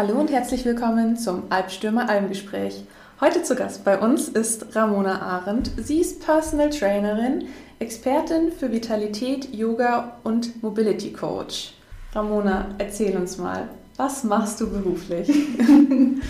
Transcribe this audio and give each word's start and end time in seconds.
Hallo 0.00 0.18
und 0.18 0.32
herzlich 0.32 0.64
willkommen 0.64 1.18
zum 1.18 1.42
Albstürmer 1.50 2.08
Almgespräch. 2.08 2.84
Heute 3.20 3.42
zu 3.42 3.54
Gast 3.54 3.84
bei 3.84 3.98
uns 3.98 4.28
ist 4.28 4.74
Ramona 4.74 5.20
Arendt. 5.20 5.72
Sie 5.76 6.00
ist 6.00 6.24
Personal 6.24 6.70
Trainerin, 6.70 7.48
Expertin 7.80 8.50
für 8.50 8.72
Vitalität, 8.72 9.54
Yoga 9.54 10.16
und 10.24 10.62
Mobility 10.62 11.12
Coach. 11.12 11.74
Ramona, 12.14 12.68
erzähl 12.78 13.14
uns 13.14 13.36
mal, 13.36 13.68
was 13.98 14.24
machst 14.24 14.62
du 14.62 14.70
beruflich? 14.70 15.28
ähm, 15.58 16.22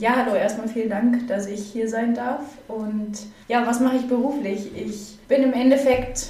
ja, 0.00 0.16
hallo, 0.16 0.34
erstmal 0.34 0.68
vielen 0.68 0.88
Dank, 0.88 1.28
dass 1.28 1.48
ich 1.48 1.60
hier 1.60 1.90
sein 1.90 2.14
darf. 2.14 2.40
Und 2.68 3.18
ja, 3.48 3.66
was 3.66 3.80
mache 3.80 3.96
ich 3.96 4.08
beruflich? 4.08 4.74
Ich 4.74 5.18
bin 5.28 5.42
im 5.42 5.52
Endeffekt 5.52 6.28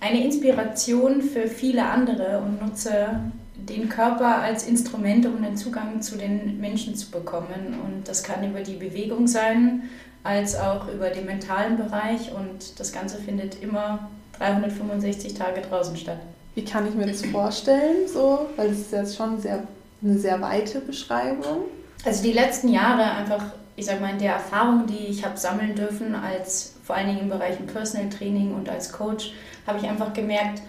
eine 0.00 0.22
Inspiration 0.22 1.22
für 1.22 1.48
viele 1.48 1.86
andere 1.86 2.38
und 2.40 2.60
nutze 2.60 3.22
den 3.68 3.88
Körper 3.88 4.38
als 4.38 4.66
Instrument, 4.66 5.26
um 5.26 5.42
den 5.42 5.56
Zugang 5.56 6.00
zu 6.02 6.16
den 6.16 6.60
Menschen 6.60 6.94
zu 6.94 7.10
bekommen. 7.10 7.76
Und 7.84 8.08
das 8.08 8.22
kann 8.22 8.48
über 8.48 8.60
die 8.60 8.76
Bewegung 8.76 9.26
sein, 9.26 9.84
als 10.24 10.58
auch 10.58 10.88
über 10.88 11.10
den 11.10 11.26
mentalen 11.26 11.76
Bereich. 11.76 12.32
Und 12.32 12.78
das 12.80 12.92
Ganze 12.92 13.18
findet 13.18 13.62
immer 13.62 14.08
365 14.38 15.34
Tage 15.34 15.60
draußen 15.62 15.96
statt. 15.96 16.18
Wie 16.54 16.64
kann 16.64 16.86
ich 16.88 16.94
mir 16.94 17.06
das 17.06 17.24
vorstellen? 17.24 18.08
So, 18.08 18.46
weil 18.56 18.70
es 18.70 18.80
ist 18.80 18.92
jetzt 18.92 19.16
schon 19.16 19.40
sehr, 19.40 19.62
eine 20.02 20.18
sehr 20.18 20.40
weite 20.40 20.80
Beschreibung. 20.80 21.64
Also 22.04 22.22
die 22.22 22.32
letzten 22.32 22.68
Jahre 22.68 23.04
einfach, 23.04 23.44
ich 23.76 23.86
sag 23.86 24.00
mal, 24.00 24.10
in 24.10 24.18
der 24.18 24.34
Erfahrung, 24.34 24.86
die 24.86 25.06
ich 25.06 25.24
habe 25.24 25.36
sammeln 25.36 25.74
dürfen, 25.74 26.14
als 26.14 26.74
vor 26.82 26.96
allen 26.96 27.08
Dingen 27.08 27.20
im 27.20 27.28
Bereich 27.28 27.54
Personal 27.66 28.08
Training 28.08 28.54
und 28.54 28.68
als 28.68 28.92
Coach, 28.92 29.32
habe 29.66 29.78
ich 29.78 29.88
einfach 29.88 30.12
gemerkt, 30.14 30.62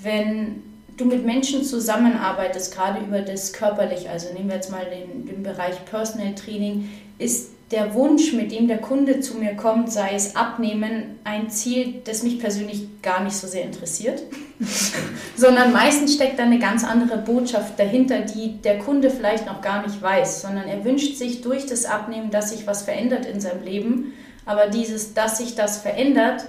wenn 0.00 0.62
du 0.98 1.04
mit 1.04 1.24
Menschen 1.24 1.64
zusammenarbeitest, 1.64 2.74
gerade 2.74 3.00
über 3.00 3.20
das 3.20 3.52
körperlich, 3.52 4.10
also 4.10 4.32
nehmen 4.34 4.48
wir 4.48 4.56
jetzt 4.56 4.70
mal 4.70 4.84
den, 4.84 5.26
den 5.26 5.42
Bereich 5.42 5.84
Personal 5.86 6.34
Training, 6.34 6.90
ist 7.18 7.50
der 7.70 7.94
Wunsch, 7.94 8.32
mit 8.32 8.50
dem 8.50 8.66
der 8.66 8.78
Kunde 8.78 9.20
zu 9.20 9.34
mir 9.36 9.54
kommt, 9.54 9.92
sei 9.92 10.14
es 10.14 10.36
abnehmen, 10.36 11.18
ein 11.24 11.50
Ziel, 11.50 12.00
das 12.04 12.22
mich 12.22 12.40
persönlich 12.40 13.02
gar 13.02 13.22
nicht 13.22 13.36
so 13.36 13.46
sehr 13.46 13.64
interessiert, 13.64 14.22
sondern 15.36 15.72
meistens 15.72 16.14
steckt 16.14 16.38
da 16.38 16.44
eine 16.44 16.58
ganz 16.58 16.82
andere 16.82 17.18
Botschaft 17.18 17.78
dahinter, 17.78 18.20
die 18.20 18.56
der 18.62 18.78
Kunde 18.78 19.10
vielleicht 19.10 19.46
noch 19.46 19.60
gar 19.60 19.86
nicht 19.86 20.00
weiß, 20.00 20.42
sondern 20.42 20.66
er 20.66 20.84
wünscht 20.84 21.16
sich 21.16 21.42
durch 21.42 21.66
das 21.66 21.84
Abnehmen, 21.84 22.30
dass 22.30 22.50
sich 22.50 22.66
was 22.66 22.82
verändert 22.82 23.26
in 23.26 23.40
seinem 23.40 23.62
Leben, 23.62 24.14
aber 24.46 24.68
dieses, 24.68 25.12
dass 25.12 25.36
sich 25.36 25.54
das 25.54 25.78
verändert, 25.78 26.44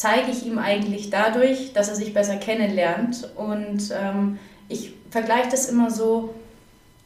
zeige 0.00 0.30
ich 0.30 0.46
ihm 0.46 0.56
eigentlich 0.56 1.10
dadurch, 1.10 1.74
dass 1.74 1.90
er 1.90 1.94
sich 1.94 2.14
besser 2.14 2.36
kennenlernt. 2.36 3.28
Und 3.36 3.92
ähm, 3.92 4.38
ich 4.66 4.94
vergleiche 5.10 5.50
das 5.50 5.68
immer 5.68 5.90
so, 5.90 6.34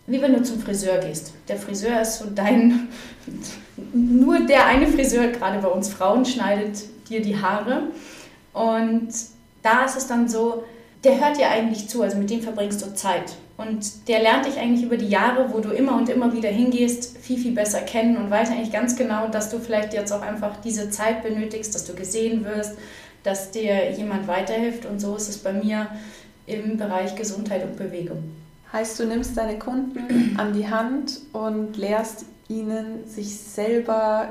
wie 0.07 0.23
wenn 0.23 0.33
du 0.33 0.45
zum 0.45 0.61
Friseur 0.61 0.99
gehst. 0.99 1.33
Der 1.49 1.57
Friseur 1.57 2.03
ist 2.03 2.21
so 2.21 2.27
dein, 2.33 2.87
nur 3.93 4.47
der 4.47 4.67
eine 4.67 4.87
Friseur, 4.87 5.27
gerade 5.27 5.59
bei 5.59 5.67
uns 5.67 5.89
Frauen, 5.89 6.25
schneidet 6.25 6.85
dir 7.09 7.21
die 7.21 7.37
Haare. 7.37 7.89
Und 8.53 9.09
da 9.61 9.87
ist 9.87 9.97
es 9.97 10.07
dann 10.07 10.29
so, 10.29 10.63
der 11.03 11.19
hört 11.19 11.37
dir 11.37 11.51
eigentlich 11.51 11.89
zu, 11.89 12.01
also 12.01 12.17
mit 12.17 12.31
dem 12.31 12.43
verbringst 12.43 12.81
du 12.81 12.95
Zeit. 12.95 13.35
Und 13.57 14.09
der 14.09 14.21
lernt 14.21 14.47
dich 14.47 14.59
eigentlich 14.59 14.85
über 14.85 14.97
die 14.97 15.09
Jahre, 15.09 15.53
wo 15.53 15.61
du 15.61 15.71
immer 15.71 15.97
und 15.97 16.09
immer 16.09 16.33
wieder 16.33 16.49
hingehst, 16.49 17.19
viel, 17.19 17.39
viel 17.39 17.53
besser 17.53 17.81
kennen 17.81 18.17
und 18.17 18.29
weiß 18.29 18.51
eigentlich 18.51 18.73
ganz 18.73 18.97
genau, 18.97 19.29
dass 19.29 19.49
du 19.49 19.61
vielleicht 19.61 19.95
jetzt 19.95 20.13
auch 20.13 20.23
einfach 20.23 20.57
diese 20.63 20.91
Zeit 20.91 21.23
benötigst, 21.23 21.73
dass 21.73 21.85
du 21.85 21.95
gesehen 21.95 22.45
wirst, 22.45 22.77
dass 23.23 23.53
dir 23.53 23.93
jemand 23.93 24.27
weiterhilft. 24.27 24.87
Und 24.87 24.99
so 25.01 25.15
ist 25.15 25.29
es 25.29 25.39
bei 25.39 25.53
mir 25.53 25.87
im 26.47 26.77
Bereich 26.77 27.15
Gesundheit 27.15 27.63
und 27.65 27.77
Bewegung. 27.77 28.25
Heißt, 28.73 28.99
du 28.99 29.07
nimmst 29.07 29.37
deine 29.37 29.57
Kunden 29.57 30.35
an 30.37 30.53
die 30.53 30.69
Hand 30.69 31.21
und 31.33 31.77
lehrst 31.77 32.25
ihnen, 32.49 33.07
sich 33.07 33.39
selber 33.39 34.31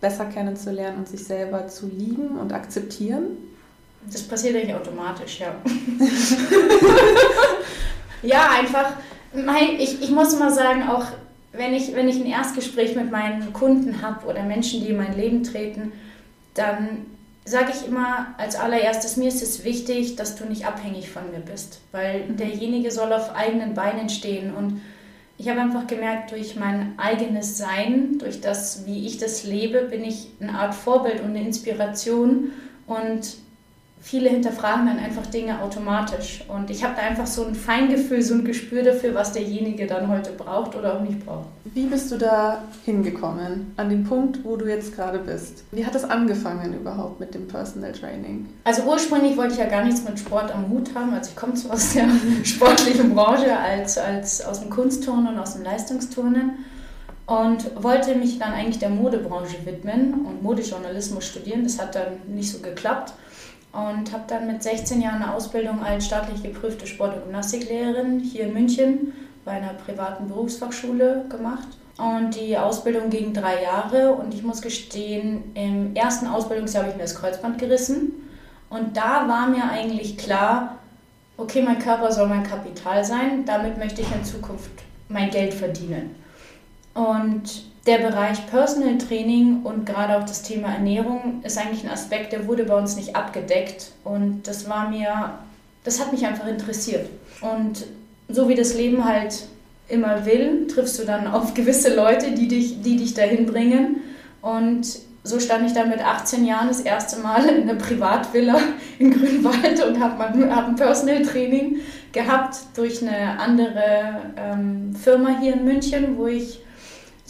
besser 0.00 0.26
kennenzulernen 0.26 0.98
und 0.98 1.08
sich 1.08 1.24
selber 1.24 1.66
zu 1.66 1.88
lieben 1.88 2.38
und 2.38 2.52
akzeptieren? 2.52 3.36
Das 4.10 4.22
passiert 4.22 4.54
eigentlich 4.54 4.74
automatisch, 4.74 5.40
ja. 5.40 5.56
ja, 8.22 8.50
einfach, 8.58 8.92
mein, 9.32 9.78
ich, 9.78 10.02
ich 10.02 10.10
muss 10.10 10.38
mal 10.38 10.52
sagen, 10.52 10.88
auch 10.88 11.06
wenn 11.52 11.74
ich, 11.74 11.94
wenn 11.94 12.08
ich 12.08 12.16
ein 12.16 12.26
Erstgespräch 12.26 12.94
mit 12.94 13.10
meinen 13.10 13.52
Kunden 13.52 14.02
habe 14.02 14.26
oder 14.26 14.42
Menschen, 14.42 14.80
die 14.80 14.90
in 14.90 14.96
mein 14.96 15.16
Leben 15.16 15.42
treten, 15.42 15.92
dann 16.54 17.06
sage 17.44 17.72
ich 17.74 17.88
immer 17.88 18.34
als 18.38 18.54
allererstes, 18.56 19.16
mir 19.16 19.28
ist 19.28 19.42
es 19.42 19.64
wichtig, 19.64 20.16
dass 20.16 20.36
du 20.36 20.44
nicht 20.44 20.66
abhängig 20.66 21.10
von 21.10 21.30
mir 21.30 21.40
bist, 21.40 21.80
weil 21.90 22.26
mhm. 22.26 22.36
derjenige 22.36 22.90
soll 22.90 23.12
auf 23.12 23.34
eigenen 23.34 23.74
Beinen 23.74 24.08
stehen 24.08 24.54
und 24.54 24.80
ich 25.38 25.48
habe 25.48 25.60
einfach 25.62 25.86
gemerkt, 25.86 26.32
durch 26.32 26.54
mein 26.56 26.92
eigenes 26.98 27.56
Sein, 27.56 28.18
durch 28.18 28.42
das, 28.42 28.84
wie 28.84 29.06
ich 29.06 29.16
das 29.16 29.44
lebe, 29.44 29.84
bin 29.84 30.04
ich 30.04 30.28
eine 30.38 30.52
Art 30.52 30.74
Vorbild 30.74 31.20
und 31.20 31.30
eine 31.30 31.42
Inspiration 31.42 32.52
und 32.86 33.36
viele 34.00 34.30
hinterfragen 34.30 34.86
dann 34.86 34.98
einfach 34.98 35.26
Dinge 35.26 35.60
automatisch. 35.60 36.42
Und 36.48 36.70
ich 36.70 36.82
habe 36.82 36.94
da 36.96 37.02
einfach 37.02 37.26
so 37.26 37.44
ein 37.44 37.54
Feingefühl, 37.54 38.22
so 38.22 38.34
ein 38.34 38.44
Gespür 38.44 38.82
dafür, 38.82 39.14
was 39.14 39.32
derjenige 39.32 39.86
dann 39.86 40.08
heute 40.08 40.32
braucht 40.32 40.74
oder 40.74 40.96
auch 40.96 41.00
nicht 41.02 41.24
braucht. 41.24 41.48
Wie 41.64 41.84
bist 41.84 42.10
du 42.10 42.16
da 42.16 42.62
hingekommen, 42.84 43.72
an 43.76 43.90
den 43.90 44.04
Punkt, 44.04 44.42
wo 44.42 44.56
du 44.56 44.66
jetzt 44.66 44.96
gerade 44.96 45.18
bist? 45.18 45.64
Wie 45.70 45.84
hat 45.84 45.94
das 45.94 46.04
angefangen 46.04 46.74
überhaupt 46.74 47.20
mit 47.20 47.34
dem 47.34 47.46
Personal 47.46 47.92
Training? 47.92 48.48
Also 48.64 48.82
ursprünglich 48.84 49.36
wollte 49.36 49.52
ich 49.52 49.58
ja 49.58 49.68
gar 49.68 49.84
nichts 49.84 50.02
mit 50.02 50.18
Sport 50.18 50.54
am 50.54 50.70
Hut 50.70 50.94
haben. 50.94 51.12
Also 51.12 51.30
ich 51.30 51.36
komme 51.36 51.54
zwar 51.54 51.74
aus 51.74 51.92
der 51.92 52.08
sportlichen 52.44 53.14
Branche 53.14 53.56
als, 53.56 53.98
als 53.98 54.44
aus 54.44 54.60
dem 54.60 54.70
Kunstturnen 54.70 55.34
und 55.34 55.38
aus 55.38 55.54
dem 55.54 55.62
Leistungsturnen 55.62 56.64
und 57.26 57.82
wollte 57.82 58.14
mich 58.16 58.38
dann 58.38 58.52
eigentlich 58.52 58.78
der 58.78 58.90
Modebranche 58.90 59.58
widmen 59.64 60.26
und 60.26 60.42
Modejournalismus 60.42 61.26
studieren. 61.26 61.62
Das 61.62 61.78
hat 61.78 61.94
dann 61.94 62.14
nicht 62.26 62.50
so 62.50 62.58
geklappt 62.60 63.12
und 63.72 64.12
habe 64.12 64.24
dann 64.26 64.46
mit 64.46 64.62
16 64.62 65.00
Jahren 65.00 65.22
eine 65.22 65.34
Ausbildung 65.34 65.82
als 65.82 66.06
staatlich 66.06 66.42
geprüfte 66.42 66.86
Sport- 66.86 67.16
und 67.16 67.24
Gymnastiklehrerin 67.24 68.20
hier 68.20 68.44
in 68.44 68.52
München 68.52 69.12
bei 69.44 69.52
einer 69.52 69.74
privaten 69.74 70.28
Berufsfachschule 70.28 71.26
gemacht. 71.28 71.68
Und 71.96 72.34
die 72.34 72.56
Ausbildung 72.56 73.10
ging 73.10 73.32
drei 73.32 73.62
Jahre 73.62 74.12
und 74.12 74.32
ich 74.34 74.42
muss 74.42 74.62
gestehen, 74.62 75.52
im 75.54 75.94
ersten 75.94 76.26
Ausbildungsjahr 76.26 76.84
habe 76.84 76.92
ich 76.92 76.96
mir 76.96 77.04
das 77.04 77.14
Kreuzband 77.14 77.58
gerissen. 77.58 78.12
Und 78.70 78.96
da 78.96 79.28
war 79.28 79.48
mir 79.48 79.64
eigentlich 79.70 80.16
klar, 80.16 80.76
okay, 81.36 81.62
mein 81.62 81.78
Körper 81.78 82.10
soll 82.10 82.28
mein 82.28 82.44
Kapital 82.44 83.04
sein, 83.04 83.44
damit 83.44 83.78
möchte 83.78 84.00
ich 84.00 84.12
in 84.14 84.24
Zukunft 84.24 84.70
mein 85.08 85.30
Geld 85.30 85.52
verdienen. 85.52 86.14
Und 86.94 87.69
der 87.90 87.98
Bereich 87.98 88.46
Personal 88.46 88.98
Training 88.98 89.62
und 89.64 89.84
gerade 89.84 90.16
auch 90.16 90.22
das 90.22 90.42
Thema 90.42 90.68
Ernährung 90.68 91.40
ist 91.42 91.58
eigentlich 91.58 91.82
ein 91.82 91.90
Aspekt, 91.90 92.32
der 92.32 92.46
wurde 92.46 92.62
bei 92.62 92.78
uns 92.78 92.94
nicht 92.94 93.16
abgedeckt. 93.16 93.90
Und 94.04 94.46
das 94.46 94.68
war 94.68 94.88
mir, 94.90 95.32
das 95.82 96.00
hat 96.00 96.12
mich 96.12 96.24
einfach 96.24 96.46
interessiert. 96.46 97.08
Und 97.40 97.84
so 98.28 98.48
wie 98.48 98.54
das 98.54 98.74
Leben 98.74 99.04
halt 99.04 99.42
immer 99.88 100.24
will, 100.24 100.68
triffst 100.68 101.00
du 101.00 101.04
dann 101.04 101.26
auf 101.26 101.52
gewisse 101.54 101.96
Leute, 101.96 102.30
die 102.30 102.46
dich, 102.46 102.80
die 102.80 102.96
dich 102.96 103.14
dahin 103.14 103.44
bringen. 103.44 103.96
Und 104.40 104.86
so 105.24 105.40
stand 105.40 105.66
ich 105.66 105.72
dann 105.72 105.90
mit 105.90 105.98
18 105.98 106.44
Jahren 106.44 106.68
das 106.68 106.82
erste 106.82 107.18
Mal 107.18 107.44
in 107.46 107.68
einer 107.68 107.74
Privatvilla 107.74 108.56
in 109.00 109.10
Grünwald 109.10 109.84
und 109.84 109.98
habe 109.98 110.22
hab 110.54 110.68
ein 110.68 110.76
Personal 110.76 111.22
Training 111.22 111.78
gehabt 112.12 112.56
durch 112.76 113.02
eine 113.02 113.40
andere 113.40 114.20
ähm, 114.36 114.94
Firma 114.94 115.40
hier 115.40 115.54
in 115.54 115.64
München, 115.64 116.16
wo 116.16 116.28
ich 116.28 116.60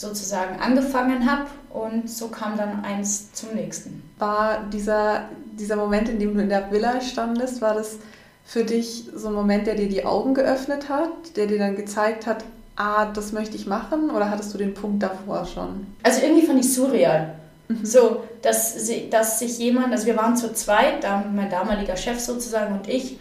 sozusagen 0.00 0.60
angefangen 0.60 1.30
habe 1.30 1.46
und 1.70 2.08
so 2.08 2.28
kam 2.28 2.56
dann 2.56 2.84
eins 2.84 3.32
zum 3.32 3.50
nächsten. 3.54 4.02
War 4.18 4.64
dieser, 4.72 5.28
dieser 5.58 5.76
Moment, 5.76 6.08
in 6.08 6.18
dem 6.18 6.34
du 6.34 6.40
in 6.40 6.48
der 6.48 6.70
Villa 6.70 7.00
standest, 7.00 7.60
war 7.60 7.74
das 7.74 7.98
für 8.44 8.64
dich 8.64 9.04
so 9.14 9.28
ein 9.28 9.34
Moment, 9.34 9.66
der 9.66 9.74
dir 9.74 9.88
die 9.88 10.04
Augen 10.04 10.34
geöffnet 10.34 10.88
hat, 10.88 11.36
der 11.36 11.46
dir 11.46 11.58
dann 11.58 11.76
gezeigt 11.76 12.26
hat, 12.26 12.44
ah, 12.76 13.06
das 13.06 13.32
möchte 13.32 13.56
ich 13.56 13.66
machen 13.66 14.10
oder 14.10 14.30
hattest 14.30 14.52
du 14.54 14.58
den 14.58 14.74
Punkt 14.74 15.02
davor 15.02 15.44
schon? 15.44 15.86
Also 16.02 16.22
irgendwie 16.22 16.46
fand 16.46 16.64
ich 16.64 16.72
surreal. 16.72 17.34
Mhm. 17.68 17.84
So, 17.84 18.24
dass, 18.42 18.90
dass 19.10 19.38
sich 19.38 19.58
jemand, 19.58 19.92
also 19.92 20.06
wir 20.06 20.16
waren 20.16 20.36
zu 20.36 20.52
zweit, 20.52 21.06
mein 21.32 21.50
damaliger 21.50 21.96
Chef 21.96 22.18
sozusagen 22.18 22.74
und 22.74 22.88
ich, 22.88 23.18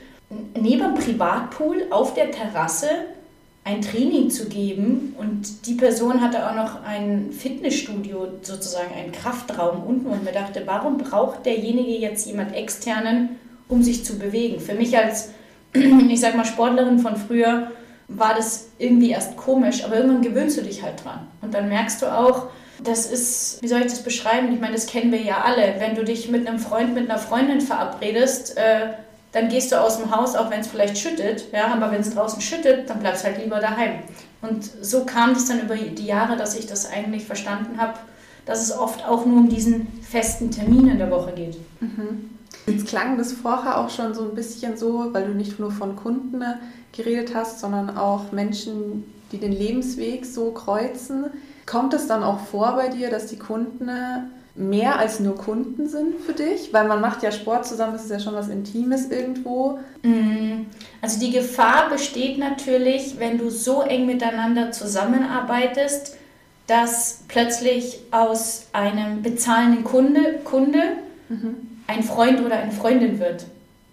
neben 0.60 0.82
dem 0.82 0.94
Privatpool 0.96 1.88
auf 1.92 2.14
der 2.14 2.32
Terrasse 2.32 2.88
ein 3.64 3.82
Training 3.82 4.30
zu 4.30 4.48
geben 4.48 5.16
und 5.18 5.68
die 5.68 5.74
Person 5.74 6.22
hatte 6.22 6.50
auch 6.50 6.56
noch 6.56 6.84
ein 6.84 7.32
Fitnessstudio, 7.32 8.28
sozusagen 8.42 8.94
einen 8.94 9.12
Kraftraum 9.12 9.84
unten 9.84 10.08
und 10.08 10.24
mir 10.24 10.32
dachte, 10.32 10.64
warum 10.66 10.98
braucht 10.98 11.46
derjenige 11.46 11.92
jetzt 11.92 12.26
jemand 12.26 12.56
externen, 12.56 13.38
um 13.68 13.84
sich 13.84 14.04
zu 14.04 14.18
bewegen? 14.18 14.60
Für 14.60 14.74
mich 14.74 14.98
als, 14.98 15.30
ich 15.74 16.20
sag 16.20 16.36
mal, 16.36 16.46
Sportlerin 16.46 17.00
von 17.00 17.16
früher 17.16 17.72
war 18.08 18.34
das 18.34 18.70
irgendwie 18.80 19.12
erst 19.12 19.38
komisch, 19.38 19.84
aber 19.84 19.98
irgendwann 19.98 20.24
gewöhnst 20.24 20.58
du 20.58 20.62
dich 20.62 20.82
halt 20.82 21.04
dran 21.04 21.28
und 21.42 21.54
dann 21.54 21.70
merkst 21.70 22.02
du 22.02 22.08
auch, 22.08 22.48
das 22.84 23.12
ist, 23.12 23.62
wie 23.62 23.68
soll 23.68 23.82
ich 23.82 23.88
das 23.88 24.04
beschreiben? 24.04 24.54
Ich 24.54 24.60
meine, 24.60 24.74
das 24.74 24.88
kennen 24.88 25.12
wir 25.12 25.22
ja 25.22 25.42
alle. 25.42 25.76
Wenn 25.80 25.96
du 25.96 26.04
dich 26.06 26.30
mit 26.30 26.48
einem 26.48 26.60
Freund, 26.60 26.94
mit 26.94 27.10
einer 27.10 27.20
Freundin 27.20 27.60
verabredest, 27.60 28.58
äh, 28.58 28.94
dann 29.31 29.50
gehst 29.50 29.72
du 29.72 29.80
aus 29.80 29.98
dem 29.98 30.16
Haus, 30.16 30.36
auch 30.36 30.50
wenn 30.50 30.62
es 30.62 30.68
vielleicht 30.68 30.98
schüttet, 30.98 31.52
ja, 31.52 31.68
aber 31.68 31.92
wenn 31.92 32.02
es 32.02 32.14
draußen 32.14 32.42
schüttet, 32.42 32.90
dann 32.90 33.00
bleibst 33.00 33.24
halt 33.24 33.42
lieber 33.44 33.60
daheim. 33.60 34.00
Und 34.42 34.70
so 34.81 35.06
kam 35.06 35.31
es 35.31 35.46
dann 35.46 35.62
über 35.62 35.76
die 35.76 36.06
Jahre, 36.06 36.38
dass 36.38 36.58
ich 36.58 36.66
das 36.66 36.90
eigentlich 36.90 37.26
verstanden 37.26 37.80
habe, 37.80 37.94
dass 38.46 38.62
es 38.62 38.76
oft 38.76 39.08
auch 39.08 39.26
nur 39.26 39.38
um 39.38 39.50
diesen 39.50 39.88
festen 40.02 40.50
Termin 40.50 40.88
in 40.88 40.98
der 40.98 41.12
Woche 41.12 41.34
geht. 41.34 41.58
Mhm. 41.81 42.31
Jetzt 42.66 42.88
klang 42.88 43.18
das 43.18 43.34
vorher 43.34 43.80
auch 43.80 43.90
schon 43.90 44.14
so 44.14 44.24
ein 44.24 44.36
bisschen 44.36 44.78
so, 44.78 45.10
weil 45.12 45.26
du 45.28 45.34
nicht 45.34 45.60
nur 45.60 45.72
von 45.72 45.96
Kunden 45.96 46.44
geredet 46.92 47.36
hast, 47.36 47.60
sondern 47.60 47.96
auch 47.98 48.32
Menschen, 48.32 49.04
die 49.32 49.38
den 49.38 49.52
Lebensweg 49.52 50.25
so 50.25 50.52
kreuzen. 50.52 51.25
Kommt 51.66 51.94
es 51.94 52.08
dann 52.08 52.24
auch 52.24 52.40
vor 52.40 52.74
bei 52.75 52.90
dir, 52.90 53.10
dass 53.12 53.28
die 53.28 53.38
Kunden 53.38 53.90
mehr 54.60 55.00
als 55.00 55.20
nur 55.20 55.36
Kunden 55.36 55.88
sind 55.88 56.20
für 56.20 56.34
dich? 56.34 56.74
Weil 56.74 56.88
man 56.88 57.02
macht 57.02 57.24
ja 57.24 57.32
Sport 57.32 57.66
zusammen, 57.66 57.94
das 57.94 58.04
ist 58.04 58.12
ja 58.12 58.20
schon 58.20 58.36
was 58.36 58.50
Intimes 58.50 59.10
irgendwo. 59.10 59.80
Mm, 60.04 60.66
also 61.02 61.20
die 61.20 61.32
Gefahr 61.32 61.90
besteht 61.90 62.38
natürlich, 62.38 63.20
wenn 63.20 63.38
du 63.38 63.50
so 63.50 63.82
eng 63.82 64.06
miteinander 64.06 64.72
zusammenarbeitest, 64.72 66.18
dass 66.68 67.22
plötzlich 67.28 68.00
aus 68.12 68.68
einem 68.74 69.24
bezahlenden 69.24 69.84
Kunde, 69.84 70.40
Kunde 70.44 70.82
mhm. 71.30 71.56
ein 71.88 72.04
Freund 72.04 72.42
oder 72.46 72.58
eine 72.58 72.72
Freundin 72.72 73.20
wird. 73.20 73.46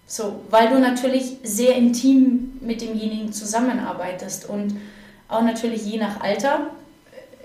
So, 0.05 0.41
weil 0.51 0.69
du 0.69 0.79
natürlich 0.79 1.37
sehr 1.43 1.75
intim 1.75 2.59
mit 2.61 2.81
demjenigen 2.81 3.33
zusammenarbeitest 3.33 4.47
und 4.47 4.75
auch 5.27 5.41
natürlich 5.41 5.85
je 5.85 5.97
nach 5.97 6.21
Alter 6.21 6.67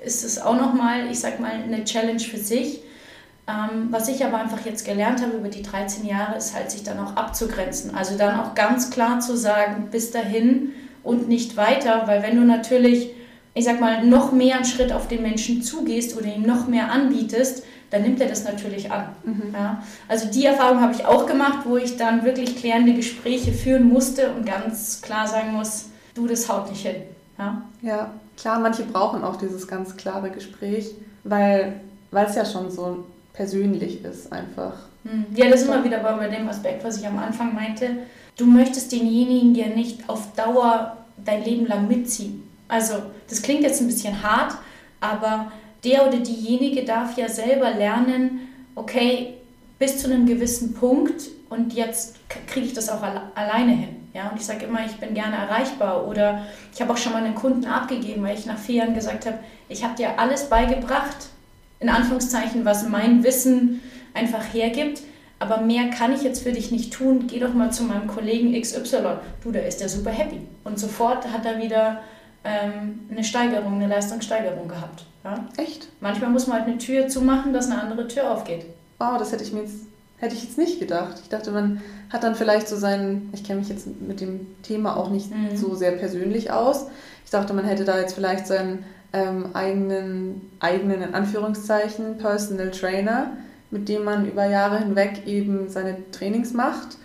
ist 0.04 0.24
es 0.24 0.40
auch 0.40 0.56
nochmal, 0.56 1.10
ich 1.10 1.20
sag 1.20 1.40
mal, 1.40 1.52
eine 1.52 1.84
Challenge 1.84 2.20
für 2.20 2.38
sich. 2.38 2.80
Ähm, 3.48 3.88
was 3.90 4.08
ich 4.08 4.24
aber 4.24 4.38
einfach 4.38 4.64
jetzt 4.64 4.84
gelernt 4.84 5.20
habe 5.20 5.36
über 5.36 5.48
die 5.48 5.62
13 5.62 6.06
Jahre, 6.06 6.36
ist 6.36 6.54
halt, 6.54 6.70
sich 6.70 6.84
dann 6.84 7.00
auch 7.00 7.16
abzugrenzen. 7.16 7.94
Also 7.94 8.16
dann 8.16 8.38
auch 8.38 8.54
ganz 8.54 8.90
klar 8.90 9.20
zu 9.20 9.36
sagen, 9.36 9.88
bis 9.90 10.12
dahin 10.12 10.72
und 11.02 11.28
nicht 11.28 11.56
weiter, 11.56 12.04
weil 12.06 12.22
wenn 12.22 12.36
du 12.36 12.44
natürlich, 12.44 13.10
ich 13.54 13.64
sag 13.64 13.80
mal, 13.80 14.06
noch 14.06 14.30
mehr 14.30 14.56
einen 14.56 14.64
Schritt 14.64 14.92
auf 14.92 15.08
den 15.08 15.22
Menschen 15.22 15.62
zugehst 15.62 16.16
oder 16.16 16.26
ihm 16.26 16.42
noch 16.42 16.68
mehr 16.68 16.92
anbietest, 16.92 17.64
dann 17.90 18.02
nimmt 18.02 18.20
er 18.20 18.28
das 18.28 18.44
natürlich 18.44 18.90
an. 18.90 19.08
Mhm. 19.24 19.52
Ja? 19.52 19.82
Also 20.08 20.30
die 20.30 20.46
Erfahrung 20.46 20.80
habe 20.80 20.94
ich 20.94 21.04
auch 21.04 21.26
gemacht, 21.26 21.60
wo 21.64 21.76
ich 21.76 21.96
dann 21.96 22.24
wirklich 22.24 22.56
klärende 22.56 22.94
Gespräche 22.94 23.52
führen 23.52 23.88
musste 23.88 24.32
und 24.32 24.46
ganz 24.46 25.02
klar 25.02 25.26
sagen 25.26 25.52
muss, 25.52 25.90
du, 26.14 26.28
das 26.28 26.48
haut 26.48 26.70
nicht 26.70 26.86
hin. 26.86 27.02
Ja, 27.38 27.62
ja 27.82 28.10
klar, 28.36 28.60
manche 28.60 28.84
brauchen 28.84 29.24
auch 29.24 29.36
dieses 29.36 29.66
ganz 29.66 29.96
klare 29.96 30.30
Gespräch, 30.30 30.92
weil 31.24 31.80
es 32.12 32.34
ja 32.34 32.44
schon 32.44 32.70
so 32.70 33.04
persönlich 33.32 34.04
ist 34.04 34.32
einfach. 34.32 34.74
Hm. 35.04 35.26
Ja, 35.34 35.48
das 35.48 35.62
ist 35.62 35.68
immer 35.68 35.84
wieder 35.84 36.00
bei 36.00 36.28
dem 36.28 36.48
Aspekt, 36.48 36.84
was 36.84 36.98
ich 36.98 37.06
am 37.06 37.18
Anfang 37.18 37.54
meinte. 37.54 37.98
Du 38.36 38.46
möchtest 38.46 38.92
denjenigen 38.92 39.54
ja 39.54 39.68
nicht 39.68 40.08
auf 40.08 40.32
Dauer 40.34 40.96
dein 41.24 41.44
Leben 41.44 41.66
lang 41.66 41.88
mitziehen. 41.88 42.48
Also, 42.68 42.94
das 43.28 43.42
klingt 43.42 43.62
jetzt 43.62 43.80
ein 43.80 43.86
bisschen 43.86 44.22
hart, 44.22 44.54
aber 45.00 45.52
der 45.84 46.06
oder 46.06 46.18
diejenige 46.18 46.84
darf 46.84 47.16
ja 47.18 47.28
selber 47.28 47.70
lernen, 47.72 48.48
okay, 48.74 49.34
bis 49.78 49.98
zu 49.98 50.06
einem 50.06 50.26
gewissen 50.26 50.74
Punkt 50.74 51.28
und 51.50 51.74
jetzt 51.74 52.16
kriege 52.46 52.66
ich 52.66 52.72
das 52.72 52.88
auch 52.88 53.02
alleine 53.34 53.72
hin. 53.72 53.96
Ja, 54.14 54.28
und 54.28 54.38
ich 54.38 54.46
sage 54.46 54.66
immer, 54.66 54.84
ich 54.84 54.96
bin 54.96 55.14
gerne 55.14 55.36
erreichbar. 55.36 56.06
Oder 56.06 56.46
ich 56.72 56.80
habe 56.80 56.92
auch 56.92 56.96
schon 56.96 57.12
mal 57.12 57.24
einen 57.24 57.34
Kunden 57.34 57.64
abgegeben, 57.64 58.22
weil 58.22 58.38
ich 58.38 58.46
nach 58.46 58.58
vier 58.58 58.76
Jahren 58.76 58.94
gesagt 58.94 59.26
habe, 59.26 59.38
ich 59.68 59.82
habe 59.84 59.96
dir 59.96 60.18
alles 60.18 60.48
beigebracht, 60.48 61.16
in 61.82 61.88
Anführungszeichen, 61.88 62.64
was 62.64 62.88
mein 62.88 63.24
Wissen 63.24 63.82
einfach 64.14 64.42
hergibt. 64.52 65.02
Aber 65.38 65.60
mehr 65.60 65.90
kann 65.90 66.12
ich 66.12 66.22
jetzt 66.22 66.42
für 66.42 66.52
dich 66.52 66.70
nicht 66.70 66.92
tun. 66.92 67.26
Geh 67.26 67.40
doch 67.40 67.52
mal 67.52 67.72
zu 67.72 67.82
meinem 67.82 68.06
Kollegen 68.06 68.58
XY. 68.58 69.16
Du, 69.42 69.50
der 69.50 69.66
ist 69.66 69.80
ja 69.80 69.88
super 69.88 70.10
happy. 70.10 70.40
Und 70.62 70.78
sofort 70.78 71.30
hat 71.32 71.44
er 71.44 71.58
wieder 71.60 72.00
ähm, 72.44 73.00
eine 73.10 73.24
Steigerung, 73.24 73.74
eine 73.74 73.88
Leistungssteigerung 73.88 74.68
gehabt. 74.68 75.04
Ja? 75.24 75.48
Echt? 75.56 75.88
Manchmal 76.00 76.30
muss 76.30 76.46
man 76.46 76.58
halt 76.58 76.68
eine 76.68 76.78
Tür 76.78 77.08
zumachen, 77.08 77.52
dass 77.52 77.70
eine 77.70 77.80
andere 77.80 78.06
Tür 78.06 78.30
aufgeht. 78.30 78.66
Wow, 78.98 79.18
das 79.18 79.32
hätte 79.32 79.42
ich 79.42 79.52
mir 79.52 79.62
jetzt 79.62 79.86
Hätte 80.22 80.36
ich 80.36 80.44
jetzt 80.44 80.56
nicht 80.56 80.78
gedacht. 80.78 81.16
Ich 81.20 81.30
dachte, 81.30 81.50
man 81.50 81.82
hat 82.08 82.22
dann 82.22 82.36
vielleicht 82.36 82.68
so 82.68 82.76
seinen, 82.76 83.28
ich 83.32 83.42
kenne 83.42 83.58
mich 83.58 83.68
jetzt 83.68 83.88
mit 84.00 84.20
dem 84.20 84.46
Thema 84.62 84.96
auch 84.96 85.10
nicht 85.10 85.34
mhm. 85.34 85.56
so 85.56 85.74
sehr 85.74 85.90
persönlich 85.90 86.52
aus. 86.52 86.86
Ich 87.24 87.32
dachte, 87.32 87.52
man 87.54 87.64
hätte 87.64 87.84
da 87.84 87.98
jetzt 87.98 88.14
vielleicht 88.14 88.46
seinen 88.46 88.84
ähm, 89.12 89.50
eigenen, 89.54 90.50
eigenen, 90.60 91.02
in 91.02 91.14
Anführungszeichen, 91.14 92.18
Personal 92.18 92.70
Trainer, 92.70 93.32
mit 93.70 93.88
dem 93.88 94.04
man 94.04 94.26
über 94.28 94.46
Jahre 94.46 94.78
hinweg 94.78 95.26
eben 95.26 95.68
seine 95.68 95.96
Trainings 96.10 96.52
macht 96.52 96.98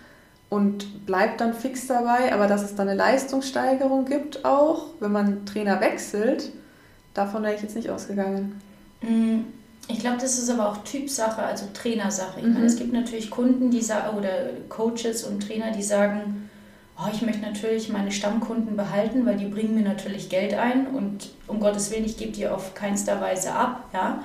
und 0.50 1.06
bleibt 1.06 1.40
dann 1.40 1.54
fix 1.54 1.86
dabei. 1.86 2.32
Aber 2.32 2.46
dass 2.46 2.62
es 2.62 2.74
dann 2.74 2.88
eine 2.88 2.98
Leistungssteigerung 2.98 4.04
gibt 4.04 4.44
auch, 4.44 4.86
wenn 5.00 5.12
man 5.12 5.46
Trainer 5.46 5.80
wechselt, 5.80 6.50
davon 7.14 7.42
wäre 7.42 7.54
ich 7.54 7.62
jetzt 7.62 7.76
nicht 7.76 7.90
ausgegangen. 7.90 8.60
Mhm. 9.02 9.44
Ich 9.90 10.00
glaube, 10.00 10.18
das 10.20 10.38
ist 10.38 10.50
aber 10.50 10.68
auch 10.68 10.78
Typsache, 10.84 11.42
also 11.42 11.64
Trainersache. 11.72 12.40
Ich 12.40 12.46
mhm. 12.46 12.54
meine, 12.54 12.66
es 12.66 12.76
gibt 12.76 12.92
natürlich 12.92 13.30
Kunden, 13.30 13.70
die 13.70 13.80
sagen, 13.80 14.16
oder 14.16 14.30
Coaches 14.68 15.24
und 15.24 15.46
Trainer, 15.46 15.72
die 15.72 15.82
sagen, 15.82 16.50
oh, 17.00 17.08
ich 17.12 17.22
möchte 17.22 17.42
natürlich 17.42 17.88
meine 17.88 18.12
Stammkunden 18.12 18.76
behalten, 18.76 19.24
weil 19.24 19.36
die 19.36 19.46
bringen 19.46 19.74
mir 19.74 19.82
natürlich 19.82 20.28
Geld 20.28 20.54
ein 20.54 20.88
und 20.88 21.30
um 21.46 21.60
Gottes 21.60 21.90
Willen, 21.90 22.04
ich 22.04 22.16
gebe 22.16 22.32
die 22.32 22.46
auf 22.48 22.74
keinster 22.74 23.20
Weise 23.20 23.52
ab, 23.52 23.88
ja. 23.92 24.24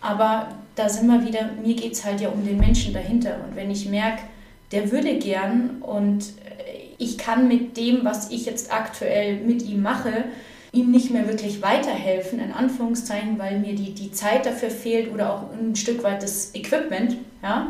Aber 0.00 0.48
da 0.76 0.88
sind 0.88 1.08
wir 1.08 1.26
wieder, 1.26 1.50
mir 1.64 1.74
geht 1.74 1.92
es 1.92 2.04
halt 2.04 2.20
ja 2.20 2.28
um 2.28 2.44
den 2.44 2.58
Menschen 2.58 2.94
dahinter. 2.94 3.36
Und 3.44 3.56
wenn 3.56 3.70
ich 3.70 3.88
merke, 3.88 4.22
der 4.70 4.92
würde 4.92 5.18
gern 5.18 5.82
und 5.82 6.24
ich 6.98 7.16
kann 7.16 7.48
mit 7.48 7.76
dem, 7.76 8.04
was 8.04 8.30
ich 8.30 8.44
jetzt 8.44 8.72
aktuell 8.72 9.36
mit 9.36 9.62
ihm 9.62 9.82
mache, 9.82 10.24
ihm 10.72 10.90
nicht 10.90 11.10
mehr 11.10 11.26
wirklich 11.28 11.62
weiterhelfen, 11.62 12.40
in 12.40 12.52
Anführungszeichen, 12.52 13.38
weil 13.38 13.60
mir 13.60 13.74
die, 13.74 13.94
die 13.94 14.12
Zeit 14.12 14.44
dafür 14.44 14.70
fehlt 14.70 15.12
oder 15.12 15.32
auch 15.32 15.44
ein 15.52 15.76
Stück 15.76 16.02
weit 16.02 16.22
das 16.22 16.54
Equipment, 16.54 17.16
ja, 17.42 17.68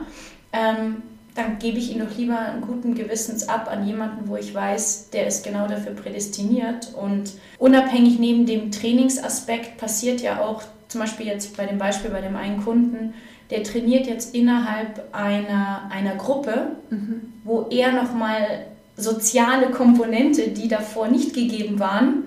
ähm, 0.53 1.03
dann 1.39 1.59
gebe 1.61 1.79
ich 1.79 1.93
ihn 1.93 2.01
doch 2.01 2.17
lieber 2.17 2.39
einen 2.39 2.63
guten 2.63 2.95
Gewissens 2.97 3.49
ab 3.49 3.71
an 3.71 3.87
jemanden, 3.87 4.29
wo 4.29 4.37
ich 4.37 4.53
weiß, 4.53 5.11
der 5.13 5.29
ist 5.29 5.45
genau 5.45 5.69
dafür 5.69 5.93
prädestiniert. 5.93 6.93
Und 6.95 7.33
unabhängig 7.59 8.19
neben 8.19 8.45
dem 8.45 8.73
Trainingsaspekt 8.73 9.79
passiert 9.79 10.21
ja 10.21 10.41
auch, 10.41 10.63
zum 10.89 11.01
Beispiel 11.01 11.27
jetzt 11.27 11.57
bei 11.57 11.67
dem 11.67 11.79
Beispiel 11.79 12.11
bei 12.11 12.21
dem 12.21 12.35
einen 12.35 12.65
Kunden, 12.65 13.15
der 13.51 13.63
trainiert 13.63 14.07
jetzt 14.07 14.35
innerhalb 14.35 15.05
einer, 15.13 15.89
einer 15.91 16.17
Gruppe, 16.17 16.73
mhm. 16.91 17.33
wo 17.45 17.67
er 17.71 17.93
nochmal 17.93 18.67
soziale 18.97 19.71
Komponente, 19.71 20.49
die 20.49 20.67
davor 20.67 21.07
nicht 21.07 21.35
gegeben 21.35 21.79
waren, 21.79 22.25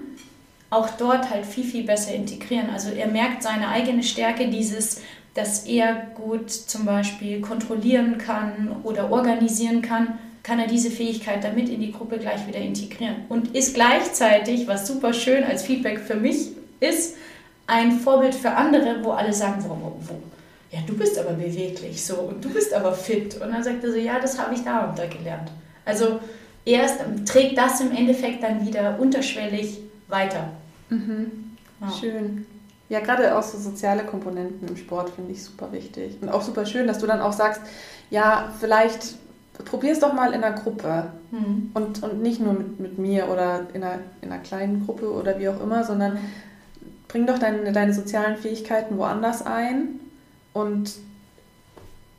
auch 0.69 0.89
dort 0.91 1.29
halt 1.29 1.45
viel, 1.45 1.65
viel 1.65 1.83
besser 1.83 2.13
integrieren. 2.13 2.69
Also 2.71 2.91
er 2.91 3.07
merkt 3.07 3.43
seine 3.43 3.67
eigene 3.67 4.03
Stärke, 4.03 4.47
dieses, 4.47 5.01
dass 5.33 5.65
er 5.65 6.07
gut 6.15 6.51
zum 6.51 6.85
Beispiel 6.85 7.41
kontrollieren 7.41 8.17
kann 8.17 8.75
oder 8.83 9.11
organisieren 9.11 9.81
kann, 9.81 10.19
kann 10.43 10.59
er 10.59 10.67
diese 10.67 10.89
Fähigkeit 10.89 11.43
damit 11.43 11.69
in 11.69 11.79
die 11.81 11.91
Gruppe 11.91 12.17
gleich 12.17 12.47
wieder 12.47 12.59
integrieren. 12.59 13.17
Und 13.29 13.55
ist 13.55 13.75
gleichzeitig, 13.75 14.67
was 14.67 14.88
super 14.88 15.13
schön 15.13 15.43
als 15.43 15.63
Feedback 15.63 16.00
für 16.00 16.15
mich 16.15 16.50
ist, 16.79 17.15
ein 17.67 17.91
Vorbild 18.00 18.35
für 18.35 18.51
andere, 18.51 19.03
wo 19.03 19.11
alle 19.11 19.31
sagen, 19.31 19.63
wo, 19.63 19.69
wo, 19.69 19.95
wo. 20.07 20.21
ja, 20.71 20.79
du 20.85 20.97
bist 20.97 21.17
aber 21.17 21.33
beweglich 21.33 22.03
so 22.03 22.15
und 22.15 22.43
du 22.43 22.50
bist 22.50 22.73
aber 22.73 22.93
fit. 22.93 23.35
Und 23.35 23.51
dann 23.51 23.63
sagt 23.63 23.83
er 23.83 23.91
so, 23.91 23.97
ja, 23.97 24.19
das 24.19 24.38
habe 24.39 24.53
ich 24.55 24.63
da 24.63 24.89
und 24.89 24.97
da 24.97 25.05
gelernt. 25.05 25.51
Also 25.85 26.19
erst 26.65 27.00
trägt 27.25 27.57
das 27.57 27.79
im 27.79 27.91
Endeffekt 27.95 28.43
dann 28.43 28.65
wieder 28.65 29.00
unterschwellig 29.00 29.77
weiter. 30.07 30.50
Mhm. 30.89 31.55
Ja. 31.79 31.91
Schön. 31.91 32.45
Ja, 32.91 33.00
gerade 33.00 33.38
auch 33.38 33.41
so 33.41 33.57
soziale 33.57 34.03
Komponenten 34.03 34.67
im 34.67 34.75
Sport 34.75 35.12
finde 35.12 35.31
ich 35.31 35.41
super 35.41 35.71
wichtig. 35.71 36.17
Und 36.19 36.27
auch 36.27 36.41
super 36.41 36.65
schön, 36.65 36.88
dass 36.88 37.00
du 37.00 37.07
dann 37.07 37.21
auch 37.21 37.31
sagst, 37.31 37.62
ja, 38.10 38.51
vielleicht 38.60 39.15
probier 39.63 39.93
es 39.93 40.01
doch 40.01 40.12
mal 40.12 40.33
in 40.33 40.43
einer 40.43 40.60
Gruppe. 40.60 41.05
Mhm. 41.31 41.71
Und, 41.74 42.03
und 42.03 42.21
nicht 42.21 42.41
nur 42.41 42.51
mit, 42.51 42.81
mit 42.81 42.98
mir 42.98 43.29
oder 43.29 43.62
in 43.74 43.81
einer, 43.81 44.00
in 44.21 44.29
einer 44.29 44.41
kleinen 44.41 44.86
Gruppe 44.86 45.10
oder 45.10 45.39
wie 45.39 45.48
auch 45.48 45.62
immer, 45.62 45.86
sondern 45.86 46.17
bring 47.07 47.25
doch 47.25 47.39
deine, 47.39 47.71
deine 47.71 47.93
sozialen 47.93 48.36
Fähigkeiten 48.36 48.98
woanders 48.98 49.45
ein 49.45 50.01
und 50.51 50.91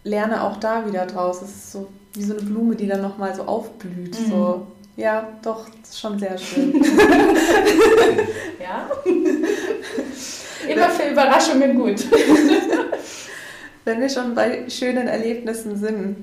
lerne 0.04 0.42
auch 0.42 0.56
da 0.56 0.86
wieder 0.86 1.04
draus. 1.04 1.42
Es 1.42 1.50
ist 1.50 1.72
so 1.72 1.88
wie 2.14 2.22
so 2.22 2.32
eine 2.32 2.44
Blume, 2.44 2.76
die 2.76 2.86
dann 2.86 3.02
nochmal 3.02 3.34
so 3.34 3.42
aufblüht. 3.42 4.18
Mhm. 4.18 4.30
So 4.30 4.66
ja, 4.96 5.28
doch, 5.42 5.66
das 5.82 5.90
ist 5.90 6.00
schon 6.00 6.18
sehr 6.18 6.38
schön. 6.38 6.82
ja. 8.58 8.90
Immer 10.68 10.90
für 10.90 11.10
Überraschungen 11.10 11.76
gut. 11.76 12.04
Wenn 13.84 14.00
wir 14.00 14.08
schon 14.08 14.34
bei 14.34 14.68
schönen 14.68 15.08
Erlebnissen 15.08 15.76
sind, 15.76 16.16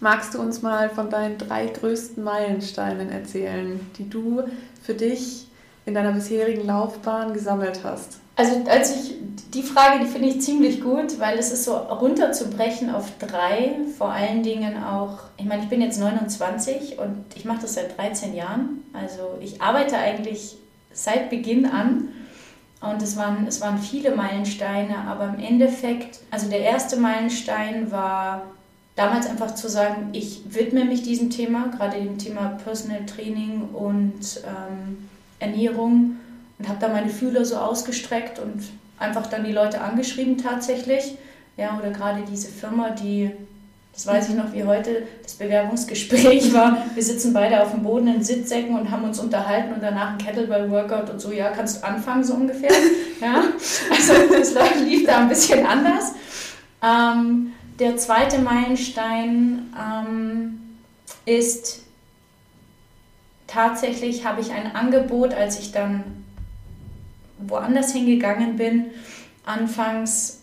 magst 0.00 0.34
du 0.34 0.40
uns 0.40 0.62
mal 0.62 0.90
von 0.90 1.08
deinen 1.08 1.38
drei 1.38 1.66
größten 1.66 2.22
Meilensteinen 2.22 3.10
erzählen, 3.10 3.80
die 3.96 4.08
du 4.08 4.42
für 4.82 4.94
dich 4.94 5.46
in 5.86 5.94
deiner 5.94 6.12
bisherigen 6.12 6.66
Laufbahn 6.66 7.32
gesammelt 7.32 7.80
hast? 7.84 8.18
Also 8.36 8.64
als 8.68 8.96
ich 8.96 9.14
die 9.52 9.62
Frage, 9.62 10.00
die 10.00 10.10
finde 10.10 10.28
ich 10.28 10.40
ziemlich 10.40 10.82
gut, 10.82 11.20
weil 11.20 11.38
es 11.38 11.52
ist 11.52 11.64
so 11.64 11.76
runterzubrechen 11.76 12.92
auf 12.92 13.06
drei, 13.18 13.76
vor 13.96 14.10
allen 14.10 14.42
Dingen 14.42 14.82
auch, 14.82 15.18
ich 15.36 15.44
meine, 15.44 15.62
ich 15.62 15.68
bin 15.68 15.80
jetzt 15.80 16.00
29 16.00 16.98
und 16.98 17.24
ich 17.36 17.44
mache 17.44 17.62
das 17.62 17.74
seit 17.74 17.96
13 17.96 18.34
Jahren. 18.34 18.82
Also 18.92 19.38
ich 19.40 19.62
arbeite 19.62 19.96
eigentlich 19.96 20.56
seit 20.92 21.30
Beginn 21.30 21.66
an. 21.66 22.08
Und 22.90 23.02
es 23.02 23.16
waren, 23.16 23.46
es 23.46 23.60
waren 23.60 23.78
viele 23.78 24.14
Meilensteine, 24.14 24.98
aber 25.08 25.34
im 25.34 25.42
Endeffekt, 25.42 26.20
also 26.30 26.48
der 26.48 26.60
erste 26.60 26.96
Meilenstein 26.96 27.90
war 27.90 28.42
damals 28.96 29.26
einfach 29.26 29.54
zu 29.54 29.68
sagen, 29.68 30.10
ich 30.12 30.42
widme 30.46 30.84
mich 30.84 31.02
diesem 31.02 31.30
Thema, 31.30 31.68
gerade 31.68 31.98
dem 31.98 32.18
Thema 32.18 32.58
Personal 32.62 33.06
Training 33.06 33.68
und 33.72 34.42
ähm, 34.44 35.08
Ernährung 35.40 36.16
und 36.58 36.68
habe 36.68 36.78
da 36.80 36.88
meine 36.88 37.08
Fühler 37.08 37.44
so 37.44 37.56
ausgestreckt 37.56 38.38
und 38.38 38.62
einfach 38.98 39.26
dann 39.26 39.44
die 39.44 39.52
Leute 39.52 39.80
angeschrieben 39.80 40.38
tatsächlich. 40.38 41.16
Ja, 41.56 41.78
oder 41.78 41.90
gerade 41.90 42.22
diese 42.30 42.48
Firma, 42.48 42.90
die, 42.90 43.30
das 43.94 44.06
weiß 44.08 44.28
ich 44.30 44.34
noch 44.34 44.52
wie 44.52 44.64
heute, 44.64 45.06
das 45.22 45.34
Bewerbungsgespräch 45.34 46.52
war. 46.52 46.78
Wir 46.94 47.02
sitzen 47.02 47.32
beide 47.32 47.62
auf 47.62 47.70
dem 47.70 47.84
Boden 47.84 48.08
in 48.08 48.24
Sitzsäcken 48.24 48.76
und 48.76 48.90
haben 48.90 49.04
uns 49.04 49.20
unterhalten 49.20 49.72
und 49.72 49.82
danach 49.82 50.12
ein 50.12 50.18
Kettlebell-Workout 50.18 51.10
und 51.10 51.20
so, 51.20 51.30
ja, 51.30 51.50
kannst 51.50 51.80
du 51.80 51.86
anfangen, 51.86 52.24
so 52.24 52.34
ungefähr. 52.34 52.70
Ja, 53.20 53.44
also 53.90 54.12
das 54.28 54.80
lief 54.80 55.06
da 55.06 55.18
ein 55.18 55.28
bisschen 55.28 55.64
anders. 55.64 56.12
Ähm, 56.82 57.52
der 57.78 57.96
zweite 57.96 58.40
Meilenstein 58.40 59.72
ähm, 59.80 60.76
ist 61.24 61.84
tatsächlich, 63.46 64.26
habe 64.26 64.42
ich 64.42 64.50
ein 64.50 64.74
Angebot, 64.74 65.32
als 65.32 65.58
ich 65.60 65.72
dann 65.72 66.02
woanders 67.38 67.92
hingegangen 67.92 68.56
bin. 68.56 68.86
Anfangs 69.46 70.40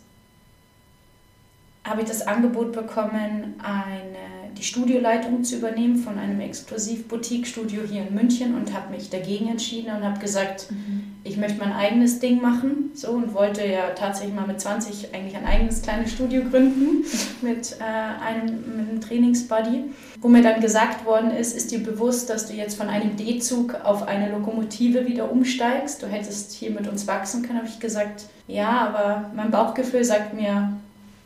habe 1.83 2.01
ich 2.01 2.07
das 2.07 2.27
Angebot 2.27 2.73
bekommen, 2.73 3.55
eine, 3.57 4.53
die 4.55 4.63
Studioleitung 4.63 5.43
zu 5.43 5.55
übernehmen 5.55 5.95
von 5.95 6.19
einem 6.19 6.39
Exklusiv-Boutique-Studio 6.39 7.81
hier 7.89 8.03
in 8.07 8.13
München 8.13 8.53
und 8.53 8.71
habe 8.71 8.91
mich 8.91 9.09
dagegen 9.09 9.47
entschieden 9.47 9.95
und 9.95 10.03
habe 10.03 10.19
gesagt, 10.19 10.69
mhm. 10.69 11.15
ich 11.23 11.37
möchte 11.37 11.57
mein 11.57 11.73
eigenes 11.73 12.19
Ding 12.19 12.39
machen 12.39 12.91
so 12.93 13.11
und 13.11 13.33
wollte 13.33 13.65
ja 13.65 13.89
tatsächlich 13.95 14.35
mal 14.35 14.45
mit 14.45 14.61
20 14.61 15.15
eigentlich 15.15 15.35
ein 15.35 15.45
eigenes 15.45 15.81
kleines 15.81 16.11
Studio 16.11 16.43
gründen 16.43 17.03
mit, 17.41 17.77
äh, 17.79 17.83
einem, 18.23 18.77
mit 18.77 18.89
einem 18.89 19.01
Trainingsbuddy. 19.01 19.85
Wo 20.19 20.27
mir 20.27 20.43
dann 20.43 20.61
gesagt 20.61 21.03
worden 21.03 21.31
ist, 21.31 21.55
ist 21.57 21.71
dir 21.71 21.81
bewusst, 21.81 22.29
dass 22.29 22.45
du 22.47 22.53
jetzt 22.53 22.75
von 22.75 22.89
einem 22.89 23.17
D-Zug 23.17 23.73
auf 23.83 24.07
eine 24.07 24.31
Lokomotive 24.31 25.07
wieder 25.07 25.31
umsteigst. 25.31 26.03
Du 26.03 26.05
hättest 26.05 26.51
hier 26.51 26.69
mit 26.69 26.87
uns 26.87 27.07
wachsen 27.07 27.41
können, 27.41 27.57
habe 27.57 27.67
ich 27.67 27.79
gesagt, 27.79 28.25
ja, 28.47 28.69
aber 28.69 29.31
mein 29.35 29.49
Bauchgefühl 29.49 30.03
sagt 30.03 30.35
mir, 30.35 30.73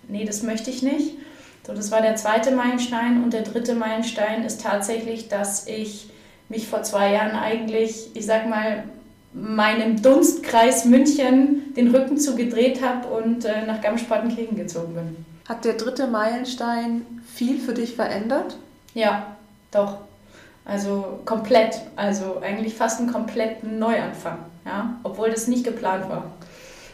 nee, 0.08 0.26
das 0.26 0.44
möchte 0.44 0.70
ich 0.70 0.82
nicht. 0.82 1.18
So, 1.66 1.74
das 1.74 1.92
war 1.92 2.02
der 2.02 2.16
zweite 2.16 2.52
Meilenstein 2.52 3.24
und 3.24 3.34
der 3.34 3.42
dritte 3.42 3.74
Meilenstein 3.74 4.44
ist 4.44 4.62
tatsächlich, 4.62 5.30
dass 5.30 5.68
ich 5.68 6.10
mich 6.48 6.68
vor 6.68 6.84
zwei 6.84 7.14
Jahren 7.14 7.36
eigentlich, 7.36 8.12
ich 8.14 8.26
sag 8.26 8.48
mal, 8.48 8.84
meinem 9.34 10.02
Dunstkreis 10.02 10.86
München 10.86 11.74
den 11.76 11.94
Rücken 11.94 12.18
zugedreht 12.18 12.82
habe 12.82 13.08
und 13.08 13.46
äh, 13.46 13.66
nach 13.66 13.82
Garmisch-Partenkirchen 13.82 14.56
gezogen 14.56 14.94
bin. 14.94 15.26
Hat 15.48 15.66
der 15.66 15.74
dritte 15.74 16.08
Meilenstein 16.08 17.06
viel 17.34 17.60
für 17.60 17.74
dich 17.74 17.96
verändert? 17.96 18.58
Ja, 18.94 19.36
doch. 19.72 19.98
Also 20.64 21.20
komplett, 21.26 21.82
also 21.96 22.40
eigentlich 22.42 22.74
fast 22.74 23.00
einen 23.00 23.12
kompletten 23.12 23.78
Neuanfang, 23.78 24.40
ja, 24.66 24.96
obwohl 25.04 25.30
das 25.30 25.48
nicht 25.48 25.64
geplant 25.64 26.10
war. 26.10 26.32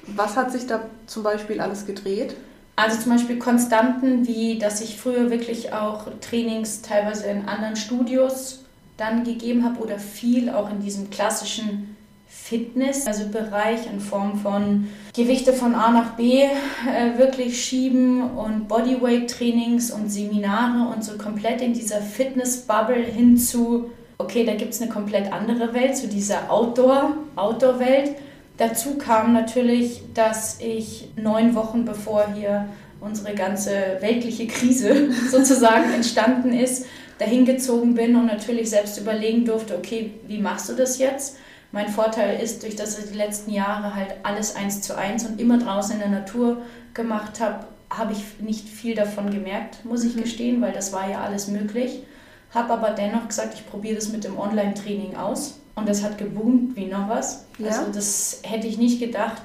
Was 0.07 0.35
hat 0.35 0.51
sich 0.51 0.67
da 0.67 0.81
zum 1.05 1.23
Beispiel 1.23 1.61
alles 1.61 1.85
gedreht? 1.85 2.35
Also 2.75 2.99
zum 2.99 3.11
Beispiel 3.11 3.37
Konstanten, 3.37 4.27
wie 4.27 4.57
dass 4.57 4.81
ich 4.81 4.97
früher 4.97 5.29
wirklich 5.29 5.73
auch 5.73 6.07
Trainings 6.19 6.81
teilweise 6.81 7.27
in 7.27 7.47
anderen 7.47 7.75
Studios 7.75 8.63
dann 8.97 9.23
gegeben 9.23 9.63
habe 9.63 9.79
oder 9.79 9.99
viel 9.99 10.49
auch 10.49 10.69
in 10.71 10.81
diesem 10.81 11.09
klassischen 11.09 11.95
Fitness, 12.27 13.07
also 13.07 13.27
Bereich 13.27 13.91
in 13.91 13.99
Form 13.99 14.37
von 14.37 14.87
Gewichte 15.13 15.53
von 15.53 15.75
A 15.75 15.91
nach 15.91 16.15
B 16.15 16.43
äh, 16.43 17.17
wirklich 17.17 17.63
schieben 17.63 18.31
und 18.31 18.67
Bodyweight-Trainings 18.67 19.91
und 19.91 20.09
Seminare 20.09 20.93
und 20.93 21.03
so 21.03 21.17
komplett 21.17 21.61
in 21.61 21.73
dieser 21.73 22.01
Fitness-Bubble 22.01 23.03
hinzu, 23.03 23.91
okay, 24.17 24.45
da 24.45 24.55
gibt 24.55 24.73
es 24.73 24.81
eine 24.81 24.89
komplett 24.89 25.31
andere 25.31 25.73
Welt, 25.73 25.95
zu 25.95 26.07
so 26.07 26.13
dieser 26.13 26.49
Outdoor, 26.49 27.17
Outdoor-Welt. 27.35 28.15
Dazu 28.61 28.95
kam 28.95 29.33
natürlich, 29.33 30.03
dass 30.13 30.59
ich 30.59 31.07
neun 31.15 31.55
Wochen 31.55 31.83
bevor 31.83 32.31
hier 32.35 32.67
unsere 32.99 33.33
ganze 33.33 33.71
weltliche 34.01 34.45
Krise 34.45 35.11
sozusagen 35.31 35.91
entstanden 35.91 36.53
ist, 36.53 36.85
dahin 37.17 37.45
gezogen 37.45 37.95
bin 37.95 38.15
und 38.15 38.27
natürlich 38.27 38.69
selbst 38.69 38.99
überlegen 38.99 39.45
durfte, 39.45 39.75
okay, 39.75 40.11
wie 40.27 40.37
machst 40.37 40.69
du 40.69 40.73
das 40.73 40.99
jetzt? 40.99 41.37
Mein 41.71 41.87
Vorteil 41.89 42.39
ist, 42.39 42.61
durch 42.61 42.75
dass 42.75 42.99
ich 42.99 43.09
die 43.09 43.17
letzten 43.17 43.49
Jahre 43.49 43.95
halt 43.95 44.13
alles 44.21 44.55
eins 44.55 44.83
zu 44.83 44.95
eins 44.95 45.25
und 45.25 45.41
immer 45.41 45.57
draußen 45.57 45.95
in 45.95 45.99
der 45.99 46.19
Natur 46.19 46.61
gemacht 46.93 47.39
habe, 47.39 47.65
habe 47.89 48.13
ich 48.13 48.45
nicht 48.45 48.69
viel 48.69 48.93
davon 48.93 49.31
gemerkt, 49.31 49.85
muss 49.85 50.03
ich 50.03 50.15
mhm. 50.15 50.21
gestehen, 50.21 50.61
weil 50.61 50.71
das 50.71 50.93
war 50.93 51.09
ja 51.09 51.21
alles 51.21 51.47
möglich. 51.47 52.03
Habe 52.51 52.73
aber 52.73 52.91
dennoch 52.91 53.27
gesagt, 53.27 53.55
ich 53.55 53.67
probiere 53.67 53.95
das 53.95 54.09
mit 54.09 54.23
dem 54.23 54.37
Online-Training 54.37 55.15
aus 55.15 55.60
und 55.81 55.89
das 55.89 56.03
hat 56.03 56.17
geboomt 56.17 56.75
wie 56.75 56.85
noch 56.85 57.09
was. 57.09 57.45
Ja. 57.57 57.67
Also 57.67 57.91
das 57.91 58.39
hätte 58.43 58.67
ich 58.67 58.77
nicht 58.77 58.99
gedacht. 58.99 59.41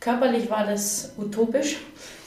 Körperlich 0.00 0.50
war 0.50 0.66
das 0.66 1.12
utopisch 1.16 1.78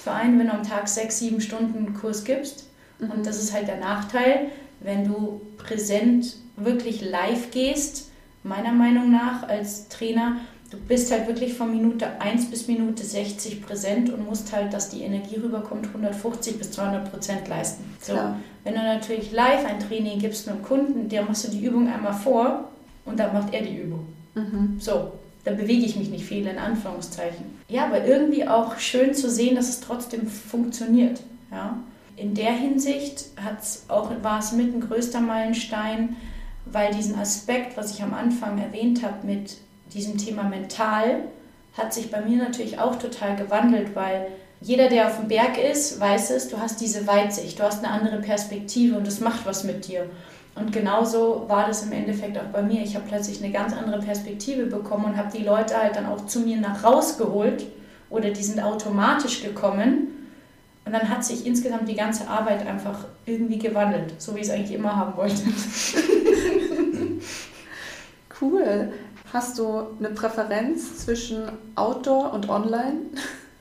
für 0.03 0.11
einen, 0.11 0.39
wenn 0.39 0.47
du 0.47 0.53
am 0.53 0.63
Tag 0.63 0.87
sechs, 0.87 1.19
sieben 1.19 1.41
Stunden 1.41 1.77
einen 1.77 1.93
Kurs 1.93 2.23
gibst. 2.23 2.65
Mhm. 2.99 3.11
Und 3.11 3.25
das 3.25 3.41
ist 3.41 3.53
halt 3.53 3.67
der 3.67 3.77
Nachteil, 3.77 4.47
wenn 4.79 5.05
du 5.05 5.41
präsent 5.57 6.37
wirklich 6.55 7.01
live 7.01 7.51
gehst, 7.51 8.09
meiner 8.43 8.71
Meinung 8.71 9.11
nach 9.11 9.47
als 9.47 9.89
Trainer, 9.89 10.37
du 10.71 10.77
bist 10.77 11.11
halt 11.11 11.27
wirklich 11.27 11.53
von 11.53 11.69
Minute 11.69 12.21
1 12.21 12.49
bis 12.49 12.67
Minute 12.67 13.03
60 13.03 13.61
präsent 13.65 14.09
und 14.09 14.25
musst 14.25 14.53
halt, 14.53 14.73
dass 14.73 14.89
die 14.89 15.01
Energie 15.01 15.35
rüberkommt, 15.35 15.87
150 15.87 16.57
bis 16.57 16.71
200 16.71 17.11
Prozent 17.11 17.47
leisten. 17.49 17.83
So. 17.99 18.13
Wenn 18.63 18.73
du 18.73 18.81
natürlich 18.81 19.33
live 19.33 19.65
ein 19.65 19.79
Training 19.79 20.19
gibst 20.19 20.47
mit 20.47 20.55
einem 20.55 20.63
Kunden, 20.63 21.09
der 21.09 21.23
machst 21.23 21.45
du 21.45 21.51
die 21.51 21.65
Übung 21.65 21.89
einmal 21.89 22.13
vor 22.13 22.69
und 23.09 23.19
dann 23.19 23.33
macht 23.33 23.53
er 23.53 23.61
die 23.61 23.77
Übung. 23.77 24.05
Mhm. 24.35 24.77
So, 24.79 25.11
dann 25.43 25.57
bewege 25.57 25.85
ich 25.85 25.95
mich 25.95 26.09
nicht 26.09 26.25
viel, 26.25 26.47
in 26.47 26.57
Anführungszeichen. 26.57 27.45
Ja, 27.67 27.85
aber 27.85 28.05
irgendwie 28.05 28.47
auch 28.47 28.77
schön 28.77 29.13
zu 29.13 29.29
sehen, 29.29 29.55
dass 29.55 29.69
es 29.69 29.79
trotzdem 29.79 30.27
funktioniert. 30.27 31.21
Ja? 31.51 31.77
In 32.15 32.35
der 32.35 32.51
Hinsicht 32.51 33.25
hat's 33.43 33.85
auch, 33.87 34.11
war 34.21 34.39
es 34.39 34.51
mit 34.51 34.73
ein 34.73 34.81
größter 34.81 35.21
Meilenstein, 35.21 36.17
weil 36.65 36.93
diesen 36.93 37.17
Aspekt, 37.17 37.77
was 37.77 37.93
ich 37.93 38.03
am 38.03 38.13
Anfang 38.13 38.59
erwähnt 38.59 39.03
habe 39.03 39.25
mit 39.25 39.57
diesem 39.93 40.17
Thema 40.17 40.43
mental, 40.43 41.23
hat 41.77 41.93
sich 41.93 42.11
bei 42.11 42.21
mir 42.21 42.37
natürlich 42.37 42.79
auch 42.79 42.97
total 42.97 43.35
gewandelt, 43.35 43.95
weil 43.95 44.27
jeder, 44.61 44.89
der 44.89 45.07
auf 45.07 45.17
dem 45.17 45.29
Berg 45.29 45.57
ist, 45.57 45.99
weiß 45.99 46.31
es, 46.31 46.49
du 46.49 46.59
hast 46.59 46.81
diese 46.81 47.07
Weitsicht, 47.07 47.57
du 47.59 47.63
hast 47.63 47.83
eine 47.83 47.93
andere 47.93 48.17
Perspektive 48.17 48.97
und 48.97 49.07
das 49.07 49.21
macht 49.21 49.45
was 49.45 49.63
mit 49.63 49.87
dir. 49.87 50.09
Und 50.59 50.73
genauso 50.73 51.45
war 51.47 51.67
das 51.67 51.83
im 51.83 51.93
Endeffekt 51.93 52.37
auch 52.37 52.51
bei 52.51 52.61
mir. 52.61 52.81
Ich 52.81 52.95
habe 52.95 53.05
plötzlich 53.07 53.41
eine 53.41 53.51
ganz 53.51 53.73
andere 53.73 53.99
Perspektive 53.99 54.65
bekommen 54.65 55.05
und 55.05 55.17
habe 55.17 55.35
die 55.35 55.43
Leute 55.43 55.77
halt 55.77 55.95
dann 55.95 56.05
auch 56.05 56.25
zu 56.25 56.41
mir 56.41 56.57
nach 56.57 56.83
rausgeholt 56.83 57.65
oder 58.09 58.29
die 58.31 58.43
sind 58.43 58.61
automatisch 58.61 59.41
gekommen. 59.41 60.07
Und 60.85 60.93
dann 60.93 61.07
hat 61.07 61.23
sich 61.23 61.45
insgesamt 61.45 61.87
die 61.87 61.95
ganze 61.95 62.27
Arbeit 62.27 62.65
einfach 62.67 63.05
irgendwie 63.25 63.59
gewandelt, 63.59 64.13
so 64.17 64.35
wie 64.35 64.39
ich 64.39 64.47
es 64.47 64.51
eigentlich 64.51 64.73
immer 64.73 64.95
haben 64.95 65.15
wollte. 65.15 65.43
cool. 68.41 68.91
Hast 69.31 69.59
du 69.59 69.85
eine 69.99 70.09
Präferenz 70.09 71.05
zwischen 71.05 71.43
Outdoor 71.75 72.33
und 72.33 72.49
Online? 72.49 72.97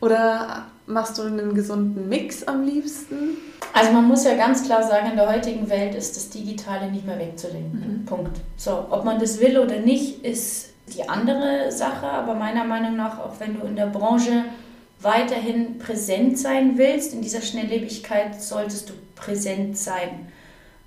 Oder 0.01 0.67
machst 0.89 1.19
du 1.19 1.23
einen 1.23 1.55
gesunden 1.55 2.09
Mix 2.09 2.43
am 2.45 2.65
liebsten? 2.65 3.37
Also 3.73 3.93
man 3.93 4.09
muss 4.09 4.25
ja 4.25 4.35
ganz 4.35 4.65
klar 4.65 4.83
sagen, 4.83 5.11
in 5.11 5.17
der 5.17 5.31
heutigen 5.31 5.69
Welt 5.69 5.95
ist 5.95 6.17
das 6.17 6.31
Digitale 6.31 6.91
nicht 6.91 7.07
mehr 7.07 7.19
wegzudenken. 7.19 8.01
Mhm. 8.01 8.05
Punkt. 8.07 8.41
So, 8.57 8.87
ob 8.91 9.05
man 9.05 9.21
das 9.21 9.41
will 9.41 9.59
oder 9.59 9.79
nicht, 9.79 10.25
ist 10.25 10.71
die 10.95 11.09
andere 11.09 11.71
Sache. 11.71 12.07
Aber 12.07 12.35
meiner 12.35 12.65
Meinung 12.65 12.97
nach, 12.97 13.19
auch 13.19 13.39
wenn 13.39 13.59
du 13.59 13.67
in 13.67 13.77
der 13.77 13.87
Branche 13.87 14.45
weiterhin 15.01 15.79
präsent 15.79 16.39
sein 16.39 16.77
willst, 16.77 17.13
in 17.13 17.23
dieser 17.23 17.43
Schnelllebigkeit 17.43 18.41
solltest 18.43 18.89
du 18.89 18.95
präsent 19.15 19.77
sein. 19.77 20.29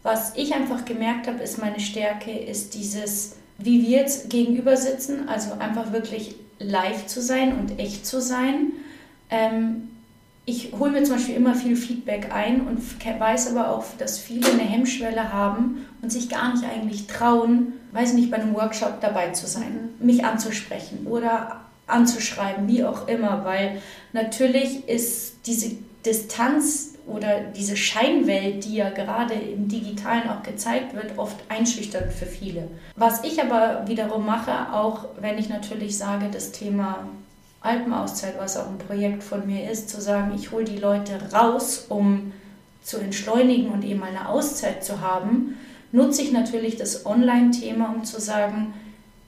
Was 0.03 0.35
ich 0.35 0.53
einfach 0.53 0.83
gemerkt 0.83 1.27
habe, 1.27 1.43
ist 1.43 1.59
meine 1.59 1.79
Stärke, 1.79 2.31
ist 2.31 2.73
dieses, 2.73 3.37
wie 3.57 3.83
wir 3.83 3.99
jetzt 3.99 4.29
gegenüber 4.29 4.75
sitzen, 4.75 5.29
also 5.29 5.53
einfach 5.59 5.93
wirklich 5.93 6.35
live 6.59 7.05
zu 7.05 7.21
sein 7.21 7.57
und 7.57 7.79
echt 7.79 8.05
zu 8.05 8.19
sein. 8.19 8.73
Ähm, 9.29 9.90
ich 10.45 10.73
hole 10.77 10.91
mir 10.91 11.03
zum 11.03 11.15
Beispiel 11.15 11.35
immer 11.35 11.55
viel 11.55 11.75
Feedback 11.75 12.33
ein 12.33 12.61
und 12.61 12.79
weiß 13.19 13.55
aber 13.55 13.69
auch, 13.69 13.85
dass 13.97 14.17
viele 14.17 14.49
eine 14.49 14.63
Hemmschwelle 14.63 15.31
haben 15.31 15.85
und 16.01 16.11
sich 16.11 16.29
gar 16.29 16.53
nicht 16.53 16.63
eigentlich 16.65 17.07
trauen, 17.07 17.73
weiß 17.91 18.13
nicht, 18.13 18.31
bei 18.31 18.37
einem 18.37 18.55
Workshop 18.55 19.01
dabei 19.01 19.29
zu 19.31 19.47
sein, 19.47 19.91
mhm. 19.99 20.05
mich 20.05 20.25
anzusprechen 20.25 21.05
oder 21.05 21.61
anzuschreiben, 21.87 22.67
wie 22.67 22.83
auch 22.83 23.07
immer, 23.07 23.45
weil 23.45 23.81
natürlich 24.13 24.87
ist 24.87 25.45
diese 25.45 25.75
Distanz 26.05 26.95
oder 27.05 27.41
diese 27.55 27.75
Scheinwelt, 27.75 28.65
die 28.65 28.75
ja 28.75 28.89
gerade 28.89 29.33
im 29.33 29.67
Digitalen 29.67 30.29
auch 30.29 30.43
gezeigt 30.43 30.95
wird, 30.95 31.17
oft 31.17 31.35
einschüchternd 31.49 32.13
für 32.13 32.25
viele. 32.25 32.67
Was 32.95 33.23
ich 33.23 33.41
aber 33.41 33.87
wiederum 33.87 34.25
mache, 34.25 34.73
auch 34.73 35.05
wenn 35.19 35.37
ich 35.37 35.49
natürlich 35.49 35.97
sage, 35.97 36.29
das 36.31 36.51
Thema 36.51 37.07
Alpenauszeit, 37.61 38.35
was 38.39 38.57
auch 38.57 38.67
ein 38.67 38.79
Projekt 38.79 39.23
von 39.23 39.45
mir 39.45 39.69
ist, 39.69 39.89
zu 39.89 40.01
sagen, 40.01 40.33
ich 40.35 40.51
hole 40.51 40.65
die 40.65 40.77
Leute 40.77 41.19
raus, 41.31 41.85
um 41.89 42.33
zu 42.83 42.97
entschleunigen 42.97 43.69
und 43.69 43.83
eben 43.83 44.03
eine 44.03 44.27
Auszeit 44.27 44.83
zu 44.83 45.01
haben, 45.01 45.57
nutze 45.91 46.23
ich 46.23 46.31
natürlich 46.31 46.77
das 46.77 47.05
Online-Thema, 47.05 47.93
um 47.95 48.03
zu 48.03 48.19
sagen, 48.19 48.73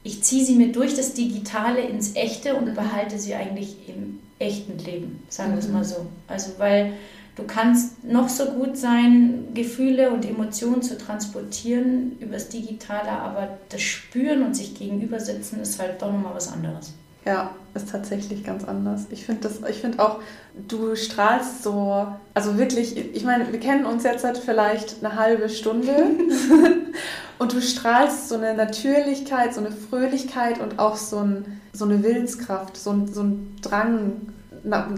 ich 0.03 0.23
ziehe 0.23 0.43
sie 0.43 0.55
mir 0.55 0.71
durch 0.71 0.95
das 0.95 1.13
Digitale 1.13 1.81
ins 1.81 2.15
Echte 2.15 2.55
und 2.55 2.73
behalte 2.75 3.19
sie 3.19 3.35
eigentlich 3.35 3.77
im 3.87 4.19
echten 4.39 4.77
Leben, 4.79 5.23
sagen 5.29 5.53
wir 5.53 5.59
es 5.59 5.67
mhm. 5.67 5.73
mal 5.73 5.85
so. 5.85 6.07
Also 6.27 6.53
weil 6.57 6.93
du 7.35 7.43
kannst 7.43 8.03
noch 8.03 8.27
so 8.27 8.45
gut 8.47 8.75
sein, 8.77 9.49
Gefühle 9.53 10.11
und 10.11 10.25
Emotionen 10.25 10.81
zu 10.81 10.97
transportieren 10.97 12.17
übers 12.19 12.49
Digitale, 12.49 13.11
aber 13.11 13.57
das 13.69 13.81
Spüren 13.81 14.43
und 14.43 14.55
sich 14.55 14.75
gegenüber 14.75 15.19
sitzen 15.19 15.61
ist 15.61 15.79
halt 15.79 16.01
doch 16.01 16.11
nochmal 16.11 16.35
was 16.35 16.51
anderes. 16.51 16.93
Ja, 17.25 17.51
ist 17.73 17.89
tatsächlich 17.89 18.43
ganz 18.43 18.65
anders. 18.65 19.05
Ich 19.09 19.25
finde 19.25 19.47
das, 19.47 19.67
ich 19.67 19.79
finde 19.79 20.03
auch, 20.03 20.19
du 20.67 20.95
strahlst 20.95 21.63
so, 21.63 22.07
also 22.33 22.57
wirklich, 22.57 22.97
ich 23.15 23.23
meine, 23.23 23.51
wir 23.51 23.59
kennen 23.59 23.85
uns 23.85 24.03
jetzt 24.03 24.21
seit 24.21 24.37
vielleicht 24.37 25.03
eine 25.03 25.15
halbe 25.15 25.49
Stunde 25.49 25.93
und 27.39 27.53
du 27.53 27.61
strahlst 27.61 28.29
so 28.29 28.35
eine 28.35 28.53
Natürlichkeit, 28.53 29.53
so 29.53 29.61
eine 29.61 29.71
Fröhlichkeit 29.71 30.59
und 30.59 30.79
auch 30.79 30.97
so, 30.97 31.19
ein, 31.19 31.61
so 31.71 31.85
eine 31.85 32.03
Willenskraft, 32.03 32.77
so 32.77 32.91
ein, 32.91 33.11
so 33.11 33.23
ein 33.23 33.55
Drang 33.61 34.33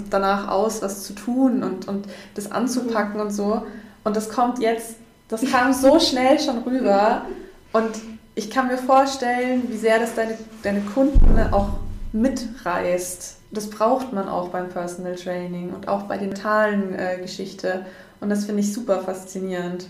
danach 0.10 0.48
aus, 0.50 0.82
was 0.82 1.04
zu 1.04 1.14
tun 1.14 1.64
und, 1.64 1.88
und 1.88 2.08
das 2.34 2.52
anzupacken 2.52 3.20
und 3.20 3.32
so. 3.32 3.66
Und 4.04 4.16
das 4.16 4.30
kommt 4.30 4.60
jetzt, 4.60 4.96
das 5.28 5.42
kam 5.50 5.74
so 5.74 6.00
schnell 6.02 6.40
schon 6.40 6.60
rüber 6.60 7.26
und 7.72 7.90
ich 8.36 8.50
kann 8.50 8.68
mir 8.68 8.78
vorstellen, 8.78 9.64
wie 9.70 9.78
sehr 9.78 9.98
das 9.98 10.14
deine, 10.14 10.38
deine 10.62 10.82
Kunden 10.82 11.40
auch 11.52 11.70
mitreißt. 12.16 13.36
Das 13.52 13.70
braucht 13.70 14.14
man 14.14 14.28
auch 14.28 14.50
beim 14.50 14.70
Personal 14.70 15.16
Training 15.16 15.72
und 15.72 15.88
auch 15.88 16.04
bei 16.04 16.18
der 16.18 16.28
mentalen 16.28 16.98
äh, 16.98 17.18
Geschichte. 17.22 17.86
Und 18.22 18.30
das 18.30 18.46
finde 18.46 18.62
ich 18.62 18.74
super 18.74 19.02
faszinierend. 19.02 19.88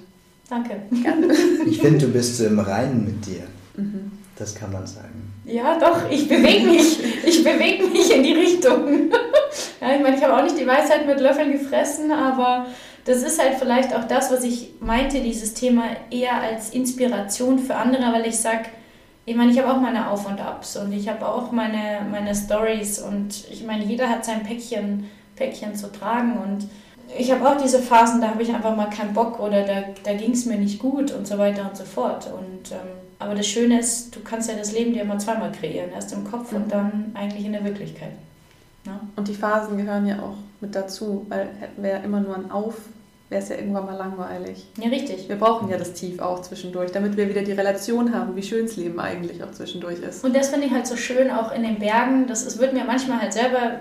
Danke. 0.50 0.82
Gerne. 1.02 1.28
Ich 1.66 1.82
finde, 1.82 2.06
du 2.06 2.12
bist 2.12 2.40
im 2.42 2.60
Reinen 2.60 3.06
mit 3.06 3.26
dir. 3.26 3.44
Mhm. 3.76 4.12
Das 4.38 4.54
kann 4.54 4.72
man 4.72 4.86
sagen. 4.86 5.34
Ja, 5.46 5.80
doch, 5.80 6.10
ich 6.10 6.28
bewege 6.28 6.68
mich. 6.68 7.00
Ich 7.26 7.44
bewege 7.44 7.88
mich 7.88 8.14
in 8.14 8.24
die 8.24 8.34
Richtung. 8.34 9.12
ja, 9.82 9.96
ich 9.96 10.02
meine, 10.02 10.18
ich 10.18 10.24
habe 10.24 10.36
auch 10.36 10.44
nicht 10.44 10.60
die 10.60 10.68
Weisheit 10.68 11.08
mit 11.08 11.20
Löffeln 11.20 11.52
gefressen, 11.54 12.12
aber 12.12 12.66
das 13.06 13.24
ist 13.24 13.40
halt 13.42 13.56
vielleicht 13.58 13.96
auch 13.96 14.06
das, 14.06 14.32
was 14.32 14.44
ich 14.44 14.74
meinte, 14.80 15.22
dieses 15.22 15.54
Thema 15.54 15.84
eher 16.12 16.42
als 16.42 16.72
Inspiration 16.72 17.60
für 17.60 17.76
andere, 17.76 18.12
weil 18.12 18.28
ich 18.28 18.38
sage, 18.38 18.66
ich 19.26 19.36
meine, 19.36 19.52
ich 19.52 19.60
habe 19.60 19.72
auch 19.72 19.82
meine 19.82 20.10
Auf 20.10 20.28
und 20.28 20.40
Abs 20.40 20.78
und 20.78 20.92
ich 20.94 21.10
habe 21.10 21.28
auch 21.28 21.52
meine, 21.52 22.06
meine 22.10 22.36
Stories 22.36 23.00
und 23.00 23.46
ich 23.50 23.66
meine, 23.66 23.84
jeder 23.84 24.08
hat 24.08 24.24
sein 24.24 24.44
Päckchen, 24.44 25.10
Päckchen 25.36 25.76
zu 25.76 25.92
tragen 25.92 26.38
und 26.38 26.70
ich 27.18 27.32
habe 27.32 27.48
auch 27.48 27.58
diese 27.58 27.80
Phasen, 27.80 28.22
da 28.22 28.30
habe 28.30 28.44
ich 28.44 28.54
einfach 28.54 28.76
mal 28.76 28.90
keinen 28.90 29.14
Bock 29.14 29.40
oder 29.40 29.64
da, 29.64 29.84
da 30.04 30.14
ging 30.14 30.32
es 30.32 30.46
mir 30.46 30.58
nicht 30.58 30.80
gut 30.80 31.12
und 31.12 31.28
so 31.28 31.38
weiter 31.38 31.68
und 31.70 31.78
so 31.78 31.84
fort. 31.84 32.28
Und, 32.28 32.72
ähm, 32.72 32.88
aber 33.20 33.36
das 33.36 33.48
Schöne 33.48 33.80
ist, 33.80 34.16
du 34.16 34.22
kannst 34.22 34.50
ja 34.50 34.56
das 34.56 34.72
Leben 34.72 34.94
dir 34.94 35.04
immer 35.04 35.18
zweimal 35.20 35.52
kreieren, 35.52 35.92
erst 35.92 36.14
im 36.14 36.30
Kopf 36.30 36.52
und 36.52 36.72
dann 36.72 37.12
eigentlich 37.14 37.46
in 37.46 37.54
der 37.54 37.64
Wirklichkeit. 37.64 38.12
Ja? 38.86 38.94
Ne? 38.94 39.00
Und 39.16 39.28
die 39.28 39.36
Phasen 39.36 39.78
gehören 39.78 40.08
ja 40.08 40.18
auch 40.20 40.38
mit 40.62 40.76
dazu, 40.76 41.26
weil 41.30 41.48
hätten 41.60 41.82
wir 41.82 41.92
ja 41.92 41.98
immer 41.98 42.20
nur 42.20 42.36
ein 42.36 42.52
Auf 42.52 42.76
wäre 43.30 43.42
es 43.42 43.50
ja 43.50 43.56
irgendwann 43.56 43.86
mal 43.86 43.96
langweilig. 43.96 44.68
Ja, 44.78 44.90
richtig. 44.90 45.28
Wir 45.28 45.36
brauchen 45.36 45.70
ja 45.70 45.78
das 45.78 45.94
Tief 45.94 46.20
auch 46.20 46.42
zwischendurch, 46.42 46.92
damit 46.92 47.18
wir 47.18 47.28
wieder 47.28 47.42
die 47.42 47.54
Relation 47.54 48.14
haben, 48.14 48.36
wie 48.36 48.44
schön 48.44 48.66
das 48.68 48.76
Leben 48.76 49.00
eigentlich 49.00 49.44
auch 49.44 49.52
zwischendurch 49.52 50.00
ist. 50.00 50.24
Und 50.24 50.36
das 50.36 50.50
finde 50.50 50.68
ich 50.68 50.74
halt 50.74 50.86
so 50.86 50.96
schön 50.96 51.32
auch 51.32 51.52
in 51.52 51.64
den 51.64 51.80
Bergen. 51.80 52.28
Das 52.28 52.44
ist, 52.44 52.60
wird 52.60 52.74
mir 52.74 52.84
manchmal 52.84 53.22
halt 53.22 53.34
selber 53.34 53.80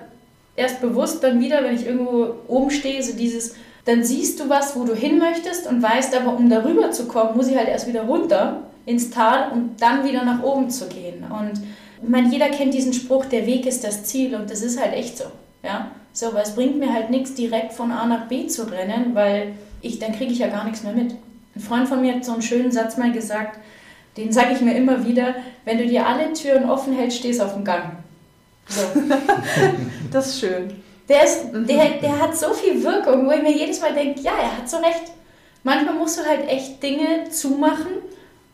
erst 0.57 0.80
bewusst 0.80 1.22
dann 1.22 1.40
wieder, 1.40 1.62
wenn 1.62 1.74
ich 1.74 1.87
irgendwo 1.87 2.35
oben 2.48 2.70
stehe, 2.70 3.02
so 3.02 3.14
dieses, 3.16 3.54
dann 3.85 4.02
siehst 4.02 4.40
du 4.40 4.48
was, 4.48 4.76
wo 4.76 4.85
du 4.85 4.94
hin 4.94 5.18
möchtest 5.18 5.66
und 5.66 5.83
weißt 5.83 6.16
aber, 6.16 6.37
um 6.37 6.48
darüber 6.48 6.90
zu 6.90 7.07
kommen, 7.07 7.37
muss 7.37 7.48
ich 7.48 7.57
halt 7.57 7.68
erst 7.68 7.87
wieder 7.87 8.04
runter 8.04 8.62
ins 8.87 9.11
Tal 9.11 9.50
und 9.52 9.80
dann 9.80 10.07
wieder 10.07 10.24
nach 10.24 10.42
oben 10.42 10.70
zu 10.70 10.87
gehen. 10.88 11.24
Und 11.24 11.61
ich 12.02 12.09
meine, 12.09 12.28
jeder 12.28 12.48
kennt 12.48 12.72
diesen 12.72 12.92
Spruch, 12.92 13.26
der 13.26 13.46
Weg 13.46 13.66
ist 13.66 13.85
das 13.85 14.04
Ziel 14.04 14.35
und 14.35 14.50
das 14.50 14.62
ist 14.62 14.80
halt 14.80 14.94
echt 14.94 15.18
so. 15.18 15.24
Ja? 15.62 15.90
So, 16.14 16.33
weil 16.33 16.44
es 16.44 16.55
bringt 16.55 16.79
mir 16.79 16.94
halt 16.94 17.11
nichts, 17.11 17.35
direkt 17.35 17.72
von 17.72 17.90
A 17.90 18.07
nach 18.07 18.29
B 18.29 18.46
zu 18.46 18.70
rennen, 18.70 19.14
weil 19.14 19.55
ich, 19.83 19.98
dann 19.98 20.12
kriege 20.12 20.33
ich 20.33 20.38
ja 20.38 20.46
gar 20.46 20.62
nichts 20.64 20.85
mehr 20.85 20.92
mit. 20.92 21.12
Ein 21.57 21.61
Freund 21.61 21.88
von 21.88 22.00
mir 22.00 22.14
hat 22.14 22.24
so 22.24 22.33
einen 22.33 22.42
schönen 22.42 22.70
Satz 22.70 22.96
mal 22.96 23.11
gesagt, 23.11 23.59
den 24.16 24.33
sage 24.33 24.55
ich 24.55 24.61
mir 24.61 24.77
immer 24.77 25.05
wieder, 25.05 25.35
wenn 25.64 25.77
du 25.77 25.87
dir 25.87 26.07
alle 26.07 26.33
Türen 26.33 26.70
offen 26.70 26.96
hältst, 26.96 27.18
stehst 27.18 27.40
du 27.40 27.44
auf 27.44 27.55
dem 27.55 27.64
Gang. 27.64 27.96
So. 28.68 28.83
das 30.12 30.29
ist 30.29 30.40
schön. 30.40 30.83
Der, 31.09 31.24
ist, 31.24 31.50
der, 31.53 31.98
der 32.00 32.20
hat 32.20 32.37
so 32.37 32.55
viel 32.55 32.83
Wirkung, 32.83 33.27
wo 33.27 33.33
ich 33.33 33.42
mir 33.42 33.53
jedes 33.53 33.81
Mal 33.81 33.92
denke, 33.92 34.20
ja, 34.20 34.33
er 34.40 34.57
hat 34.57 34.70
so 34.70 34.77
recht. 34.77 35.12
Manchmal 35.64 35.94
musst 35.94 36.18
du 36.18 36.24
halt 36.24 36.48
echt 36.48 36.81
Dinge 36.81 37.29
zumachen 37.29 37.92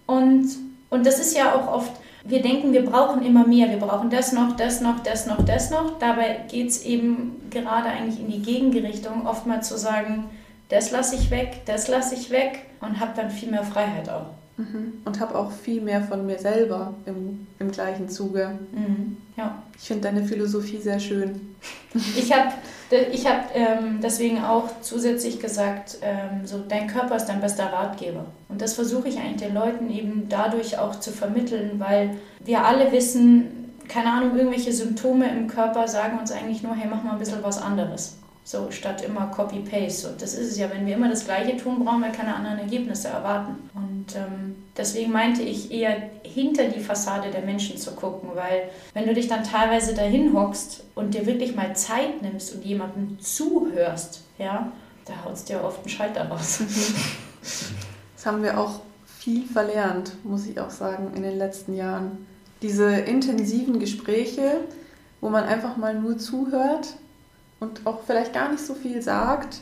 und, 0.07 0.49
und 0.89 1.05
das 1.05 1.19
ist 1.19 1.37
ja 1.37 1.55
auch 1.55 1.71
oft 1.71 1.93
wir 2.25 2.43
denken, 2.43 2.73
wir 2.73 2.85
brauchen 2.85 3.25
immer 3.25 3.47
mehr, 3.47 3.71
wir 3.71 3.79
brauchen 3.79 4.11
das 4.11 4.33
noch, 4.33 4.57
das 4.57 4.81
noch, 4.81 5.01
das 5.01 5.27
noch, 5.27 5.43
das 5.45 5.71
noch. 5.71 5.99
Dabei 5.99 6.45
geht 6.49 6.69
es 6.69 6.85
eben 6.85 7.49
gerade 7.51 7.89
eigentlich 7.89 8.21
in 8.21 8.31
die 8.31 8.43
Gegenrichtung, 8.43 9.27
oftmals 9.27 9.69
zu 9.69 9.79
sagen, 9.79 10.29
das 10.69 10.91
lasse 10.91 11.17
ich 11.17 11.31
weg, 11.31 11.63
das 11.67 11.89
lasse 11.89 12.15
ich 12.15 12.31
weg 12.31 12.67
und 12.81 13.01
habe 13.01 13.13
dann 13.17 13.31
viel 13.31 13.51
mehr 13.51 13.65
Freiheit 13.65 14.09
auch. 14.09 14.27
Mhm. 14.61 14.93
Und 15.05 15.21
habe 15.21 15.37
auch 15.39 15.51
viel 15.51 15.81
mehr 15.81 16.03
von 16.03 16.27
mir 16.27 16.39
selber 16.39 16.95
im, 17.07 17.47
im 17.59 17.71
gleichen 17.71 18.09
Zuge. 18.09 18.59
Mhm. 18.73 19.17
Ja. 19.37 19.63
Ich 19.79 19.87
finde 19.87 20.03
deine 20.03 20.25
Philosophie 20.25 20.79
sehr 20.79 21.01
schön. 21.01 21.55
Ich 22.17 22.33
habe 22.33 22.53
ich 23.13 23.27
hab, 23.27 23.55
ähm, 23.55 24.01
deswegen 24.03 24.43
auch 24.43 24.69
zusätzlich 24.83 25.41
gesagt, 25.41 25.99
ähm, 26.03 26.45
so 26.45 26.59
dein 26.69 26.89
Körper 26.89 27.17
ist 27.17 27.27
dein 27.27 27.41
bester 27.41 27.73
Ratgeber. 27.73 28.27
Und 28.49 28.61
das 28.61 28.75
versuche 28.75 29.09
ich 29.09 29.19
eigentlich 29.19 29.43
den 29.43 29.55
Leuten 29.55 29.91
eben 29.91 30.29
dadurch 30.29 30.79
auch 30.79 30.99
zu 30.99 31.13
vermitteln, 31.13 31.73
weil 31.79 32.17
wir 32.45 32.65
alle 32.65 32.91
wissen, 32.93 33.73
keine 33.89 34.13
Ahnung, 34.13 34.37
irgendwelche 34.37 34.73
Symptome 34.73 35.29
im 35.31 35.49
Körper 35.49 35.89
sagen 35.89 36.19
uns 36.19 36.33
eigentlich 36.33 36.63
nur, 36.63 36.75
hey, 36.75 36.89
mach 36.89 37.03
mal 37.03 37.13
ein 37.13 37.19
bisschen 37.19 37.43
was 37.43 37.61
anderes. 37.61 38.17
So, 38.51 38.69
statt 38.73 39.05
immer 39.05 39.29
Copy-Paste. 39.29 40.09
Und 40.09 40.21
das 40.21 40.35
ist 40.35 40.51
es 40.51 40.59
ja, 40.59 40.69
wenn 40.71 40.85
wir 40.85 40.97
immer 40.97 41.09
das 41.09 41.25
Gleiche 41.25 41.57
tun, 41.57 41.85
brauchen 41.85 42.01
wir 42.01 42.11
keine 42.11 42.35
anderen 42.35 42.59
Ergebnisse 42.59 43.07
erwarten. 43.07 43.71
Und 43.75 44.07
ähm, 44.17 44.57
deswegen 44.77 45.13
meinte 45.13 45.43
ich 45.43 45.71
eher 45.71 45.97
hinter 46.25 46.65
die 46.65 46.81
Fassade 46.81 47.31
der 47.31 47.43
Menschen 47.43 47.77
zu 47.77 47.93
gucken, 47.93 48.31
weil 48.35 48.63
wenn 48.93 49.07
du 49.07 49.15
dich 49.15 49.29
dann 49.29 49.45
teilweise 49.45 49.95
dahin 49.95 50.35
hockst 50.35 50.83
und 50.97 51.15
dir 51.15 51.27
wirklich 51.27 51.55
mal 51.55 51.77
Zeit 51.77 52.23
nimmst 52.23 52.53
und 52.53 52.65
jemandem 52.65 53.21
zuhörst, 53.21 54.23
ja, 54.37 54.73
da 55.05 55.13
haut 55.25 55.35
es 55.35 55.45
dir 55.45 55.63
oft 55.63 55.79
einen 55.79 55.89
Schalter 55.89 56.29
raus. 56.29 56.61
Das 58.17 58.27
haben 58.27 58.43
wir 58.43 58.61
auch 58.61 58.81
viel 59.07 59.47
verlernt, 59.47 60.13
muss 60.25 60.47
ich 60.47 60.61
auch 60.61 60.69
sagen, 60.69 61.13
in 61.15 61.23
den 61.23 61.39
letzten 61.39 61.75
Jahren. 61.75 62.27
Diese 62.61 62.91
intensiven 62.97 63.79
Gespräche, 63.79 64.61
wo 65.23 65.31
man 65.31 65.45
einfach 65.45 65.79
mal 65.79 65.95
nur 65.95 66.19
zuhört 66.19 66.97
und 67.61 67.87
auch 67.87 68.01
vielleicht 68.07 68.33
gar 68.33 68.51
nicht 68.51 68.65
so 68.65 68.75
viel 68.75 69.03
sagt, 69.03 69.61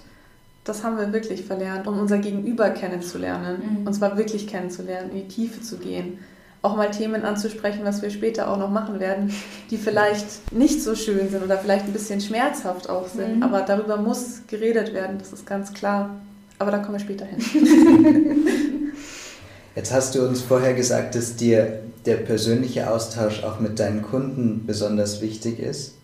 das 0.65 0.85
haben 0.85 0.99
wir 0.99 1.13
wirklich 1.13 1.45
verlernt, 1.45 1.87
um 1.87 1.99
unser 1.99 2.19
Gegenüber 2.19 2.71
kennenzulernen. 2.71 3.81
Mhm. 3.81 3.87
Und 3.87 3.93
zwar 3.95 4.17
wirklich 4.17 4.47
kennenzulernen, 4.47 5.11
in 5.11 5.17
die 5.17 5.29
Tiefe 5.29 5.61
zu 5.61 5.79
gehen. 5.79 6.19
Auch 6.61 6.77
mal 6.77 6.91
Themen 6.91 7.25
anzusprechen, 7.25 7.81
was 7.85 8.03
wir 8.03 8.11
später 8.11 8.51
auch 8.51 8.59
noch 8.59 8.71
machen 8.71 9.01
werden, 9.01 9.33
die 9.71 9.77
vielleicht 9.77 10.53
nicht 10.53 10.83
so 10.83 10.95
schön 10.95 11.31
sind 11.31 11.43
oder 11.43 11.57
vielleicht 11.59 11.87
ein 11.87 11.93
bisschen 11.93 12.21
schmerzhaft 12.21 12.89
auch 12.89 13.09
sind. 13.09 13.37
Mhm. 13.37 13.43
Aber 13.43 13.63
darüber 13.63 13.97
muss 13.97 14.43
geredet 14.47 14.93
werden, 14.93 15.19
das 15.19 15.33
ist 15.33 15.47
ganz 15.47 15.73
klar. 15.73 16.17
Aber 16.59 16.71
da 16.71 16.79
kommen 16.79 16.95
wir 16.95 17.01
später 17.01 17.25
hin. 17.25 17.39
Jetzt 19.77 19.93
hast 19.93 20.17
du 20.17 20.27
uns 20.27 20.43
vorher 20.43 20.75
gesagt, 20.75 21.15
dass 21.15 21.37
dir 21.37 21.81
der 22.05 22.17
persönliche 22.17 22.91
Austausch 22.91 23.45
auch 23.45 23.61
mit 23.61 23.79
deinen 23.79 24.03
Kunden 24.03 24.67
besonders 24.67 25.21
wichtig 25.21 25.61
ist 25.61 25.98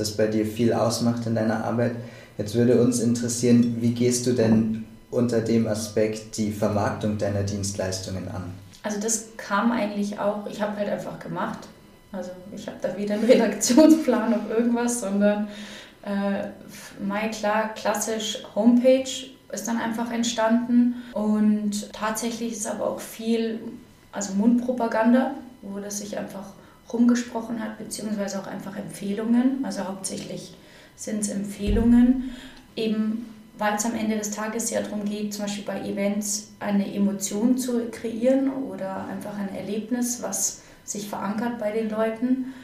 das 0.00 0.12
bei 0.12 0.26
dir 0.26 0.46
viel 0.46 0.72
ausmacht 0.72 1.26
in 1.26 1.34
deiner 1.34 1.64
Arbeit. 1.64 1.92
Jetzt 2.36 2.54
würde 2.54 2.80
uns 2.80 3.00
interessieren, 3.00 3.76
wie 3.80 3.92
gehst 3.92 4.26
du 4.26 4.32
denn 4.32 4.84
unter 5.10 5.40
dem 5.40 5.66
Aspekt 5.66 6.36
die 6.36 6.52
Vermarktung 6.52 7.18
deiner 7.18 7.42
Dienstleistungen 7.42 8.28
an? 8.28 8.52
Also 8.82 9.00
das 9.00 9.28
kam 9.36 9.72
eigentlich 9.72 10.18
auch, 10.18 10.46
ich 10.46 10.62
habe 10.62 10.76
halt 10.76 10.88
einfach 10.88 11.18
gemacht. 11.18 11.58
Also 12.12 12.30
ich 12.54 12.66
habe 12.66 12.78
da 12.80 12.96
weder 12.96 13.14
einen 13.14 13.24
Redaktionsplan 13.30 14.30
noch 14.30 14.48
irgendwas, 14.50 15.00
sondern 15.00 15.48
äh, 16.02 16.48
mal 17.04 17.30
klar, 17.30 17.74
klassisch 17.74 18.42
Homepage 18.54 19.08
ist 19.52 19.66
dann 19.66 19.78
einfach 19.78 20.12
entstanden 20.12 21.02
und 21.12 21.92
tatsächlich 21.92 22.52
ist 22.52 22.66
aber 22.66 22.88
auch 22.88 23.00
viel, 23.00 23.60
also 24.12 24.34
Mundpropaganda, 24.34 25.32
wo 25.62 25.80
das 25.80 25.98
sich 25.98 26.18
einfach 26.18 26.44
rumgesprochen 26.92 27.62
hat, 27.62 27.78
beziehungsweise 27.78 28.40
auch 28.40 28.46
einfach 28.46 28.76
Empfehlungen. 28.76 29.64
Also 29.64 29.84
hauptsächlich 29.84 30.54
sind 30.96 31.20
es 31.20 31.28
Empfehlungen, 31.28 32.30
eben 32.76 33.26
weil 33.58 33.74
es 33.74 33.84
am 33.84 33.94
Ende 33.94 34.16
des 34.16 34.30
Tages 34.30 34.70
ja 34.70 34.80
darum 34.80 35.04
geht, 35.04 35.34
zum 35.34 35.44
Beispiel 35.44 35.64
bei 35.64 35.80
Events 35.80 36.52
eine 36.60 36.94
Emotion 36.94 37.58
zu 37.58 37.88
kreieren 37.90 38.52
oder 38.52 39.06
einfach 39.08 39.36
ein 39.36 39.54
Erlebnis, 39.54 40.22
was 40.22 40.62
sich 40.84 41.08
verankert 41.08 41.58
bei 41.58 41.72
den 41.72 41.90
Leuten. 41.90 42.54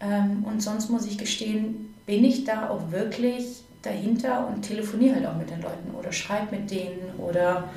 Ähm, 0.00 0.44
und 0.44 0.60
sonst 0.60 0.90
muss 0.90 1.06
ich 1.06 1.18
gestehen, 1.18 1.94
bin 2.04 2.24
ich 2.24 2.44
da 2.44 2.68
auch 2.68 2.90
wirklich 2.90 3.62
dahinter 3.82 4.48
und 4.48 4.62
telefoniere 4.62 5.16
halt 5.16 5.26
auch 5.26 5.36
mit 5.36 5.50
den 5.50 5.62
Leuten 5.62 5.94
oder 5.98 6.12
schreibe 6.12 6.56
mit 6.56 6.70
denen 6.70 7.14
oder 7.18 7.70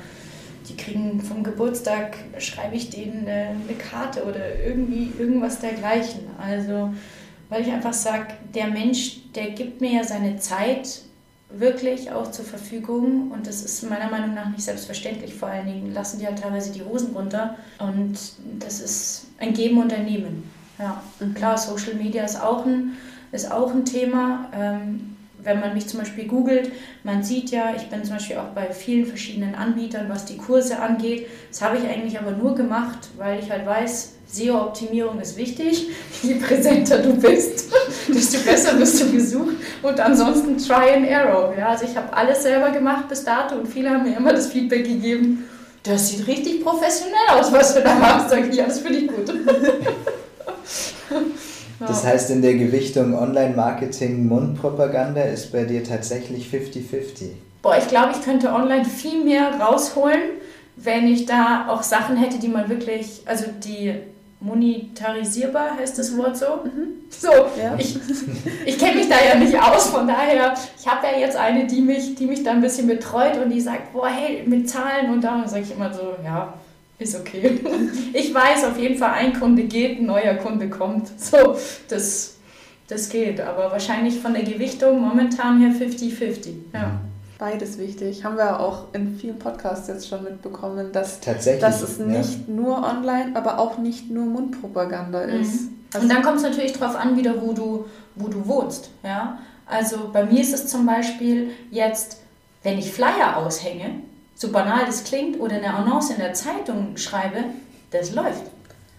die 0.68 0.76
kriegen 0.76 1.20
vom 1.20 1.42
Geburtstag, 1.42 2.16
schreibe 2.38 2.76
ich 2.76 2.90
denen 2.90 3.26
eine 3.26 3.78
Karte 3.78 4.24
oder 4.24 4.58
irgendwie 4.64 5.12
irgendwas 5.18 5.60
dergleichen. 5.60 6.20
Also, 6.38 6.92
weil 7.48 7.62
ich 7.62 7.72
einfach 7.72 7.92
sage, 7.92 8.34
der 8.54 8.68
Mensch, 8.68 9.20
der 9.34 9.50
gibt 9.50 9.80
mir 9.80 9.92
ja 9.92 10.04
seine 10.04 10.38
Zeit 10.38 11.02
wirklich 11.50 12.10
auch 12.10 12.30
zur 12.30 12.44
Verfügung 12.44 13.30
und 13.30 13.46
das 13.46 13.62
ist 13.62 13.88
meiner 13.88 14.10
Meinung 14.10 14.34
nach 14.34 14.48
nicht 14.48 14.64
selbstverständlich. 14.64 15.34
Vor 15.34 15.48
allen 15.48 15.66
Dingen 15.66 15.92
lassen 15.92 16.18
die 16.18 16.26
halt 16.26 16.40
teilweise 16.40 16.72
die 16.72 16.82
Hosen 16.82 17.14
runter 17.14 17.56
und 17.78 18.16
das 18.58 18.80
ist 18.80 19.26
ein 19.38 19.52
Geben 19.52 19.78
und 19.78 19.92
ein 19.92 20.04
Nehmen. 20.04 20.50
Ja, 20.78 21.02
mhm. 21.20 21.34
klar, 21.34 21.56
Social 21.56 21.94
Media 21.94 22.24
ist 22.24 22.40
auch 22.40 22.66
ein, 22.66 22.96
ist 23.30 23.50
auch 23.52 23.72
ein 23.72 23.84
Thema. 23.84 24.48
Ähm, 24.52 25.13
wenn 25.44 25.60
man 25.60 25.74
mich 25.74 25.86
zum 25.86 26.00
Beispiel 26.00 26.26
googelt, 26.26 26.72
man 27.04 27.22
sieht 27.22 27.50
ja, 27.50 27.74
ich 27.76 27.88
bin 27.88 28.02
zum 28.02 28.14
Beispiel 28.14 28.38
auch 28.38 28.48
bei 28.54 28.72
vielen 28.72 29.06
verschiedenen 29.06 29.54
Anbietern, 29.54 30.08
was 30.08 30.24
die 30.24 30.36
Kurse 30.36 30.78
angeht. 30.78 31.26
Das 31.50 31.62
habe 31.62 31.78
ich 31.78 31.84
eigentlich 31.84 32.18
aber 32.18 32.32
nur 32.32 32.54
gemacht, 32.54 32.98
weil 33.16 33.38
ich 33.38 33.50
halt 33.50 33.66
weiß, 33.66 34.14
SEO-Optimierung 34.26 35.20
ist 35.20 35.36
wichtig. 35.36 35.88
Je 36.22 36.34
präsenter 36.34 36.98
du 36.98 37.14
bist, 37.14 37.72
desto 38.08 38.38
besser 38.40 38.78
wirst 38.78 39.00
du 39.02 39.12
gesucht. 39.12 39.56
Und 39.82 40.00
ansonsten 40.00 40.58
Try 40.58 40.94
and 40.96 41.06
Error. 41.06 41.54
Ja, 41.56 41.68
also 41.68 41.84
ich 41.84 41.96
habe 41.96 42.12
alles 42.12 42.42
selber 42.42 42.70
gemacht 42.70 43.08
bis 43.08 43.24
dato 43.24 43.56
und 43.56 43.68
viele 43.68 43.90
haben 43.90 44.04
mir 44.04 44.16
immer 44.16 44.32
das 44.32 44.48
Feedback 44.48 44.84
gegeben, 44.84 45.44
das 45.82 46.08
sieht 46.08 46.26
richtig 46.26 46.62
professionell 46.64 47.28
aus, 47.32 47.52
was 47.52 47.74
du 47.74 47.82
da 47.82 47.94
machst. 47.94 48.30
Sag 48.30 48.48
ich, 48.48 48.56
ja, 48.56 48.64
das 48.64 48.80
finde 48.80 49.00
ich 49.00 49.06
gut. 49.08 49.30
Das 51.80 52.04
heißt, 52.04 52.30
in 52.30 52.42
der 52.42 52.54
Gewichtung 52.54 53.14
Online-Marketing, 53.14 54.26
Mundpropaganda 54.26 55.22
ist 55.22 55.52
bei 55.52 55.64
dir 55.64 55.84
tatsächlich 55.84 56.46
50-50. 56.46 57.30
Boah, 57.62 57.76
ich 57.78 57.88
glaube, 57.88 58.12
ich 58.12 58.22
könnte 58.24 58.52
online 58.52 58.84
viel 58.84 59.24
mehr 59.24 59.58
rausholen, 59.60 60.20
wenn 60.76 61.06
ich 61.08 61.26
da 61.26 61.66
auch 61.68 61.82
Sachen 61.82 62.16
hätte, 62.16 62.38
die 62.38 62.48
man 62.48 62.68
wirklich, 62.68 63.22
also 63.26 63.44
die 63.64 63.94
monetarisierbar 64.40 65.76
heißt 65.78 65.98
das 65.98 66.16
Wort 66.16 66.36
so. 66.36 66.46
Mhm. 66.64 67.04
So, 67.08 67.30
ja. 67.30 67.74
ich, 67.78 67.96
ich 68.66 68.78
kenne 68.78 68.96
mich 68.96 69.08
da 69.08 69.16
ja 69.26 69.36
nicht 69.36 69.58
aus, 69.58 69.86
von 69.86 70.06
daher, 70.06 70.54
ich 70.78 70.86
habe 70.86 71.06
ja 71.06 71.18
jetzt 71.18 71.36
eine, 71.36 71.66
die 71.66 71.80
mich, 71.80 72.14
die 72.16 72.26
mich 72.26 72.42
da 72.42 72.50
ein 72.50 72.60
bisschen 72.60 72.86
betreut 72.86 73.38
und 73.42 73.50
die 73.50 73.60
sagt, 73.60 73.92
boah, 73.92 74.08
hey, 74.08 74.42
mit 74.46 74.68
Zahlen 74.68 75.10
und 75.10 75.22
da 75.22 75.46
sage 75.46 75.62
ich 75.62 75.74
immer 75.74 75.92
so, 75.92 76.14
ja, 76.22 76.52
ist 76.98 77.18
okay. 77.18 77.60
Ich 78.12 78.32
weiß 78.32 78.64
auf 78.64 78.78
jeden 78.78 78.96
Fall, 78.96 79.10
ein 79.14 79.38
Kunde 79.38 79.64
geht, 79.64 79.98
ein 79.98 80.06
neuer 80.06 80.34
Kunde 80.34 80.70
kommt. 80.70 81.08
So, 81.20 81.56
das, 81.88 82.36
das 82.86 83.08
geht. 83.08 83.40
Aber 83.40 83.72
wahrscheinlich 83.72 84.20
von 84.20 84.34
der 84.34 84.44
Gewichtung 84.44 85.00
momentan 85.00 85.60
her 85.60 85.70
50-50. 85.70 86.52
Ja. 86.72 87.00
Beides 87.38 87.78
wichtig. 87.78 88.24
Haben 88.24 88.36
wir 88.36 88.60
auch 88.60 88.84
in 88.92 89.16
vielen 89.16 89.38
Podcasts 89.38 89.88
jetzt 89.88 90.08
schon 90.08 90.22
mitbekommen, 90.22 90.92
dass, 90.92 91.18
dass 91.20 91.82
es 91.82 91.98
nicht 91.98 92.46
ja. 92.46 92.54
nur 92.54 92.84
online, 92.84 93.32
aber 93.34 93.58
auch 93.58 93.78
nicht 93.78 94.10
nur 94.10 94.26
Mundpropaganda 94.26 95.26
mhm. 95.26 95.40
ist. 95.40 95.68
Also 95.92 96.04
Und 96.04 96.12
dann 96.12 96.22
kommt 96.22 96.36
es 96.36 96.42
natürlich 96.44 96.72
darauf 96.72 96.96
an, 96.96 97.16
wieder 97.16 97.40
wo 97.42 97.52
du, 97.52 97.86
wo 98.14 98.28
du 98.28 98.46
wohnst. 98.46 98.90
Ja? 99.02 99.38
Also 99.66 100.10
bei 100.12 100.24
mir 100.24 100.40
ist 100.40 100.54
es 100.54 100.68
zum 100.68 100.86
Beispiel 100.86 101.50
jetzt, 101.70 102.20
wenn 102.62 102.78
ich 102.78 102.92
Flyer 102.92 103.36
aushänge, 103.36 103.96
so 104.34 104.50
banal 104.50 104.84
das 104.86 105.04
klingt, 105.04 105.40
oder 105.40 105.56
eine 105.56 105.72
Annonce 105.72 106.10
in 106.10 106.18
der 106.18 106.34
Zeitung 106.34 106.96
schreibe, 106.96 107.44
das 107.90 108.12
läuft. 108.14 108.42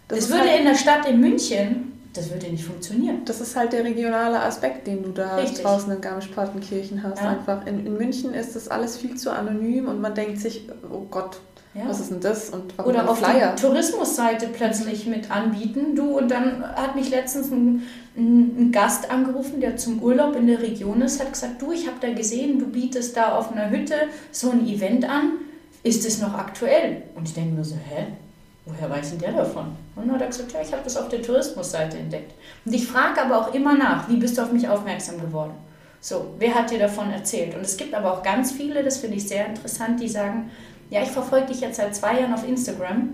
Das, 0.07 0.19
das 0.19 0.29
würde 0.29 0.49
halt 0.49 0.59
in 0.59 0.65
der 0.65 0.75
Stadt 0.75 1.07
in 1.07 1.19
München, 1.19 1.95
das 2.13 2.31
würde 2.31 2.47
nicht 2.47 2.63
funktionieren. 2.63 3.25
Das 3.25 3.41
ist 3.41 3.55
halt 3.55 3.73
der 3.73 3.83
regionale 3.83 4.39
Aspekt, 4.39 4.87
den 4.87 5.03
du 5.03 5.09
da 5.09 5.35
Richtig. 5.35 5.63
draußen 5.63 5.91
in 5.91 5.99
Garmisch-Partenkirchen 5.99 7.03
hast. 7.03 7.21
Ja. 7.21 7.29
Einfach 7.29 7.65
in, 7.65 7.85
in 7.85 7.97
München 7.97 8.33
ist 8.33 8.55
das 8.55 8.69
alles 8.69 8.95
viel 8.97 9.15
zu 9.15 9.31
anonym 9.31 9.87
und 9.87 9.99
man 9.99 10.15
denkt 10.15 10.39
sich, 10.39 10.69
oh 10.89 11.05
Gott, 11.11 11.39
ja. 11.75 11.89
Was 11.89 11.99
ist 11.99 12.11
denn 12.11 12.21
das? 12.21 12.49
Und 12.51 12.77
warum 12.77 12.91
Oder 12.91 13.09
auf 13.09 13.19
Flyer? 13.19 13.53
die 13.53 13.61
Tourismusseite 13.61 14.47
plötzlich 14.47 15.07
mit 15.07 15.29
anbieten. 15.29 15.93
Du, 15.93 16.17
und 16.17 16.31
dann 16.31 16.63
hat 16.63 16.95
mich 16.95 17.09
letztens 17.09 17.51
ein, 17.51 17.83
ein, 18.15 18.71
Gast 18.71 19.11
angerufen, 19.11 19.59
der 19.59 19.75
zum 19.75 20.01
Urlaub 20.01 20.37
in 20.37 20.47
der 20.47 20.61
Region 20.61 21.01
ist, 21.01 21.19
hat 21.19 21.33
gesagt, 21.33 21.61
du, 21.61 21.73
ich 21.73 21.87
habe 21.87 21.97
da 21.99 22.13
gesehen, 22.13 22.59
du 22.59 22.67
bietest 22.67 23.17
da 23.17 23.37
auf 23.37 23.51
einer 23.51 23.69
Hütte 23.69 23.95
so 24.31 24.51
ein 24.51 24.65
Event 24.65 25.07
an. 25.07 25.33
Ist 25.83 26.05
es 26.07 26.21
noch 26.21 26.33
aktuell? 26.33 27.03
Und 27.13 27.27
ich 27.27 27.33
denke 27.33 27.55
mir 27.55 27.63
so, 27.65 27.75
hä? 27.75 28.07
Woher 28.65 28.89
weiß 28.89 29.11
denn 29.11 29.19
der 29.19 29.33
davon? 29.33 29.65
Und 29.95 30.07
dann 30.07 30.15
hat 30.15 30.21
er 30.21 30.27
gesagt, 30.27 30.53
ja, 30.53 30.61
ich 30.61 30.71
habe 30.71 30.81
das 30.83 30.97
auf 30.97 31.09
der 31.09 31.21
Tourismusseite 31.21 31.97
entdeckt. 31.97 32.33
Und 32.65 32.73
ich 32.73 32.87
frage 32.87 33.21
aber 33.21 33.37
auch 33.39 33.53
immer 33.53 33.75
nach, 33.75 34.09
wie 34.09 34.15
bist 34.15 34.37
du 34.37 34.41
auf 34.41 34.51
mich 34.51 34.67
aufmerksam 34.67 35.19
geworden? 35.21 35.53
So, 36.01 36.33
wer 36.39 36.55
hat 36.55 36.71
dir 36.71 36.79
davon 36.79 37.11
erzählt? 37.11 37.55
Und 37.55 37.61
es 37.61 37.77
gibt 37.77 37.93
aber 37.93 38.13
auch 38.13 38.23
ganz 38.23 38.51
viele, 38.51 38.83
das 38.83 38.97
finde 38.97 39.17
ich 39.17 39.27
sehr 39.27 39.47
interessant, 39.47 39.99
die 39.99 40.07
sagen, 40.07 40.51
ja, 40.89 41.01
ich 41.01 41.09
verfolge 41.09 41.47
dich 41.47 41.61
jetzt 41.61 41.77
seit 41.77 41.95
zwei 41.95 42.19
Jahren 42.19 42.33
auf 42.33 42.47
Instagram 42.47 43.09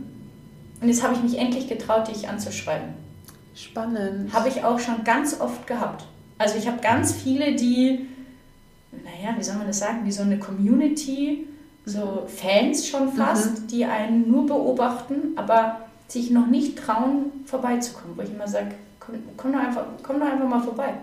und 0.81 0.87
jetzt 0.87 1.03
habe 1.03 1.13
ich 1.13 1.23
mich 1.23 1.37
endlich 1.37 1.67
getraut, 1.67 2.07
dich 2.07 2.27
anzuschreiben. 2.27 2.89
Spannend. 3.55 4.33
Habe 4.33 4.49
ich 4.49 4.63
auch 4.63 4.79
schon 4.79 5.03
ganz 5.03 5.39
oft 5.39 5.67
gehabt. 5.67 6.05
Also 6.37 6.57
ich 6.57 6.67
habe 6.67 6.79
ganz 6.81 7.13
viele, 7.13 7.55
die, 7.55 8.07
naja, 8.91 9.35
wie 9.37 9.43
soll 9.43 9.55
man 9.55 9.67
das 9.67 9.79
sagen, 9.79 9.99
wie 10.05 10.11
so 10.11 10.23
eine 10.23 10.39
Community, 10.39 11.47
so 11.85 12.27
Fans 12.27 12.87
schon 12.87 13.11
fast, 13.13 13.61
mhm. 13.61 13.67
die 13.67 13.85
einen 13.85 14.29
nur 14.29 14.47
beobachten, 14.47 15.33
aber 15.35 15.81
sich 16.07 16.31
noch 16.31 16.47
nicht 16.47 16.77
trauen, 16.77 17.31
vorbeizukommen. 17.45 18.17
Wo 18.17 18.21
ich 18.21 18.33
immer 18.33 18.47
sage, 18.47 18.71
komm, 18.99 19.15
komm, 19.37 19.53
doch 19.53 19.59
einfach, 19.59 19.85
komm 20.01 20.19
doch 20.19 20.27
einfach 20.27 20.47
mal 20.47 20.61
vorbei. 20.61 20.93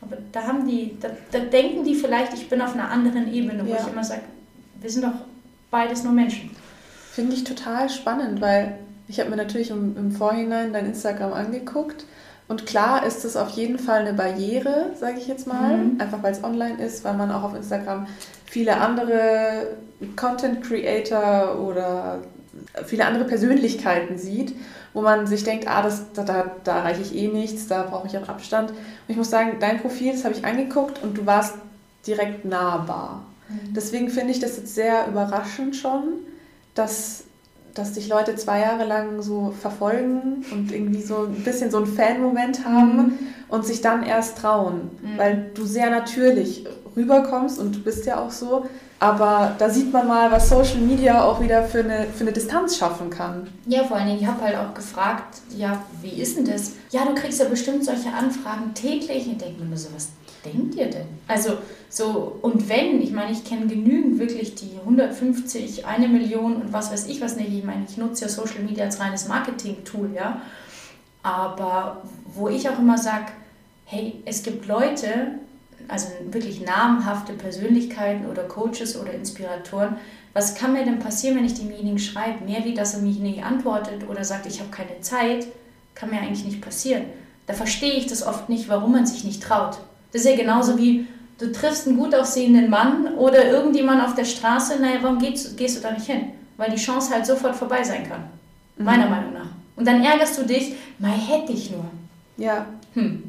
Aber 0.00 0.16
da 0.32 0.42
haben 0.42 0.66
die, 0.66 0.96
da, 1.00 1.08
da 1.30 1.38
denken 1.38 1.84
die 1.84 1.94
vielleicht, 1.94 2.34
ich 2.34 2.48
bin 2.48 2.60
auf 2.60 2.74
einer 2.74 2.90
anderen 2.90 3.32
Ebene, 3.32 3.64
wo 3.64 3.70
ja. 3.70 3.78
ich 3.80 3.92
immer 3.92 4.04
sage, 4.04 4.22
wir 4.80 4.90
sind 4.90 5.04
doch 5.04 5.14
beides 5.74 6.04
nur 6.04 6.12
Menschen. 6.12 6.50
Finde 7.10 7.34
ich 7.34 7.42
total 7.42 7.90
spannend, 7.90 8.40
weil 8.40 8.78
ich 9.08 9.18
habe 9.18 9.28
mir 9.28 9.36
natürlich 9.36 9.70
im, 9.70 9.96
im 9.96 10.12
Vorhinein 10.12 10.72
dein 10.72 10.86
Instagram 10.86 11.32
angeguckt 11.32 12.06
und 12.46 12.64
klar 12.64 13.04
ist 13.04 13.24
es 13.24 13.36
auf 13.36 13.50
jeden 13.50 13.80
Fall 13.80 14.02
eine 14.02 14.12
Barriere, 14.12 14.92
sage 14.94 15.18
ich 15.18 15.26
jetzt 15.26 15.48
mal, 15.48 15.76
mhm. 15.76 16.00
einfach 16.00 16.22
weil 16.22 16.30
es 16.30 16.44
online 16.44 16.80
ist, 16.80 17.02
weil 17.02 17.14
man 17.14 17.32
auch 17.32 17.42
auf 17.42 17.56
Instagram 17.56 18.06
viele 18.44 18.76
andere 18.76 19.66
Content 20.14 20.62
Creator 20.62 21.58
oder 21.58 22.20
viele 22.86 23.06
andere 23.06 23.24
Persönlichkeiten 23.24 24.16
sieht, 24.16 24.54
wo 24.92 25.00
man 25.00 25.26
sich 25.26 25.42
denkt, 25.42 25.66
ah, 25.66 25.82
das, 25.82 26.12
da, 26.12 26.22
da, 26.22 26.52
da 26.62 26.78
erreiche 26.78 27.02
ich 27.02 27.16
eh 27.16 27.26
nichts, 27.26 27.66
da 27.66 27.82
brauche 27.82 28.06
ich 28.06 28.16
auch 28.16 28.28
Abstand. 28.28 28.70
Und 28.70 28.78
ich 29.08 29.16
muss 29.16 29.28
sagen, 29.28 29.56
dein 29.58 29.80
Profil, 29.80 30.12
das 30.12 30.24
habe 30.24 30.34
ich 30.34 30.44
angeguckt 30.44 31.02
und 31.02 31.18
du 31.18 31.26
warst 31.26 31.56
direkt 32.06 32.44
nahbar. 32.44 33.24
Mhm. 33.48 33.74
Deswegen 33.74 34.08
finde 34.08 34.32
ich 34.32 34.40
das 34.40 34.56
jetzt 34.56 34.74
sehr 34.74 35.06
überraschend 35.08 35.76
schon, 35.76 36.04
dass, 36.74 37.24
dass 37.74 37.92
dich 37.92 38.08
Leute 38.08 38.36
zwei 38.36 38.60
Jahre 38.60 38.84
lang 38.84 39.22
so 39.22 39.54
verfolgen 39.60 40.44
und 40.50 40.72
irgendwie 40.72 41.02
so 41.02 41.26
ein 41.26 41.44
bisschen 41.44 41.70
so 41.70 41.78
einen 41.78 41.86
Fan-Moment 41.86 42.64
haben 42.64 42.96
mhm. 42.96 43.18
und 43.48 43.66
sich 43.66 43.80
dann 43.80 44.02
erst 44.02 44.38
trauen, 44.38 44.90
mhm. 45.02 45.18
weil 45.18 45.50
du 45.54 45.64
sehr 45.64 45.90
natürlich 45.90 46.66
rüberkommst 46.96 47.58
und 47.58 47.74
du 47.74 47.80
bist 47.80 48.06
ja 48.06 48.20
auch 48.20 48.30
so. 48.30 48.66
Aber 49.00 49.54
da 49.58 49.68
sieht 49.68 49.92
man 49.92 50.06
mal, 50.06 50.30
was 50.30 50.48
Social 50.48 50.78
Media 50.78 51.22
auch 51.22 51.40
wieder 51.40 51.64
für 51.64 51.80
eine, 51.80 52.06
für 52.06 52.22
eine 52.22 52.32
Distanz 52.32 52.78
schaffen 52.78 53.10
kann. 53.10 53.48
Ja, 53.66 53.84
vor 53.84 53.98
allen 53.98 54.06
Dingen, 54.06 54.20
ich 54.20 54.26
habe 54.26 54.40
halt 54.40 54.56
auch 54.56 54.72
gefragt, 54.72 55.42
ja, 55.54 55.84
wie 56.00 56.22
ist 56.22 56.38
denn 56.38 56.46
das? 56.46 56.72
Ja, 56.90 57.04
du 57.04 57.14
kriegst 57.14 57.40
ja 57.40 57.46
bestimmt 57.46 57.84
solche 57.84 58.10
Anfragen 58.10 58.72
täglich. 58.72 59.28
Ich 59.30 59.36
denke 59.36 59.62
mir 59.62 59.68
nur 59.68 59.76
so, 59.76 59.88
was 59.94 60.08
denkt 60.44 60.74
ihr 60.74 60.90
denn? 60.90 61.06
Also 61.28 61.58
so, 61.88 62.38
und 62.42 62.68
wenn, 62.68 63.00
ich 63.00 63.12
meine, 63.12 63.32
ich 63.32 63.44
kenne 63.44 63.66
genügend 63.66 64.18
wirklich 64.18 64.54
die 64.54 64.78
150, 64.80 65.86
eine 65.86 66.08
Million 66.08 66.56
und 66.56 66.72
was 66.72 66.92
weiß 66.92 67.06
ich 67.06 67.20
was 67.20 67.36
nicht, 67.36 67.52
ich 67.52 67.64
meine, 67.64 67.84
ich 67.88 67.96
nutze 67.96 68.24
ja 68.24 68.28
Social 68.28 68.62
Media 68.62 68.84
als 68.84 69.00
reines 69.00 69.28
Marketing-Tool, 69.28 70.10
ja, 70.14 70.42
aber 71.22 72.02
wo 72.34 72.48
ich 72.48 72.68
auch 72.68 72.78
immer 72.78 72.98
sage, 72.98 73.32
hey, 73.86 74.22
es 74.24 74.42
gibt 74.42 74.66
Leute, 74.66 75.38
also 75.88 76.08
wirklich 76.30 76.64
namhafte 76.64 77.32
Persönlichkeiten 77.32 78.26
oder 78.26 78.44
Coaches 78.44 79.00
oder 79.00 79.12
Inspiratoren, 79.12 79.96
was 80.32 80.56
kann 80.56 80.72
mir 80.72 80.84
denn 80.84 80.98
passieren, 80.98 81.36
wenn 81.36 81.44
ich 81.44 81.54
demjenigen 81.54 81.98
schreibe? 81.98 82.44
Mehr 82.44 82.64
wie, 82.64 82.74
dass 82.74 82.94
er 82.94 83.00
mich 83.00 83.18
nicht 83.18 83.44
antwortet 83.44 84.08
oder 84.08 84.24
sagt, 84.24 84.46
ich 84.46 84.58
habe 84.60 84.70
keine 84.70 85.00
Zeit, 85.00 85.46
kann 85.94 86.10
mir 86.10 86.18
eigentlich 86.18 86.44
nicht 86.44 86.60
passieren. 86.60 87.04
Da 87.46 87.54
verstehe 87.54 87.92
ich 87.92 88.06
das 88.06 88.26
oft 88.26 88.48
nicht, 88.48 88.68
warum 88.68 88.92
man 88.92 89.06
sich 89.06 89.22
nicht 89.22 89.42
traut. 89.42 89.78
Das 90.14 90.24
ist 90.24 90.30
ja 90.30 90.36
genauso 90.36 90.78
wie, 90.78 91.08
du 91.38 91.50
triffst 91.50 91.88
einen 91.88 91.98
gut 91.98 92.14
aussehenden 92.14 92.70
Mann 92.70 93.14
oder 93.18 93.50
irgendjemand 93.50 94.00
auf 94.00 94.14
der 94.14 94.24
Straße, 94.24 94.80
naja, 94.80 94.98
warum 95.02 95.18
gehst, 95.18 95.56
gehst 95.56 95.76
du 95.76 95.80
da 95.80 95.90
nicht 95.90 96.06
hin? 96.06 96.30
Weil 96.56 96.70
die 96.70 96.76
Chance 96.76 97.12
halt 97.12 97.26
sofort 97.26 97.56
vorbei 97.56 97.82
sein 97.82 98.08
kann. 98.08 98.22
Mhm. 98.76 98.84
Meiner 98.84 99.10
Meinung 99.10 99.32
nach. 99.32 99.48
Und 99.74 99.86
dann 99.86 100.04
ärgerst 100.04 100.38
du 100.38 100.44
dich, 100.44 100.74
mal 101.00 101.10
hätte 101.10 101.52
ich 101.52 101.72
nur. 101.72 101.84
Ja. 102.36 102.66
Hm. 102.94 103.24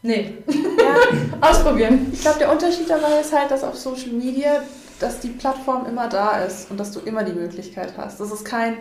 Nee. 0.00 0.38
Ja. 0.48 1.38
Ausprobieren. 1.50 2.06
Ich 2.10 2.22
glaube, 2.22 2.38
der 2.38 2.50
Unterschied 2.50 2.88
dabei 2.88 3.20
ist 3.20 3.36
halt, 3.38 3.50
dass 3.50 3.62
auf 3.62 3.76
Social 3.76 4.12
Media 4.12 4.62
dass 4.98 5.20
die 5.20 5.28
Plattform 5.28 5.86
immer 5.86 6.08
da 6.08 6.42
ist 6.44 6.70
und 6.70 6.80
dass 6.80 6.90
du 6.92 7.00
immer 7.00 7.22
die 7.22 7.32
Möglichkeit 7.32 7.92
hast. 7.96 8.18
Das 8.18 8.32
ist 8.32 8.44
kein 8.44 8.78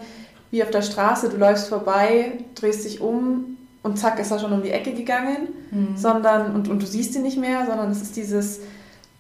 wie 0.52 0.63
auf 0.63 0.69
der 0.69 0.84
Straße, 0.84 1.28
du 1.28 1.38
läufst 1.38 1.67
vorbei, 1.67 2.38
drehst 2.54 2.86
dich 2.86 3.02
um 3.02 3.58
und 3.86 4.00
zack 4.00 4.19
ist 4.19 4.32
er 4.32 4.39
schon 4.39 4.52
um 4.52 4.63
die 4.63 4.71
Ecke 4.71 4.93
gegangen, 4.93 5.50
mhm. 5.69 5.95
sondern 5.95 6.56
und, 6.56 6.67
und 6.69 6.82
du 6.82 6.88
siehst 6.88 7.15
ihn 7.15 7.21
nicht 7.21 7.38
mehr, 7.38 7.67
sondern 7.67 7.91
es 7.91 8.02
ist 8.02 8.15
dieses, 8.15 8.62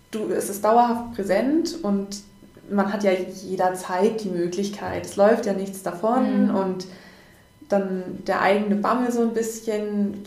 du, 0.09 0.31
es 0.31 0.49
ist 0.49 0.65
dauerhaft 0.65 1.13
präsent 1.13 1.77
und 1.83 2.23
man 2.71 2.91
hat 2.91 3.03
ja 3.03 3.11
jederzeit 3.11 4.23
die 4.23 4.29
Möglichkeit. 4.29 5.05
Es 5.05 5.17
läuft 5.17 5.45
ja 5.45 5.53
nichts 5.53 5.83
davon 5.83 6.47
mhm. 6.47 6.55
und 6.55 6.87
dann 7.69 8.23
der 8.25 8.41
eigene 8.41 8.75
Bammel 8.77 9.11
so 9.11 9.21
ein 9.21 9.35
bisschen. 9.35 10.23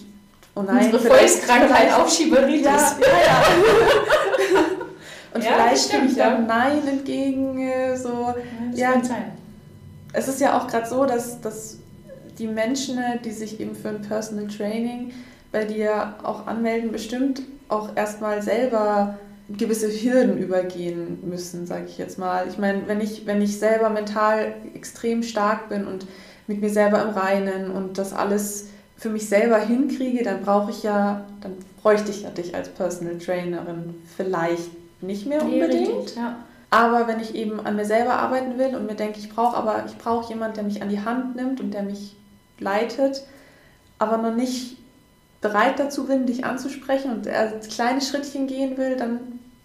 Oh 0.55 0.62
nein, 0.62 0.85
Unsere 0.85 1.01
Volkskrankheit 1.01 1.92
Aufschieberitis. 1.94 2.64
Ja, 2.64 2.96
ja, 3.01 3.27
ja. 3.27 3.42
und 5.35 5.42
ja, 5.42 5.51
vielleicht 5.51 5.88
stimmt, 5.88 6.12
ich 6.12 6.16
dann 6.16 6.46
Nein 6.46 6.87
entgegen. 6.87 7.59
Äh, 7.59 7.96
so. 7.96 8.35
Ja, 8.72 8.92
das 8.92 9.03
ja, 9.03 9.05
sein. 9.05 9.33
Es 10.12 10.29
ist 10.29 10.40
ja 10.40 10.57
auch 10.57 10.68
gerade 10.68 10.88
so, 10.88 11.05
dass, 11.07 11.40
dass 11.40 11.79
die 12.38 12.46
Menschen, 12.46 12.98
die 13.24 13.33
sich 13.33 13.61
eben 13.61 13.74
für 13.74 13.88
ein 13.88 14.03
Personal 14.03 14.46
Training 14.46 15.12
bei 15.53 15.64
dir 15.64 16.14
auch 16.22 16.46
anmelden, 16.46 16.92
bestimmt 16.92 17.42
auch 17.68 17.96
erstmal 17.96 18.42
selber 18.42 19.18
gewisse 19.48 19.88
Hürden 19.88 20.37
übergehen 20.37 21.18
müssen, 21.22 21.66
sage 21.66 21.87
ich 21.87 21.96
jetzt 21.96 22.18
mal. 22.18 22.46
Ich 22.48 22.59
meine, 22.59 22.87
wenn 22.87 23.01
ich, 23.01 23.27
wenn 23.27 23.40
ich 23.40 23.59
selber 23.59 23.88
mental 23.88 24.55
extrem 24.74 25.22
stark 25.22 25.68
bin 25.70 25.87
und 25.87 26.07
mit 26.46 26.61
mir 26.61 26.70
selber 26.70 27.03
im 27.03 27.11
Reinen 27.11 27.70
und 27.70 27.98
das 27.98 28.12
alles 28.12 28.68
für 28.96 29.09
mich 29.09 29.29
selber 29.29 29.59
hinkriege, 29.59 30.22
dann 30.22 30.42
brauche 30.42 30.70
ich 30.70 30.83
ja, 30.83 31.24
dann 31.40 31.53
bräuchte 31.83 32.11
ich 32.11 32.22
ja 32.22 32.31
dich 32.31 32.55
als 32.55 32.68
Personal 32.68 33.18
Trainerin 33.18 33.94
vielleicht 34.16 34.70
nicht 35.01 35.27
mehr 35.27 35.42
unbedingt. 35.42 35.70
Nee, 35.70 35.96
richtig, 35.96 36.16
ja. 36.16 36.37
Aber 36.70 37.09
wenn 37.09 37.20
ich 37.20 37.35
eben 37.35 37.61
an 37.61 37.77
mir 37.77 37.87
selber 37.87 38.14
arbeiten 38.14 38.59
will 38.59 38.77
und 38.77 38.87
mir 38.87 38.94
denke, 38.94 39.18
ich 39.18 39.31
brauche 39.31 39.57
aber, 39.57 39.85
ich 39.87 39.96
brauche 39.96 40.31
jemanden, 40.31 40.57
der 40.57 40.64
mich 40.64 40.83
an 40.83 40.90
die 40.90 41.01
Hand 41.01 41.37
nimmt 41.37 41.61
und 41.61 41.72
der 41.72 41.83
mich 41.83 42.16
leitet, 42.59 43.25
aber 43.99 44.18
noch 44.18 44.35
nicht 44.35 44.77
bereit 45.40 45.79
dazu 45.79 46.07
bin, 46.07 46.27
dich 46.27 46.44
anzusprechen 46.44 47.12
und 47.12 47.27
er 47.27 47.61
kleine 47.61 48.01
Schrittchen 48.01 48.47
gehen 48.47 48.77
will, 48.77 48.97
dann 48.97 49.21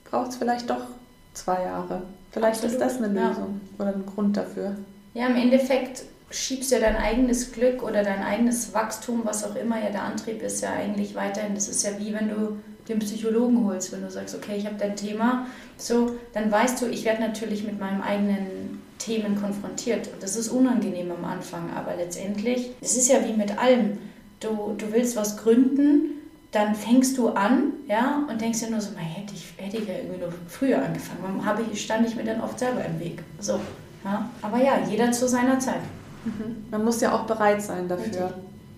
braucht 0.09 0.31
es 0.31 0.35
vielleicht 0.35 0.69
doch 0.69 0.85
zwei 1.33 1.63
Jahre. 1.63 2.03
Vielleicht 2.31 2.63
Absolut, 2.63 2.73
ist 2.73 2.81
das 2.81 2.97
eine 2.97 3.07
Lösung 3.07 3.61
ja. 3.77 3.85
oder 3.85 3.95
ein 3.95 4.05
Grund 4.05 4.37
dafür. 4.37 4.75
Ja, 5.13 5.27
im 5.27 5.35
Endeffekt 5.35 6.03
schiebst 6.29 6.71
ja 6.71 6.79
dein 6.79 6.95
eigenes 6.95 7.51
Glück 7.51 7.83
oder 7.83 8.03
dein 8.03 8.23
eigenes 8.23 8.73
Wachstum, 8.73 9.21
was 9.23 9.43
auch 9.43 9.55
immer 9.55 9.79
ja 9.79 9.89
der 9.89 10.03
Antrieb 10.03 10.41
ist, 10.41 10.61
ja 10.61 10.73
eigentlich 10.73 11.15
weiterhin. 11.15 11.53
Das 11.53 11.67
ist 11.67 11.83
ja 11.83 11.91
wie 11.99 12.13
wenn 12.13 12.29
du 12.29 12.57
den 12.87 12.99
Psychologen 12.99 13.65
holst, 13.65 13.91
wenn 13.91 14.01
du 14.01 14.11
sagst, 14.11 14.35
okay, 14.35 14.57
ich 14.57 14.65
habe 14.65 14.75
dein 14.77 14.95
Thema, 14.95 15.47
so, 15.77 16.17
dann 16.33 16.51
weißt 16.51 16.81
du, 16.81 16.87
ich 16.87 17.05
werde 17.05 17.21
natürlich 17.21 17.63
mit 17.63 17.79
meinem 17.79 18.01
eigenen 18.01 18.81
Themen 19.03 19.39
konfrontiert. 19.39 20.09
Und 20.13 20.21
das 20.21 20.35
ist 20.35 20.49
unangenehm 20.49 21.11
am 21.11 21.25
Anfang, 21.25 21.71
aber 21.75 21.95
letztendlich, 21.95 22.71
es 22.81 22.95
ist 22.95 23.09
ja 23.09 23.17
wie 23.27 23.33
mit 23.33 23.57
allem. 23.57 23.97
Du, 24.39 24.73
du 24.77 24.91
willst 24.91 25.15
was 25.15 25.37
gründen, 25.37 26.21
dann 26.51 26.75
fängst 26.75 27.17
du 27.17 27.29
an, 27.29 27.73
ja, 27.87 28.27
und 28.29 28.39
denkst 28.39 28.59
dir 28.59 28.69
nur 28.69 28.81
so, 28.81 28.91
man, 28.91 29.03
hätte 29.03 29.33
ich, 29.33 29.53
hätte 29.57 29.77
ich 29.77 29.87
ja 29.87 29.95
irgendwie 29.95 30.19
nur 30.19 30.33
früher 30.47 30.83
angefangen. 30.83 31.19
Warum 31.21 31.45
habe 31.45 31.63
ich, 31.71 31.81
stand 31.81 32.07
ich 32.07 32.15
mir 32.15 32.23
dann 32.23 32.41
oft 32.41 32.59
selber 32.59 32.85
im 32.85 32.99
Weg? 32.99 33.23
So, 33.39 33.59
ja. 34.03 34.29
Aber 34.41 34.57
ja, 34.61 34.79
jeder 34.89 35.11
zu 35.11 35.27
seiner 35.27 35.59
Zeit. 35.59 35.81
Mhm. 36.25 36.65
Man 36.69 36.85
muss 36.85 37.01
ja 37.01 37.13
auch 37.13 37.25
bereit 37.25 37.61
sein 37.61 37.87
dafür. 37.87 38.33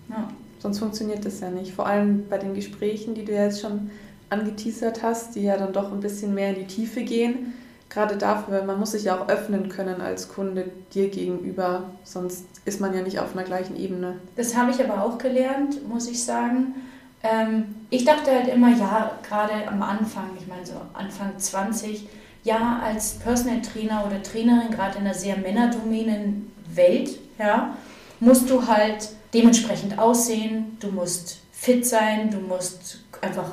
Ja. 0.08 0.28
Sonst 0.58 0.78
funktioniert 0.78 1.24
das 1.24 1.40
ja 1.40 1.50
nicht. 1.50 1.72
Vor 1.72 1.86
allem 1.86 2.28
bei 2.28 2.38
den 2.38 2.54
Gesprächen, 2.54 3.14
die 3.14 3.24
du 3.24 3.32
ja 3.32 3.44
jetzt 3.44 3.60
schon 3.60 3.90
angeteasert 4.30 5.02
hast, 5.02 5.34
die 5.34 5.42
ja 5.42 5.56
dann 5.56 5.72
doch 5.72 5.92
ein 5.92 6.00
bisschen 6.00 6.34
mehr 6.34 6.50
in 6.50 6.56
die 6.56 6.66
Tiefe 6.66 7.02
gehen. 7.02 7.54
Gerade 7.88 8.16
dafür, 8.16 8.64
man 8.64 8.78
muss 8.78 8.92
sich 8.92 9.04
ja 9.04 9.18
auch 9.18 9.28
öffnen 9.28 9.68
können 9.68 10.00
als 10.00 10.28
Kunde 10.28 10.70
dir 10.92 11.08
gegenüber, 11.08 11.84
sonst 12.04 12.44
ist 12.64 12.80
man 12.80 12.94
ja 12.94 13.02
nicht 13.02 13.20
auf 13.20 13.34
einer 13.34 13.44
gleichen 13.44 13.76
Ebene. 13.76 14.16
Das 14.34 14.56
habe 14.56 14.70
ich 14.72 14.82
aber 14.82 15.02
auch 15.02 15.18
gelernt, 15.18 15.88
muss 15.88 16.08
ich 16.08 16.24
sagen. 16.24 16.74
Ähm, 17.22 17.74
ich 17.90 18.04
dachte 18.04 18.30
halt 18.30 18.48
immer, 18.48 18.70
ja, 18.70 19.12
gerade 19.26 19.68
am 19.68 19.82
Anfang, 19.82 20.30
ich 20.38 20.46
meine 20.46 20.66
so 20.66 20.74
Anfang 20.94 21.38
20, 21.38 22.08
ja, 22.44 22.80
als 22.82 23.18
Personal 23.18 23.62
Trainer 23.62 24.04
oder 24.06 24.22
Trainerin, 24.22 24.70
gerade 24.70 24.98
in 24.98 25.04
einer 25.04 25.14
sehr 25.14 25.36
männerdomänen 25.36 26.52
Welt, 26.74 27.18
ja, 27.38 27.76
musst 28.20 28.50
du 28.50 28.66
halt 28.66 29.10
dementsprechend 29.32 29.98
aussehen, 29.98 30.76
du 30.80 30.88
musst 30.88 31.38
fit 31.52 31.86
sein, 31.86 32.30
du 32.30 32.38
musst 32.38 33.00
einfach, 33.20 33.52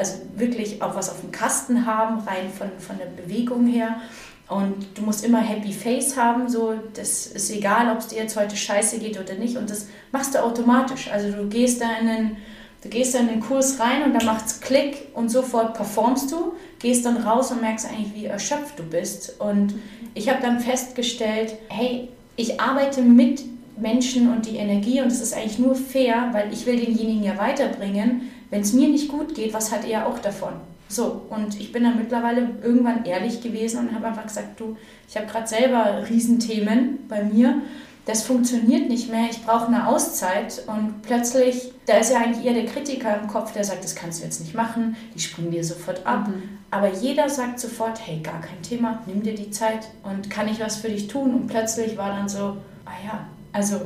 also 0.00 0.14
wirklich 0.34 0.82
auch 0.82 0.96
was 0.96 1.10
auf 1.10 1.20
dem 1.20 1.30
Kasten 1.30 1.86
haben, 1.86 2.20
rein 2.26 2.50
von, 2.56 2.70
von 2.78 2.96
der 2.98 3.22
Bewegung 3.22 3.66
her. 3.66 4.00
Und 4.48 4.98
du 4.98 5.02
musst 5.02 5.24
immer 5.24 5.40
Happy 5.40 5.72
Face 5.72 6.16
haben, 6.16 6.48
so, 6.48 6.74
das 6.94 7.26
ist 7.26 7.50
egal, 7.52 7.92
ob 7.92 7.98
es 7.98 8.08
dir 8.08 8.18
jetzt 8.18 8.36
heute 8.36 8.56
scheiße 8.56 8.98
geht 8.98 9.20
oder 9.20 9.34
nicht. 9.34 9.56
Und 9.56 9.70
das 9.70 9.86
machst 10.10 10.34
du 10.34 10.42
automatisch. 10.42 11.08
Also 11.12 11.30
du 11.30 11.48
gehst 11.48 11.80
da 11.80 11.84
in 12.00 12.08
einen, 12.08 12.36
du 12.82 12.88
gehst 12.88 13.14
da 13.14 13.20
in 13.20 13.28
den 13.28 13.40
Kurs 13.40 13.78
rein 13.78 14.02
und 14.02 14.12
da 14.12 14.24
macht 14.24 14.46
es 14.46 14.60
Klick 14.60 15.08
und 15.14 15.28
sofort 15.28 15.74
performst 15.74 16.32
du, 16.32 16.54
gehst 16.80 17.04
dann 17.04 17.18
raus 17.18 17.52
und 17.52 17.60
merkst 17.60 17.86
eigentlich, 17.88 18.14
wie 18.14 18.24
erschöpft 18.24 18.78
du 18.78 18.82
bist. 18.82 19.38
Und 19.38 19.74
ich 20.14 20.28
habe 20.28 20.42
dann 20.42 20.58
festgestellt, 20.58 21.54
hey, 21.68 22.08
ich 22.34 22.60
arbeite 22.60 23.02
mit 23.02 23.44
Menschen 23.76 24.32
und 24.32 24.46
die 24.46 24.56
Energie 24.56 25.00
und 25.00 25.08
es 25.08 25.20
ist 25.20 25.34
eigentlich 25.34 25.58
nur 25.58 25.74
fair, 25.74 26.30
weil 26.32 26.52
ich 26.52 26.66
will 26.66 26.76
denjenigen 26.76 27.22
ja 27.22 27.38
weiterbringen. 27.38 28.30
Wenn 28.50 28.62
es 28.62 28.72
mir 28.72 28.88
nicht 28.88 29.08
gut 29.08 29.34
geht, 29.34 29.54
was 29.54 29.72
hat 29.72 29.88
er 29.88 30.06
auch 30.06 30.18
davon? 30.18 30.54
So, 30.88 31.22
und 31.30 31.58
ich 31.60 31.70
bin 31.70 31.84
dann 31.84 31.96
mittlerweile 31.96 32.48
irgendwann 32.62 33.04
ehrlich 33.04 33.40
gewesen 33.40 33.78
und 33.78 33.94
habe 33.94 34.08
einfach 34.08 34.24
gesagt, 34.26 34.58
du, 34.58 34.76
ich 35.08 35.16
habe 35.16 35.26
gerade 35.26 35.46
selber 35.46 36.04
Riesenthemen 36.10 37.06
bei 37.08 37.22
mir, 37.22 37.62
das 38.06 38.24
funktioniert 38.24 38.88
nicht 38.88 39.08
mehr, 39.08 39.28
ich 39.30 39.44
brauche 39.44 39.68
eine 39.68 39.86
Auszeit 39.86 40.64
und 40.66 41.02
plötzlich, 41.02 41.72
da 41.86 41.98
ist 41.98 42.10
ja 42.10 42.18
eigentlich 42.18 42.44
eher 42.44 42.54
der 42.54 42.66
Kritiker 42.66 43.20
im 43.20 43.28
Kopf, 43.28 43.52
der 43.52 43.62
sagt, 43.62 43.84
das 43.84 43.94
kannst 43.94 44.18
du 44.18 44.24
jetzt 44.24 44.40
nicht 44.40 44.54
machen, 44.54 44.96
die 45.14 45.20
springen 45.20 45.52
dir 45.52 45.62
sofort 45.62 46.04
ab. 46.04 46.26
Mhm. 46.26 46.58
Aber 46.72 46.88
jeder 46.88 47.28
sagt 47.28 47.60
sofort, 47.60 48.04
hey, 48.04 48.18
gar 48.20 48.40
kein 48.40 48.60
Thema, 48.62 49.00
nimm 49.06 49.22
dir 49.22 49.36
die 49.36 49.52
Zeit 49.52 49.88
und 50.02 50.28
kann 50.28 50.48
ich 50.48 50.58
was 50.60 50.76
für 50.76 50.88
dich 50.88 51.06
tun? 51.06 51.34
Und 51.34 51.46
plötzlich 51.46 51.96
war 51.96 52.10
dann 52.10 52.28
so, 52.28 52.56
ah 52.84 53.04
ja, 53.04 53.26
also 53.52 53.80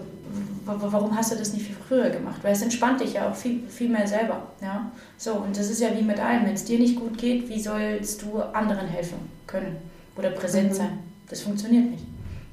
warum 0.65 1.17
hast 1.17 1.33
du 1.33 1.37
das 1.37 1.53
nicht 1.53 1.67
viel 1.67 1.77
früher 1.89 2.11
gemacht? 2.11 2.41
Weil 2.43 2.53
es 2.53 2.63
entspannt 2.63 3.01
dich 3.01 3.15
ja 3.15 3.31
auch 3.31 3.35
viel, 3.35 3.61
viel 3.69 3.89
mehr 3.89 4.07
selber. 4.07 4.43
Ja? 4.61 4.91
So, 5.17 5.35
und 5.35 5.57
das 5.57 5.71
ist 5.71 5.81
ja 5.81 5.89
wie 5.97 6.03
mit 6.03 6.19
allem. 6.19 6.47
Wenn 6.47 6.55
es 6.55 6.65
dir 6.65 6.79
nicht 6.79 6.99
gut 6.99 7.19
geht, 7.19 7.49
wie 7.49 7.61
sollst 7.61 8.23
du 8.23 8.41
anderen 8.41 8.87
helfen 8.87 9.19
können 9.47 9.77
oder 10.17 10.31
präsent 10.31 10.71
mhm. 10.71 10.75
sein? 10.75 10.99
Das 11.29 11.41
funktioniert 11.41 11.91
nicht. 11.91 12.05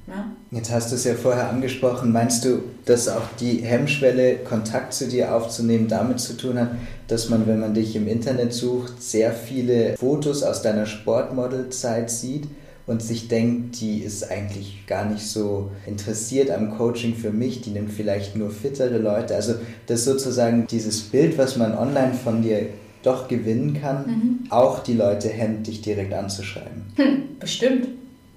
Ja? 0.06 0.26
Jetzt 0.50 0.72
hast 0.72 0.90
du 0.90 0.96
es 0.96 1.04
ja 1.04 1.14
vorher 1.14 1.48
angesprochen. 1.48 2.12
Meinst 2.12 2.44
du, 2.44 2.62
dass 2.84 3.08
auch 3.08 3.26
die 3.38 3.58
Hemmschwelle, 3.58 4.38
Kontakt 4.38 4.92
zu 4.94 5.08
dir 5.08 5.34
aufzunehmen, 5.34 5.88
damit 5.88 6.20
zu 6.20 6.36
tun 6.36 6.58
hat, 6.58 6.70
dass 7.08 7.28
man, 7.28 7.46
wenn 7.46 7.60
man 7.60 7.74
dich 7.74 7.94
im 7.96 8.08
Internet 8.08 8.52
sucht, 8.52 9.02
sehr 9.02 9.32
viele 9.32 9.96
Fotos 9.96 10.42
aus 10.42 10.62
deiner 10.62 10.86
Sportmodelzeit 10.86 12.10
sieht? 12.10 12.48
Und 12.86 13.02
sich 13.02 13.28
denkt, 13.28 13.80
die 13.80 14.00
ist 14.00 14.30
eigentlich 14.30 14.86
gar 14.86 15.04
nicht 15.04 15.26
so 15.26 15.70
interessiert 15.86 16.50
am 16.50 16.76
Coaching 16.76 17.14
für 17.14 17.30
mich, 17.30 17.60
die 17.60 17.70
nimmt 17.70 17.92
vielleicht 17.92 18.36
nur 18.36 18.50
fittere 18.50 18.98
Leute. 18.98 19.34
Also 19.34 19.54
das 19.86 20.04
sozusagen 20.04 20.66
dieses 20.66 21.00
Bild, 21.00 21.38
was 21.38 21.56
man 21.56 21.76
online 21.76 22.14
von 22.14 22.42
dir 22.42 22.68
doch 23.02 23.28
gewinnen 23.28 23.80
kann, 23.80 24.06
mhm. 24.06 24.38
auch 24.50 24.80
die 24.80 24.94
Leute 24.94 25.28
hemmt, 25.28 25.66
dich 25.66 25.82
direkt 25.82 26.12
anzuschreiben. 26.12 26.82
Hm, 26.96 27.38
bestimmt. 27.38 27.88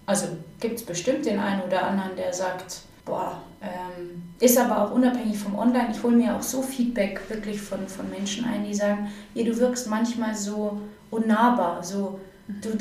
Also 0.06 0.28
gibt 0.60 0.76
es 0.76 0.86
bestimmt 0.86 1.26
den 1.26 1.40
einen 1.40 1.62
oder 1.64 1.84
anderen, 1.84 2.16
der 2.16 2.34
sagt, 2.34 2.82
boah, 3.06 3.42
ähm, 3.62 4.24
ist 4.40 4.58
aber 4.58 4.84
auch 4.84 4.92
unabhängig 4.92 5.38
vom 5.38 5.58
Online. 5.58 5.90
Ich 5.92 6.02
hole 6.04 6.16
mir 6.16 6.36
auch 6.36 6.42
so 6.42 6.62
Feedback 6.62 7.22
wirklich 7.30 7.60
von, 7.62 7.88
von 7.88 8.10
Menschen 8.10 8.46
ein, 8.46 8.66
die 8.66 8.74
sagen, 8.74 9.08
ja, 9.34 9.44
du 9.44 9.58
wirkst 9.58 9.90
manchmal 9.90 10.36
so 10.36 10.80
unnahbar, 11.10 11.84
so 11.84 12.20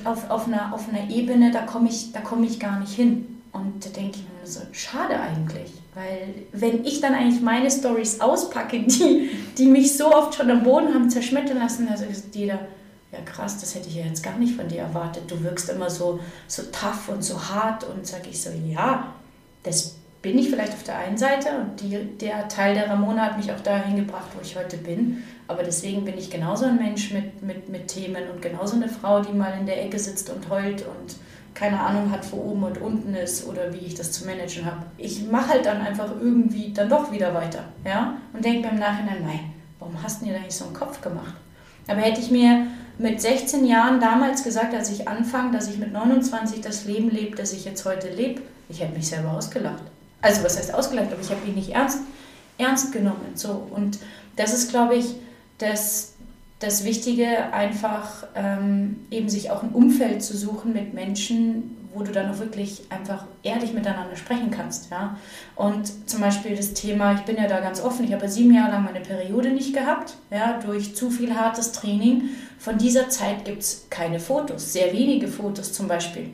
auf, 0.05 0.31
auf, 0.31 0.47
einer, 0.47 0.75
auf 0.75 0.89
einer 0.89 1.11
Ebene, 1.11 1.51
da 1.51 1.63
komme 1.63 1.89
ich, 1.89 2.13
komm 2.23 2.45
ich 2.45 2.61
gar 2.61 2.81
nicht 2.81 2.95
hin. 2.95 3.43
Und 3.53 3.85
da 3.85 3.91
denke 3.91 4.19
ich 4.19 4.23
mir 4.23 4.47
so, 4.47 4.61
schade 4.73 5.19
eigentlich. 5.19 5.73
Weil 5.95 6.35
wenn 6.53 6.85
ich 6.85 7.01
dann 7.01 7.15
eigentlich 7.15 7.41
meine 7.41 7.71
Stories 7.71 8.21
auspacke, 8.21 8.81
die, 8.87 9.31
die 9.57 9.67
mich 9.67 9.97
so 9.97 10.13
oft 10.13 10.35
schon 10.35 10.51
am 10.51 10.65
Boden 10.65 10.93
haben 10.93 11.09
zerschmettern 11.09 11.59
lassen, 11.59 11.89
also 11.89 12.05
ist 12.05 12.35
jeder, 12.35 12.59
ja 13.13 13.21
krass, 13.25 13.61
das 13.61 13.75
hätte 13.75 13.89
ich 13.89 13.95
ja 13.95 14.05
jetzt 14.05 14.23
gar 14.23 14.37
nicht 14.37 14.57
von 14.57 14.69
dir 14.69 14.81
erwartet. 14.81 15.31
Du 15.31 15.43
wirkst 15.43 15.69
immer 15.71 15.89
so, 15.89 16.21
so 16.49 16.63
tough 16.65 17.09
und 17.09 17.23
so 17.23 17.41
hart. 17.41 17.85
Und 17.85 18.07
sage 18.07 18.29
ich 18.31 18.43
so, 18.43 18.51
ja, 18.67 19.15
das 19.63 19.95
bin 20.25 20.39
ich 20.39 20.49
vielleicht 20.49 20.73
auf 20.73 20.83
der 20.83 20.97
einen 20.97 21.19
Seite 21.19 21.51
und 21.51 21.83
die, 21.83 21.99
der 22.19 22.49
Teil 22.49 22.75
der 22.75 22.89
Ramona 22.89 23.27
hat 23.27 23.37
mich 23.37 23.53
auch 23.53 23.61
dahin 23.61 23.95
gebracht, 23.95 24.29
wo 24.35 24.41
ich 24.41 24.57
heute 24.57 24.79
bin. 24.79 25.23
Aber 25.49 25.63
deswegen 25.63 26.07
bin 26.07 26.17
ich 26.17 26.31
genauso 26.31 26.65
ein 26.65 26.77
Mensch 26.77 27.13
mit, 27.13 27.43
mit, 27.43 27.69
mit 27.69 27.89
Themen 27.89 28.31
und 28.33 28.41
genauso 28.41 28.77
eine 28.77 28.89
Frau, 28.89 29.21
die 29.21 29.35
mal 29.35 29.53
in 29.61 29.67
der 29.67 29.85
Ecke 29.85 29.99
sitzt 29.99 30.31
und 30.31 30.49
heult 30.49 30.81
und 30.81 31.17
keine 31.53 31.79
Ahnung 31.79 32.11
hat, 32.11 32.33
wo 32.33 32.39
oben 32.39 32.65
und 32.65 32.81
unten 32.81 33.15
ist 33.15 33.47
oder 33.47 33.71
wie 33.75 33.85
ich 33.85 33.97
das 33.97 34.13
zu 34.13 34.25
managen 34.25 34.65
habe. 34.65 34.87
Ich 34.97 35.31
mache 35.31 35.51
halt 35.51 35.67
dann 35.67 35.83
einfach 35.83 36.11
irgendwie 36.19 36.73
dann 36.73 36.89
doch 36.89 37.13
wieder 37.13 37.35
weiter. 37.35 37.65
Ja? 37.85 38.17
Und 38.33 38.43
denke 38.43 38.63
mir 38.63 38.73
im 38.73 38.79
Nachhinein, 38.79 39.23
nein, 39.23 39.53
warum 39.79 40.03
hast 40.03 40.23
du 40.23 40.25
dir 40.25 40.33
da 40.33 40.41
nicht 40.41 40.53
so 40.53 40.65
einen 40.65 40.75
Kopf 40.75 41.03
gemacht? 41.03 41.35
Aber 41.87 42.01
hätte 42.01 42.23
ich 42.23 42.31
mir 42.31 42.67
mit 42.97 43.21
16 43.21 43.67
Jahren 43.67 44.01
damals 44.01 44.43
gesagt, 44.43 44.75
als 44.75 44.91
ich 44.91 45.07
anfange, 45.07 45.53
dass 45.53 45.69
ich 45.69 45.77
mit 45.77 45.93
29 45.93 46.63
das 46.63 46.87
Leben 46.87 47.11
lebe, 47.11 47.37
das 47.37 47.53
ich 47.53 47.67
jetzt 47.67 47.85
heute 47.85 48.09
lebe, 48.09 48.41
ich 48.71 48.81
hätte 48.81 48.95
mich 48.95 49.07
selber 49.07 49.33
ausgelacht. 49.33 49.83
Also 50.25 50.43
was 50.43 50.57
heißt 50.57 50.73
ausgelacht, 50.73 51.13
aber 51.13 51.21
ich 51.21 51.31
habe 51.31 51.45
mich 51.45 51.55
nicht 51.55 51.69
ernst, 51.69 51.99
ernst 52.57 52.93
genommen. 52.93 53.33
So. 53.35 53.69
Und 53.71 53.99
das 54.37 54.55
ist, 54.55 54.71
glaube 54.71 54.95
ich, 54.95 55.17
das, 55.59 56.15
das 56.61 56.85
Wichtige, 56.85 57.53
einfach 57.53 58.27
ähm, 58.35 59.01
eben 59.11 59.29
sich 59.29 59.51
auch 59.51 59.63
ein 59.63 59.69
Umfeld 59.69 60.23
zu 60.23 60.35
suchen 60.35 60.73
mit 60.73 60.95
Menschen, 60.95 61.77
wo 61.93 62.03
du 62.03 62.11
dann 62.11 62.31
auch 62.31 62.39
wirklich 62.39 62.85
einfach 62.89 63.27
ehrlich 63.43 63.75
miteinander 63.75 64.17
sprechen 64.17 64.51
kannst. 64.51 64.91
Ja? 64.91 65.19
Und 65.57 66.09
zum 66.09 66.23
Beispiel 66.23 66.57
das 66.57 66.73
Thema, 66.73 67.13
ich 67.13 67.21
bin 67.21 67.37
ja 67.37 67.47
da 67.47 67.61
ganz 67.61 67.83
offen, 67.83 68.07
ich 68.07 68.15
habe 68.15 68.23
ja 68.25 68.31
sieben 68.31 68.55
Jahre 68.55 68.73
lang 68.73 68.85
meine 68.85 69.01
Periode 69.01 69.51
nicht 69.51 69.75
gehabt, 69.75 70.17
ja, 70.31 70.59
durch 70.65 70.97
zu 70.97 71.11
viel 71.11 71.37
hartes 71.37 71.73
Training. 71.73 72.31
Von 72.59 72.79
dieser 72.79 73.11
Zeit 73.11 73.45
gibt 73.45 73.61
es 73.61 73.89
keine 73.91 74.19
Fotos, 74.19 74.73
sehr 74.73 74.91
wenige 74.95 75.29
Fotos 75.29 75.75
zum 75.75 75.87
Beispiel. 75.87 76.31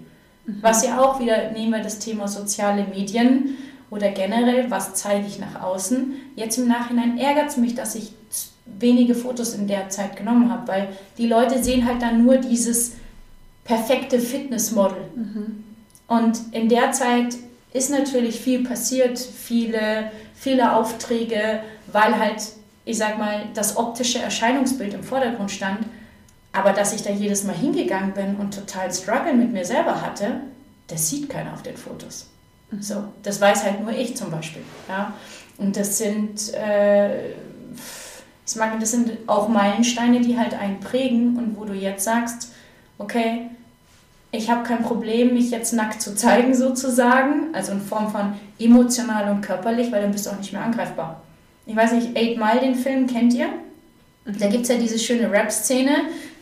Mhm. 0.46 0.58
Was 0.60 0.86
ja 0.86 1.00
auch 1.00 1.18
wieder, 1.18 1.50
nehmen 1.50 1.72
wir 1.72 1.82
das 1.82 1.98
Thema 1.98 2.28
soziale 2.28 2.84
Medien 2.84 3.56
oder 3.90 4.10
generell, 4.10 4.70
was 4.70 4.94
zeige 4.94 5.26
ich 5.26 5.38
nach 5.38 5.60
außen. 5.60 6.14
Jetzt 6.36 6.58
im 6.58 6.68
Nachhinein 6.68 7.18
ärgert 7.18 7.50
es 7.50 7.56
mich, 7.56 7.74
dass 7.74 7.94
ich 7.94 8.12
wenige 8.64 9.14
Fotos 9.14 9.54
in 9.54 9.66
der 9.66 9.88
Zeit 9.88 10.16
genommen 10.16 10.50
habe, 10.50 10.68
weil 10.68 10.88
die 11.18 11.26
Leute 11.26 11.62
sehen 11.62 11.86
halt 11.86 12.00
dann 12.00 12.24
nur 12.24 12.36
dieses 12.36 12.92
perfekte 13.64 14.20
Fitnessmodel. 14.20 15.02
Mhm. 15.14 15.64
Und 16.06 16.40
in 16.52 16.68
der 16.68 16.92
Zeit 16.92 17.36
ist 17.72 17.90
natürlich 17.90 18.40
viel 18.40 18.64
passiert, 18.64 19.18
viele, 19.18 20.10
viele 20.34 20.74
Aufträge, 20.74 21.60
weil 21.92 22.18
halt, 22.18 22.42
ich 22.84 22.98
sag 22.98 23.18
mal, 23.18 23.46
das 23.54 23.76
optische 23.76 24.18
Erscheinungsbild 24.18 24.94
im 24.94 25.02
Vordergrund 25.02 25.50
stand. 25.50 25.80
Aber 26.52 26.72
dass 26.72 26.92
ich 26.92 27.02
da 27.02 27.10
jedes 27.10 27.44
Mal 27.44 27.54
hingegangen 27.54 28.12
bin 28.12 28.36
und 28.36 28.54
total 28.54 28.92
Struggle 28.92 29.34
mit 29.34 29.52
mir 29.52 29.64
selber 29.64 30.00
hatte, 30.02 30.40
das 30.88 31.08
sieht 31.08 31.28
keiner 31.28 31.52
auf 31.52 31.62
den 31.62 31.76
Fotos. 31.76 32.29
Mhm. 32.70 32.82
So, 32.82 33.04
das 33.22 33.40
weiß 33.40 33.64
halt 33.64 33.80
nur 33.80 33.92
ich 33.92 34.16
zum 34.16 34.30
Beispiel. 34.30 34.62
Ja? 34.88 35.14
Und 35.58 35.76
das 35.76 35.98
sind, 35.98 36.54
äh, 36.54 37.30
ich 37.30 38.56
meine, 38.56 38.78
das 38.78 38.90
sind 38.92 39.12
auch 39.26 39.48
Meilensteine, 39.48 40.20
die 40.20 40.38
halt 40.38 40.54
einen 40.54 40.80
prägen 40.80 41.36
und 41.36 41.56
wo 41.56 41.64
du 41.64 41.74
jetzt 41.74 42.04
sagst, 42.04 42.52
okay, 42.98 43.46
ich 44.32 44.48
habe 44.48 44.62
kein 44.62 44.82
Problem, 44.82 45.34
mich 45.34 45.50
jetzt 45.50 45.72
nackt 45.72 46.00
zu 46.00 46.14
zeigen 46.14 46.54
sozusagen, 46.54 47.52
also 47.52 47.72
in 47.72 47.80
Form 47.80 48.10
von 48.10 48.34
emotional 48.58 49.30
und 49.30 49.40
körperlich, 49.40 49.90
weil 49.90 50.02
dann 50.02 50.12
bist 50.12 50.26
du 50.26 50.30
auch 50.30 50.38
nicht 50.38 50.52
mehr 50.52 50.62
angreifbar. 50.62 51.22
Ich 51.66 51.74
weiß 51.74 51.92
nicht, 51.92 52.16
Eight 52.16 52.38
Mile, 52.38 52.60
den 52.60 52.74
Film, 52.74 53.06
kennt 53.06 53.34
ihr? 53.34 53.48
Da 54.24 54.48
gibt 54.48 54.62
es 54.62 54.68
ja 54.68 54.76
diese 54.76 54.98
schöne 54.98 55.30
Rap-Szene 55.30 55.90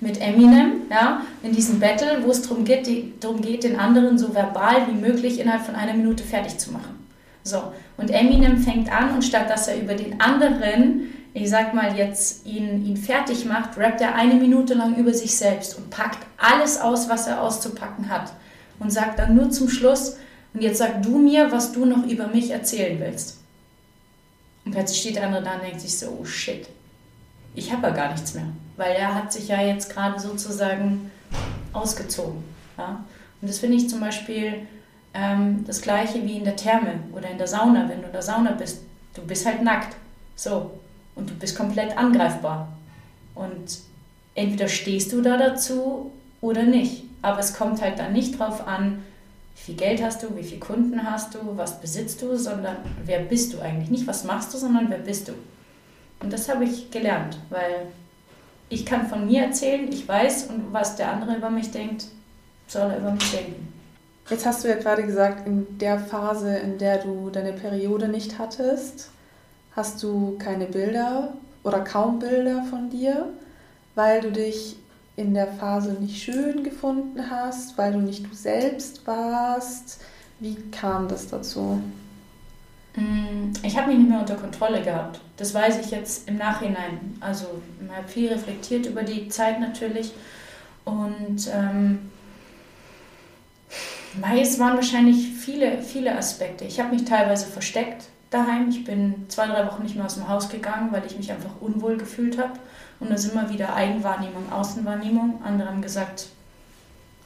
mit 0.01 0.21
Eminem, 0.21 0.83
ja, 0.91 1.23
in 1.43 1.53
diesem 1.53 1.81
Battle, 1.81 2.23
wo 2.25 2.31
es 2.31 2.43
darum 2.43 2.65
geht, 2.65 3.23
darum 3.23 3.41
geht, 3.41 3.65
den 3.65 3.79
anderen 3.79 4.19
so 4.19 4.35
verbal 4.35 4.87
wie 4.89 4.99
möglich 4.99 5.41
innerhalb 5.41 5.65
von 5.65 5.75
einer 5.75 5.95
Minute 5.95 6.23
fertig 6.23 6.59
zu 6.59 6.73
machen. 6.73 7.07
So, 7.43 7.73
und 7.97 8.11
Eminem 8.11 8.59
fängt 8.59 8.93
an 8.93 9.15
und 9.15 9.23
statt 9.23 9.49
dass 9.49 9.69
er 9.69 9.81
über 9.81 9.95
den 9.95 10.21
anderen 10.21 11.09
ich 11.35 11.51
sag 11.51 11.75
mal, 11.75 11.97
jetzt 11.97 12.47
ihn, 12.47 12.85
ihn 12.85 12.97
fertig 12.97 13.45
macht, 13.45 13.77
rappt 13.77 14.01
er 14.01 14.15
eine 14.15 14.35
Minute 14.35 14.75
lang 14.75 14.97
über 14.97 15.13
sich 15.13 15.37
selbst 15.37 15.77
und 15.77 15.91
packt 15.91 16.27
alles 16.37 16.81
aus, 16.81 17.09
was 17.09 17.27
er 17.27 17.43
auszupacken 17.43 18.09
hat. 18.09 18.33
Und 18.79 18.93
sagt 18.93 19.19
dann 19.19 19.35
nur 19.35 19.51
zum 19.51 19.69
Schluss, 19.69 20.17
und 20.55 20.63
jetzt 20.63 20.79
sag 20.79 21.03
du 21.03 21.19
mir, 21.19 21.53
was 21.53 21.73
du 21.73 21.85
noch 21.85 22.07
über 22.07 22.29
mich 22.29 22.51
erzählen 22.51 22.99
willst. 23.01 23.39
Und 24.65 24.73
plötzlich 24.73 25.01
steht 25.01 25.17
der 25.17 25.27
andere 25.27 25.43
da 25.43 25.55
und 25.55 25.63
denkt 25.63 25.81
sich 25.81 25.99
so, 25.99 26.19
oh 26.21 26.25
shit, 26.25 26.69
ich 27.59 27.73
habe 27.73 27.89
ja 27.89 27.93
gar 27.93 28.13
nichts 28.13 28.35
mehr. 28.35 28.47
Weil 28.77 28.93
er 28.93 29.15
hat 29.15 29.33
sich 29.33 29.49
ja 29.49 29.61
jetzt 29.61 29.93
gerade 29.93 30.19
sozusagen 30.19 31.11
ausgezogen. 31.73 32.45
Ja? 32.77 33.05
Und 33.41 33.49
das 33.49 33.59
finde 33.59 33.77
ich 33.77 33.89
zum 33.89 34.01
Beispiel 34.01 34.67
ähm, 35.15 35.65
das 35.67 35.83
gleiche 35.83 36.25
wie 36.25 36.37
in 36.37 36.45
der 36.45 36.57
Therme 36.57 37.01
oder 37.13 37.29
in 37.31 37.39
der 37.39 37.47
Sauna, 37.47 37.89
wenn 37.89 38.01
du 38.01 38.07
in 38.07 38.13
der 38.13 38.23
Sauna 38.23 38.53
bist. 38.53 38.83
Du 39.15 39.23
bist 39.23 39.45
halt 39.47 39.63
nackt. 39.63 39.97
So, 40.37 40.79
und 41.15 41.31
du 41.31 41.35
bist 41.35 41.57
komplett 41.57 41.97
angreifbar. 41.99 42.69
Und 43.35 43.81
entweder 44.35 44.69
stehst 44.69 45.13
du 45.13 45.21
da 45.21 45.37
dazu 45.37 46.13
oder 46.41 46.63
nicht. 46.63 47.05
Aber 47.23 47.41
es 47.41 47.55
kommt 47.55 47.83
halt 47.83 47.99
dann 47.99 48.13
nicht 48.13 48.39
drauf 48.39 48.67
an, 48.67 49.03
wie 49.57 49.61
viel 49.63 49.75
Geld 49.75 50.03
hast 50.03 50.23
du, 50.23 50.37
wie 50.37 50.45
viele 50.45 50.61
Kunden 50.61 51.03
hast 51.03 51.35
du, 51.35 51.39
was 51.57 51.81
besitzt 51.81 52.23
du, 52.23 52.37
sondern 52.37 52.77
wer 53.05 53.19
bist 53.19 53.53
du 53.53 53.61
eigentlich? 53.61 53.91
Nicht 53.91 54.07
was 54.07 54.23
machst 54.23 54.55
du, 54.55 54.59
sondern 54.59 54.89
wer 54.89 54.99
bist 54.99 55.27
du? 55.27 55.33
Und 56.21 56.33
das 56.33 56.49
habe 56.49 56.65
ich 56.65 56.91
gelernt, 56.91 57.39
weil 57.51 57.87
ich 58.69 58.85
kann 58.85 59.07
von 59.07 59.27
mir 59.27 59.45
erzählen, 59.45 59.91
ich 59.91 60.07
weiß 60.07 60.49
und 60.49 60.73
was 60.73 60.97
der 60.97 61.13
andere 61.13 61.37
über 61.37 61.51
mich 61.51 61.71
denkt, 61.71 62.07
soll 62.67 62.91
er 62.91 62.99
über 62.99 63.13
mich 63.13 63.31
denken. 63.31 63.73
Jetzt 64.29 64.45
hast 64.45 64.63
du 64.63 64.69
ja 64.69 64.77
gerade 64.77 65.05
gesagt, 65.05 65.47
in 65.47 65.79
der 65.79 65.99
Phase, 65.99 66.57
in 66.59 66.77
der 66.77 66.99
du 66.99 67.31
deine 67.31 67.55
Periode 67.55 68.09
nicht 68.09 68.39
hattest, 68.39 69.11
hast 69.75 70.03
du 70.03 70.37
keine 70.39 70.67
Bilder 70.67 71.33
oder 71.63 71.81
kaum 71.81 72.19
Bilder 72.19 72.65
von 72.65 72.91
dir, 72.91 73.29
weil 73.95 74.21
du 74.21 74.31
dich 74.31 74.77
in 75.17 75.35
der 75.35 75.47
Phase 75.47 75.93
nicht 75.95 76.23
schön 76.23 76.63
gefunden 76.63 77.31
hast, 77.31 77.79
weil 77.79 77.93
du 77.93 78.01
nicht 78.01 78.31
du 78.31 78.35
selbst 78.35 79.07
warst. 79.07 80.01
Wie 80.41 80.57
kam 80.71 81.09
das 81.09 81.29
dazu? 81.29 81.81
Mm, 82.97 83.53
ich 83.63 83.77
habe 83.77 83.89
mich 83.89 83.99
nicht 83.99 84.11
mehr 84.11 84.21
unter 84.21 84.37
Kontrolle 84.37 84.83
gehabt. 84.83 85.21
Das 85.37 85.55
weiß 85.55 85.79
ich 85.81 85.91
jetzt 85.91 86.29
im 86.29 86.37
Nachhinein. 86.37 87.17
Also 87.21 87.47
ich 87.85 87.97
habe 87.97 88.09
viel 88.09 88.29
reflektiert 88.33 88.87
über 88.87 89.03
die 89.03 89.29
Zeit 89.29 89.61
natürlich. 89.61 90.13
Und 90.85 91.51
ähm, 91.55 92.11
es 94.41 94.59
waren 94.59 94.77
wahrscheinlich 94.77 95.29
viele, 95.29 95.83
viele 95.83 96.17
Aspekte. 96.17 96.65
Ich 96.65 96.81
habe 96.81 96.95
mich 96.95 97.05
teilweise 97.05 97.47
versteckt 97.47 98.09
daheim. 98.31 98.69
Ich 98.71 98.85
bin 98.85 99.27
zwei, 99.29 99.47
drei 99.47 99.67
Wochen 99.67 99.83
nicht 99.83 99.97
mehr 99.97 100.07
aus 100.07 100.15
dem 100.15 100.29
Haus 100.29 100.49
gegangen, 100.49 100.93
weil 100.93 101.05
ich 101.07 101.17
mich 101.17 101.31
einfach 101.31 101.61
unwohl 101.61 101.97
gefühlt 101.97 102.39
habe. 102.39 102.53
Und 103.01 103.11
das 103.11 103.25
ist 103.25 103.33
immer 103.33 103.51
wieder 103.51 103.75
Eigenwahrnehmung, 103.75 104.51
Außenwahrnehmung. 104.51 105.43
Andere 105.45 105.69
haben 105.69 105.83
gesagt, 105.83 106.29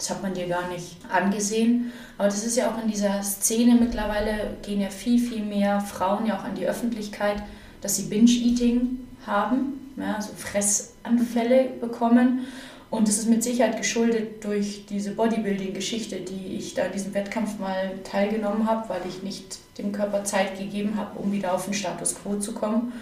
das 0.02 0.10
hat 0.10 0.22
man 0.22 0.34
dir 0.34 0.48
gar 0.48 0.68
nicht 0.68 0.96
angesehen. 1.08 1.92
Aber 2.18 2.26
das 2.26 2.44
ist 2.44 2.56
ja 2.56 2.70
auch 2.70 2.82
in 2.82 2.90
dieser 2.90 3.22
Szene 3.22 3.76
mittlerweile, 3.76 4.56
gehen 4.62 4.80
ja 4.80 4.90
viel, 4.90 5.20
viel 5.20 5.44
mehr 5.44 5.80
Frauen 5.80 6.26
ja 6.26 6.38
auch 6.38 6.44
an 6.44 6.56
die 6.56 6.66
Öffentlichkeit, 6.66 7.40
dass 7.80 7.96
sie 7.96 8.08
Binge-Eating 8.08 8.98
haben, 9.26 9.92
ja, 9.96 10.20
so 10.20 10.32
Fressanfälle 10.36 11.68
bekommen. 11.80 12.46
Und 12.90 13.06
das 13.06 13.18
ist 13.18 13.28
mit 13.28 13.44
Sicherheit 13.44 13.78
geschuldet 13.78 14.44
durch 14.44 14.86
diese 14.86 15.12
Bodybuilding-Geschichte, 15.12 16.16
die 16.16 16.56
ich 16.56 16.74
da 16.74 16.86
in 16.86 16.92
diesem 16.92 17.14
Wettkampf 17.14 17.60
mal 17.60 17.92
teilgenommen 18.02 18.68
habe, 18.68 18.88
weil 18.88 19.02
ich 19.08 19.22
nicht 19.22 19.58
dem 19.78 19.92
Körper 19.92 20.24
Zeit 20.24 20.58
gegeben 20.58 20.96
habe, 20.96 21.18
um 21.18 21.32
wieder 21.32 21.54
auf 21.54 21.64
den 21.64 21.74
Status 21.74 22.16
quo 22.20 22.38
zu 22.38 22.52
kommen. 22.52 22.92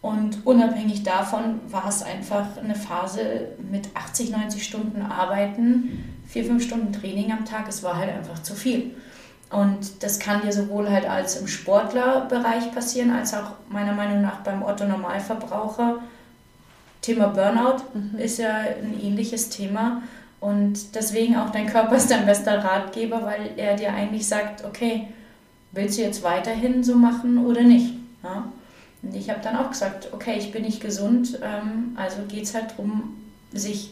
Und 0.00 0.46
unabhängig 0.46 1.02
davon 1.02 1.60
war 1.68 1.88
es 1.88 2.02
einfach 2.02 2.56
eine 2.56 2.76
Phase 2.76 3.48
mit 3.70 3.88
80, 3.94 4.30
90 4.30 4.64
Stunden 4.64 5.02
Arbeiten, 5.02 6.17
vier, 6.28 6.44
fünf 6.44 6.62
Stunden 6.62 6.92
Training 6.92 7.32
am 7.32 7.44
Tag. 7.44 7.66
Es 7.68 7.82
war 7.82 7.96
halt 7.96 8.10
einfach 8.10 8.42
zu 8.42 8.54
viel. 8.54 8.94
Und 9.50 10.02
das 10.02 10.18
kann 10.18 10.42
dir 10.42 10.52
sowohl 10.52 10.90
halt 10.90 11.08
als 11.08 11.36
im 11.36 11.48
Sportlerbereich 11.48 12.70
passieren, 12.72 13.10
als 13.10 13.32
auch 13.32 13.52
meiner 13.70 13.94
Meinung 13.94 14.20
nach 14.20 14.40
beim 14.40 14.62
Otto 14.62 14.84
Normalverbraucher 14.84 16.00
Thema 17.00 17.28
Burnout 17.28 17.82
mhm. 17.94 18.18
ist 18.18 18.38
ja 18.38 18.56
ein 18.56 19.00
ähnliches 19.02 19.48
Thema. 19.48 20.02
Und 20.40 20.94
deswegen 20.94 21.36
auch 21.36 21.50
dein 21.50 21.66
Körper 21.66 21.96
ist 21.96 22.10
dein 22.10 22.26
bester 22.26 22.62
Ratgeber, 22.62 23.24
weil 23.24 23.50
er 23.56 23.76
dir 23.76 23.92
eigentlich 23.92 24.28
sagt, 24.28 24.64
okay, 24.64 25.08
willst 25.72 25.98
du 25.98 26.02
jetzt 26.02 26.22
weiterhin 26.22 26.84
so 26.84 26.94
machen 26.94 27.44
oder 27.44 27.62
nicht? 27.62 27.94
Ja? 28.22 28.44
Und 29.02 29.14
ich 29.14 29.30
habe 29.30 29.40
dann 29.42 29.56
auch 29.56 29.70
gesagt, 29.70 30.10
okay, 30.12 30.36
ich 30.38 30.52
bin 30.52 30.62
nicht 30.62 30.80
gesund, 30.80 31.38
ähm, 31.42 31.96
also 31.96 32.18
geht 32.28 32.44
es 32.44 32.54
halt 32.54 32.72
darum, 32.72 33.16
sich 33.52 33.90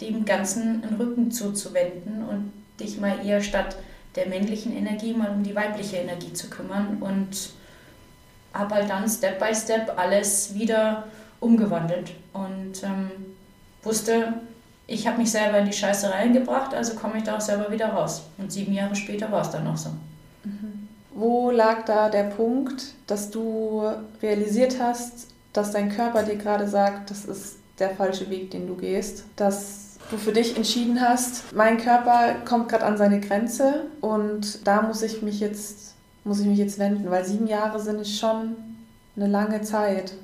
dem 0.00 0.24
Ganzen 0.24 0.82
den 0.82 0.96
Rücken 0.96 1.30
zuzuwenden 1.30 2.24
und 2.24 2.52
dich 2.80 3.00
mal 3.00 3.24
eher 3.24 3.42
statt 3.42 3.76
der 4.16 4.28
männlichen 4.28 4.76
Energie 4.76 5.14
mal 5.14 5.30
um 5.30 5.42
die 5.42 5.54
weibliche 5.54 5.96
Energie 5.96 6.32
zu 6.32 6.48
kümmern 6.50 6.98
und 7.00 7.50
habe 8.52 8.74
halt 8.74 8.90
dann 8.90 9.08
Step 9.08 9.38
by 9.38 9.54
Step 9.54 9.94
alles 9.96 10.54
wieder 10.54 11.04
umgewandelt 11.40 12.12
und 12.32 12.82
ähm, 12.82 13.10
wusste, 13.82 14.34
ich 14.86 15.06
habe 15.06 15.18
mich 15.18 15.30
selber 15.30 15.58
in 15.58 15.66
die 15.66 15.72
Scheiße 15.72 16.10
reingebracht, 16.10 16.74
also 16.74 16.94
komme 16.94 17.18
ich 17.18 17.24
da 17.24 17.36
auch 17.36 17.40
selber 17.40 17.70
wieder 17.70 17.88
raus. 17.88 18.22
Und 18.38 18.52
sieben 18.52 18.72
Jahre 18.72 18.94
später 18.94 19.30
war 19.32 19.42
es 19.42 19.50
dann 19.50 19.64
noch 19.64 19.76
so. 19.76 19.90
Mhm. 20.44 20.88
Wo 21.14 21.50
lag 21.50 21.84
da 21.84 22.08
der 22.08 22.24
Punkt, 22.24 22.94
dass 23.06 23.30
du 23.30 23.84
realisiert 24.20 24.78
hast, 24.80 25.28
dass 25.52 25.70
dein 25.70 25.90
Körper 25.90 26.22
dir 26.22 26.36
gerade 26.36 26.68
sagt, 26.68 27.10
das 27.10 27.24
ist 27.24 27.56
der 27.82 27.90
falsche 27.90 28.30
Weg, 28.30 28.50
den 28.50 28.66
du 28.66 28.76
gehst, 28.76 29.24
dass 29.36 29.98
du 30.10 30.16
für 30.16 30.32
dich 30.32 30.56
entschieden 30.56 31.00
hast, 31.00 31.52
mein 31.54 31.78
Körper 31.78 32.36
kommt 32.44 32.68
gerade 32.68 32.84
an 32.84 32.96
seine 32.96 33.20
Grenze 33.20 33.86
und 34.00 34.66
da 34.66 34.82
muss 34.82 35.02
ich 35.02 35.22
mich 35.22 35.40
jetzt 35.40 35.92
muss 36.24 36.40
ich 36.40 36.46
mich 36.46 36.58
jetzt 36.58 36.78
wenden, 36.78 37.10
weil 37.10 37.24
sieben 37.24 37.46
Jahre 37.46 37.80
sind 37.80 38.06
schon 38.06 38.54
eine 39.16 39.26
lange 39.26 39.62
Zeit. 39.62 40.14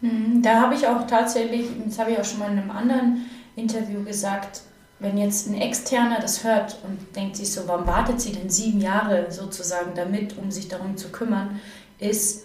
Mhm. 0.00 0.42
Da 0.42 0.60
habe 0.60 0.74
ich 0.74 0.86
auch 0.86 1.06
tatsächlich, 1.06 1.66
das 1.84 1.98
habe 1.98 2.12
ich 2.12 2.18
auch 2.18 2.24
schon 2.24 2.40
mal 2.40 2.52
in 2.52 2.58
einem 2.58 2.70
anderen 2.70 3.24
Interview 3.56 4.02
gesagt, 4.04 4.62
wenn 5.00 5.18
jetzt 5.18 5.48
ein 5.48 5.54
Externer 5.54 6.20
das 6.20 6.44
hört 6.44 6.78
und 6.86 7.16
denkt 7.16 7.36
sich 7.36 7.52
so, 7.52 7.66
warum 7.66 7.86
wartet 7.86 8.20
sie 8.20 8.32
denn 8.32 8.48
sieben 8.48 8.80
Jahre 8.80 9.30
sozusagen 9.30 9.92
damit, 9.94 10.38
um 10.38 10.50
sich 10.50 10.68
darum 10.68 10.96
zu 10.96 11.08
kümmern, 11.08 11.60
ist, 11.98 12.43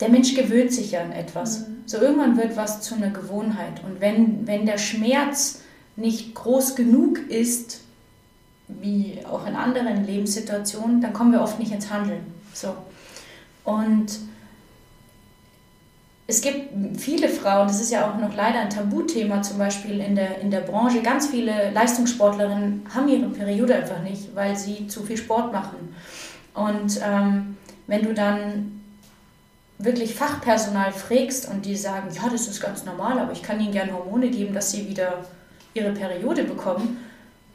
der 0.00 0.08
Mensch 0.08 0.34
gewöhnt 0.34 0.72
sich 0.72 0.92
ja 0.92 1.02
an 1.02 1.12
etwas. 1.12 1.60
Mhm. 1.60 1.74
So 1.86 1.98
irgendwann 1.98 2.36
wird 2.36 2.56
was 2.56 2.80
zu 2.80 2.94
einer 2.94 3.10
Gewohnheit. 3.10 3.82
Und 3.84 4.00
wenn, 4.00 4.46
wenn 4.46 4.66
der 4.66 4.78
Schmerz 4.78 5.62
nicht 5.96 6.34
groß 6.34 6.74
genug 6.74 7.18
ist, 7.28 7.80
wie 8.68 9.18
auch 9.30 9.46
in 9.46 9.54
anderen 9.54 10.04
Lebenssituationen, 10.06 11.00
dann 11.00 11.12
kommen 11.12 11.32
wir 11.32 11.42
oft 11.42 11.58
nicht 11.58 11.72
ins 11.72 11.90
Handeln. 11.90 12.20
So. 12.52 12.74
Und 13.64 14.06
es 16.26 16.40
gibt 16.40 16.70
viele 16.98 17.28
Frauen, 17.28 17.68
das 17.68 17.82
ist 17.82 17.92
ja 17.92 18.10
auch 18.10 18.18
noch 18.18 18.34
leider 18.34 18.60
ein 18.60 18.70
Tabuthema, 18.70 19.42
zum 19.42 19.58
Beispiel 19.58 20.00
in 20.00 20.14
der, 20.14 20.40
in 20.40 20.50
der 20.50 20.60
Branche, 20.60 21.02
ganz 21.02 21.26
viele 21.26 21.70
Leistungssportlerinnen 21.72 22.86
haben 22.94 23.08
ihre 23.08 23.28
Periode 23.28 23.74
einfach 23.74 24.02
nicht, 24.02 24.34
weil 24.34 24.56
sie 24.56 24.86
zu 24.86 25.02
viel 25.02 25.18
Sport 25.18 25.52
machen. 25.52 25.94
Und 26.54 26.98
ähm, 27.04 27.58
wenn 27.86 28.02
du 28.02 28.14
dann 28.14 28.83
wirklich 29.78 30.14
Fachpersonal 30.14 30.92
fragst 30.92 31.48
und 31.50 31.64
die 31.66 31.76
sagen, 31.76 32.08
ja, 32.14 32.28
das 32.30 32.48
ist 32.48 32.60
ganz 32.60 32.84
normal, 32.84 33.18
aber 33.18 33.32
ich 33.32 33.42
kann 33.42 33.60
ihnen 33.60 33.72
gerne 33.72 33.92
Hormone 33.92 34.30
geben, 34.30 34.54
dass 34.54 34.70
sie 34.70 34.88
wieder 34.88 35.24
ihre 35.74 35.92
Periode 35.92 36.44
bekommen, 36.44 36.98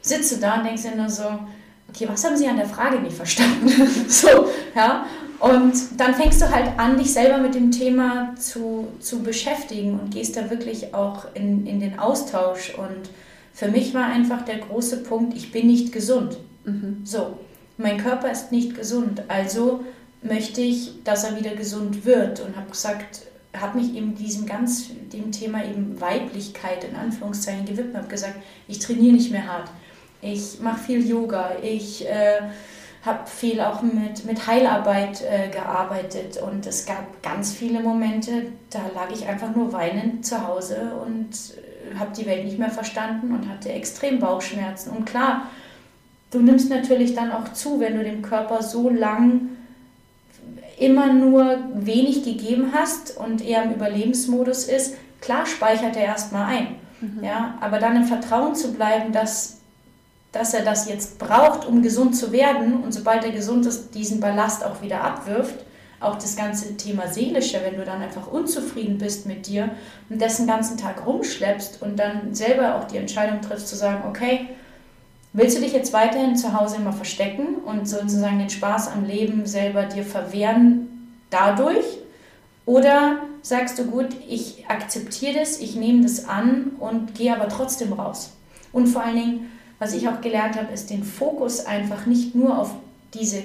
sitze 0.02 0.38
da 0.38 0.56
und 0.56 0.64
denkst 0.64 0.82
dir 0.82 0.96
nur 0.96 1.08
so, 1.08 1.24
okay, 1.88 2.08
was 2.08 2.24
haben 2.24 2.36
sie 2.36 2.46
an 2.46 2.56
der 2.56 2.66
Frage 2.66 3.00
nicht 3.00 3.16
verstanden? 3.16 3.70
so, 4.08 4.48
ja. 4.74 5.06
Und 5.38 5.72
dann 5.96 6.14
fängst 6.14 6.42
du 6.42 6.50
halt 6.50 6.78
an, 6.78 6.98
dich 6.98 7.14
selber 7.14 7.38
mit 7.38 7.54
dem 7.54 7.70
Thema 7.70 8.34
zu, 8.36 8.88
zu 9.00 9.22
beschäftigen 9.22 9.98
und 9.98 10.10
gehst 10.10 10.36
da 10.36 10.50
wirklich 10.50 10.94
auch 10.94 11.34
in, 11.34 11.66
in 11.66 11.80
den 11.80 11.98
Austausch. 11.98 12.74
Und 12.76 13.08
für 13.54 13.68
mich 13.68 13.94
war 13.94 14.04
einfach 14.04 14.42
der 14.42 14.58
große 14.58 14.98
Punkt, 14.98 15.34
ich 15.34 15.50
bin 15.50 15.66
nicht 15.66 15.92
gesund. 15.92 16.36
Mhm. 16.64 17.00
So, 17.04 17.38
mein 17.78 17.96
Körper 17.96 18.30
ist 18.30 18.52
nicht 18.52 18.76
gesund. 18.76 19.22
Also 19.28 19.82
möchte 20.22 20.60
ich, 20.60 21.02
dass 21.04 21.24
er 21.24 21.38
wieder 21.38 21.54
gesund 21.54 22.04
wird 22.04 22.40
und 22.40 22.56
habe 22.56 22.70
gesagt, 22.70 23.22
habe 23.58 23.78
mich 23.78 23.94
eben 23.94 24.14
diesem 24.14 24.46
ganz 24.46 24.90
dem 25.12 25.32
Thema 25.32 25.64
eben 25.64 26.00
Weiblichkeit 26.00 26.84
in 26.84 26.94
Anführungszeichen 26.94 27.64
gewidmet, 27.64 27.96
habe 27.96 28.08
gesagt, 28.08 28.36
ich 28.68 28.78
trainiere 28.78 29.14
nicht 29.14 29.32
mehr 29.32 29.46
hart, 29.46 29.70
ich 30.22 30.60
mache 30.60 30.80
viel 30.80 31.08
Yoga, 31.08 31.52
ich 31.62 32.06
äh, 32.06 32.42
habe 33.04 33.26
viel 33.26 33.60
auch 33.60 33.82
mit, 33.82 34.26
mit 34.26 34.46
Heilarbeit 34.46 35.22
äh, 35.22 35.48
gearbeitet. 35.48 36.36
Und 36.36 36.66
es 36.66 36.84
gab 36.84 37.22
ganz 37.22 37.52
viele 37.52 37.80
Momente, 37.80 38.52
da 38.68 38.80
lag 38.94 39.10
ich 39.10 39.26
einfach 39.26 39.54
nur 39.54 39.72
weinend 39.72 40.26
zu 40.26 40.46
Hause 40.46 40.92
und 41.02 41.30
äh, 41.30 41.98
habe 41.98 42.14
die 42.14 42.26
Welt 42.26 42.44
nicht 42.44 42.58
mehr 42.58 42.70
verstanden 42.70 43.32
und 43.32 43.48
hatte 43.48 43.72
extrem 43.72 44.18
Bauchschmerzen. 44.18 44.90
Und 44.90 45.06
klar, 45.06 45.46
du 46.30 46.40
nimmst 46.40 46.68
natürlich 46.68 47.14
dann 47.14 47.32
auch 47.32 47.52
zu, 47.54 47.80
wenn 47.80 47.96
du 47.96 48.04
dem 48.04 48.20
Körper 48.20 48.62
so 48.62 48.90
lang 48.90 49.48
immer 50.80 51.12
nur 51.12 51.58
wenig 51.74 52.24
gegeben 52.24 52.72
hast 52.74 53.16
und 53.16 53.46
eher 53.46 53.62
im 53.62 53.72
Überlebensmodus 53.72 54.64
ist, 54.64 54.96
klar 55.20 55.46
speichert 55.46 55.96
er 55.96 56.04
erstmal 56.04 56.46
ein. 56.46 56.66
Mhm. 57.00 57.22
Ja, 57.22 57.54
aber 57.60 57.78
dann 57.78 57.96
im 57.96 58.04
Vertrauen 58.04 58.54
zu 58.54 58.72
bleiben, 58.72 59.12
dass 59.12 59.60
dass 60.32 60.54
er 60.54 60.64
das 60.64 60.88
jetzt 60.88 61.18
braucht, 61.18 61.66
um 61.66 61.82
gesund 61.82 62.16
zu 62.16 62.32
werden. 62.32 62.82
Und 62.82 62.92
sobald 62.92 63.24
er 63.24 63.32
gesund 63.32 63.66
ist, 63.66 63.94
diesen 63.94 64.20
Ballast 64.20 64.64
auch 64.64 64.80
wieder 64.82 65.02
abwirft. 65.02 65.64
Auch 65.98 66.14
das 66.14 66.34
ganze 66.34 66.76
Thema 66.76 67.08
seelische, 67.08 67.60
wenn 67.62 67.76
du 67.76 67.84
dann 67.84 68.00
einfach 68.00 68.26
unzufrieden 68.26 68.96
bist 68.96 69.26
mit 69.26 69.46
dir 69.46 69.70
und 70.08 70.20
dessen 70.20 70.46
ganzen 70.46 70.78
Tag 70.78 71.04
rumschleppst 71.04 71.82
und 71.82 71.98
dann 71.98 72.34
selber 72.34 72.76
auch 72.76 72.84
die 72.84 72.96
Entscheidung 72.96 73.42
triffst 73.42 73.68
zu 73.68 73.76
sagen, 73.76 74.04
okay, 74.08 74.48
willst 75.32 75.56
du 75.56 75.60
dich 75.60 75.72
jetzt 75.72 75.92
weiterhin 75.92 76.36
zu 76.36 76.58
Hause 76.58 76.76
immer 76.76 76.92
verstecken 76.92 77.56
und 77.64 77.88
sozusagen 77.88 78.38
den 78.38 78.50
Spaß 78.50 78.88
am 78.88 79.04
Leben 79.04 79.46
selber 79.46 79.84
dir 79.84 80.04
verwehren 80.04 81.16
dadurch? 81.30 81.84
Oder 82.66 83.20
sagst 83.42 83.78
du, 83.78 83.84
gut, 83.84 84.08
ich 84.28 84.66
akzeptiere 84.68 85.40
das, 85.40 85.60
ich 85.60 85.76
nehme 85.76 86.02
das 86.02 86.28
an 86.28 86.72
und 86.78 87.14
gehe 87.14 87.34
aber 87.34 87.48
trotzdem 87.48 87.92
raus? 87.92 88.32
Und 88.72 88.86
vor 88.86 89.02
allen 89.02 89.16
Dingen, 89.16 89.52
was 89.78 89.94
ich 89.94 90.08
auch 90.08 90.20
gelernt 90.20 90.56
habe, 90.56 90.72
ist 90.72 90.90
den 90.90 91.02
Fokus 91.02 91.64
einfach 91.64 92.06
nicht 92.06 92.34
nur 92.34 92.58
auf 92.58 92.74
diese 93.14 93.42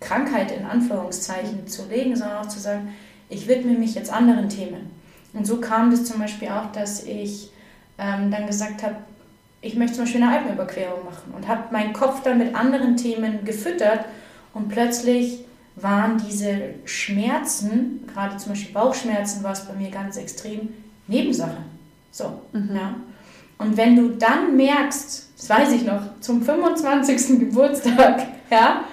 Krankheit 0.00 0.50
in 0.50 0.66
Anführungszeichen 0.66 1.66
zu 1.66 1.86
legen, 1.88 2.16
sondern 2.16 2.38
auch 2.44 2.48
zu 2.48 2.60
sagen, 2.60 2.94
ich 3.28 3.48
widme 3.48 3.72
mich 3.72 3.94
jetzt 3.94 4.12
anderen 4.12 4.48
Themen. 4.48 4.90
Und 5.32 5.46
so 5.46 5.58
kam 5.58 5.90
das 5.90 6.04
zum 6.04 6.18
Beispiel 6.18 6.48
auch, 6.48 6.72
dass 6.72 7.04
ich 7.04 7.50
ähm, 7.98 8.30
dann 8.30 8.46
gesagt 8.46 8.82
habe, 8.82 8.96
ich 9.66 9.76
möchte 9.76 9.96
zum 9.96 10.04
Beispiel 10.04 10.22
eine 10.22 10.32
Alpenüberquerung 10.32 11.04
machen 11.04 11.34
und 11.34 11.48
habe 11.48 11.64
meinen 11.72 11.92
Kopf 11.92 12.22
dann 12.22 12.38
mit 12.38 12.54
anderen 12.54 12.96
Themen 12.96 13.44
gefüttert 13.44 14.06
und 14.54 14.68
plötzlich 14.68 15.44
waren 15.76 16.22
diese 16.26 16.74
Schmerzen, 16.84 18.06
gerade 18.12 18.36
zum 18.38 18.52
Beispiel 18.52 18.72
Bauchschmerzen 18.72 19.42
war 19.42 19.52
es 19.52 19.60
bei 19.60 19.74
mir 19.74 19.90
ganz 19.90 20.16
extrem, 20.16 20.70
Nebensache. 21.06 21.58
So, 22.10 22.40
mhm. 22.52 22.70
ja. 22.74 22.94
Und 23.58 23.76
wenn 23.76 23.96
du 23.96 24.10
dann 24.10 24.56
merkst, 24.56 25.30
das 25.36 25.50
weiß 25.50 25.72
ich 25.72 25.84
noch, 25.84 26.02
zum 26.20 26.42
25. 26.42 27.38
Geburtstag, 27.40 28.26
ja, 28.50 28.84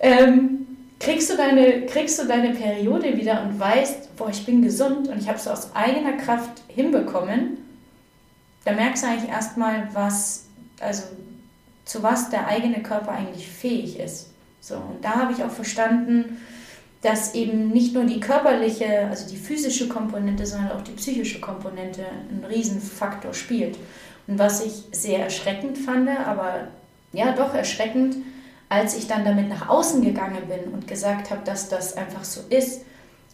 ähm, 0.00 0.66
kriegst, 0.98 1.30
du 1.30 1.36
deine, 1.36 1.86
kriegst 1.86 2.20
du 2.22 2.26
deine 2.26 2.54
Periode 2.54 3.16
wieder 3.16 3.42
und 3.42 3.58
weißt, 3.58 4.16
boah, 4.16 4.30
ich 4.30 4.44
bin 4.44 4.62
gesund 4.62 5.08
und 5.08 5.18
ich 5.18 5.28
habe 5.28 5.38
es 5.38 5.46
aus 5.46 5.74
eigener 5.74 6.12
Kraft 6.12 6.62
hinbekommen, 6.68 7.58
da 8.64 8.72
merkst 8.72 9.02
du 9.02 9.08
eigentlich 9.08 9.30
erstmal, 9.30 9.88
was, 9.92 10.46
also 10.80 11.04
zu 11.84 12.02
was 12.02 12.30
der 12.30 12.46
eigene 12.46 12.82
Körper 12.82 13.12
eigentlich 13.12 13.48
fähig 13.48 13.98
ist. 13.98 14.28
So, 14.60 14.76
und 14.76 15.02
da 15.02 15.16
habe 15.16 15.32
ich 15.32 15.42
auch 15.42 15.50
verstanden, 15.50 16.40
dass 17.02 17.34
eben 17.34 17.70
nicht 17.70 17.94
nur 17.94 18.04
die 18.04 18.20
körperliche, 18.20 19.06
also 19.08 19.28
die 19.28 19.38
physische 19.38 19.88
Komponente, 19.88 20.44
sondern 20.44 20.72
auch 20.72 20.82
die 20.82 20.92
psychische 20.92 21.40
Komponente 21.40 22.02
einen 22.02 22.44
Riesenfaktor 22.44 23.32
spielt. 23.32 23.78
Und 24.26 24.38
was 24.38 24.64
ich 24.64 24.84
sehr 24.92 25.24
erschreckend 25.24 25.78
fand, 25.78 26.08
aber 26.10 26.68
ja 27.12 27.32
doch 27.32 27.54
erschreckend, 27.54 28.16
als 28.68 28.96
ich 28.96 29.08
dann 29.08 29.24
damit 29.24 29.48
nach 29.48 29.68
außen 29.68 30.02
gegangen 30.02 30.42
bin 30.46 30.72
und 30.72 30.86
gesagt 30.86 31.30
habe, 31.30 31.40
dass 31.44 31.68
das 31.68 31.96
einfach 31.96 32.22
so 32.22 32.42
ist, 32.50 32.82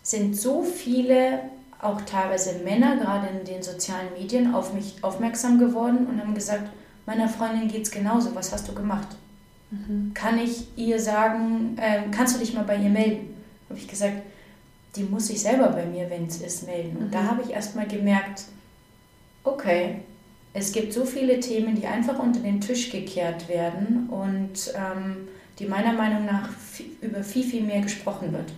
sind 0.03 0.37
so 0.37 0.62
viele, 0.62 1.41
auch 1.81 2.01
teilweise 2.03 2.61
Männer, 2.64 2.97
gerade 2.97 3.29
in 3.29 3.45
den 3.45 3.62
sozialen 3.62 4.12
Medien, 4.18 4.55
auf 4.55 4.72
mich 4.72 4.97
aufmerksam 5.03 5.59
geworden 5.59 6.07
und 6.07 6.20
haben 6.20 6.35
gesagt, 6.35 6.70
meiner 7.05 7.29
Freundin 7.29 7.68
geht 7.68 7.83
es 7.83 7.91
genauso, 7.91 8.35
was 8.35 8.53
hast 8.53 8.68
du 8.68 8.74
gemacht? 8.74 9.09
Mhm. 9.70 10.12
Kann 10.14 10.39
ich 10.39 10.66
ihr 10.77 11.01
sagen, 11.01 11.77
äh, 11.79 12.03
kannst 12.11 12.35
du 12.35 12.41
dich 12.41 12.55
mal 12.55 12.64
bei 12.64 12.77
ihr 12.77 12.91
melden? 12.91 13.35
Habe 13.68 13.79
ich 13.79 13.89
gesagt, 13.89 14.22
die 14.95 15.03
muss 15.03 15.27
sich 15.27 15.41
selber 15.41 15.68
bei 15.68 15.85
mir, 15.85 16.09
wenn 16.09 16.27
es 16.27 16.41
ist, 16.41 16.66
melden. 16.66 16.97
Und 16.97 17.07
mhm. 17.09 17.11
da 17.11 17.24
habe 17.24 17.43
ich 17.43 17.51
erst 17.51 17.77
mal 17.77 17.87
gemerkt, 17.87 18.45
okay, 19.45 20.01
es 20.55 20.72
gibt 20.72 20.93
so 20.93 21.05
viele 21.05 21.39
Themen, 21.41 21.74
die 21.74 21.87
einfach 21.87 22.18
unter 22.18 22.41
den 22.41 22.61
Tisch 22.61 22.91
gekehrt 22.91 23.49
werden 23.49 24.09
und 24.09 24.72
ähm, 24.74 25.29
die 25.59 25.66
meiner 25.66 25.93
Meinung 25.93 26.24
nach 26.24 26.49
über 27.03 27.22
viel, 27.22 27.45
viel 27.45 27.62
mehr 27.62 27.83
gesprochen 27.83 28.33
wird. 28.33 28.53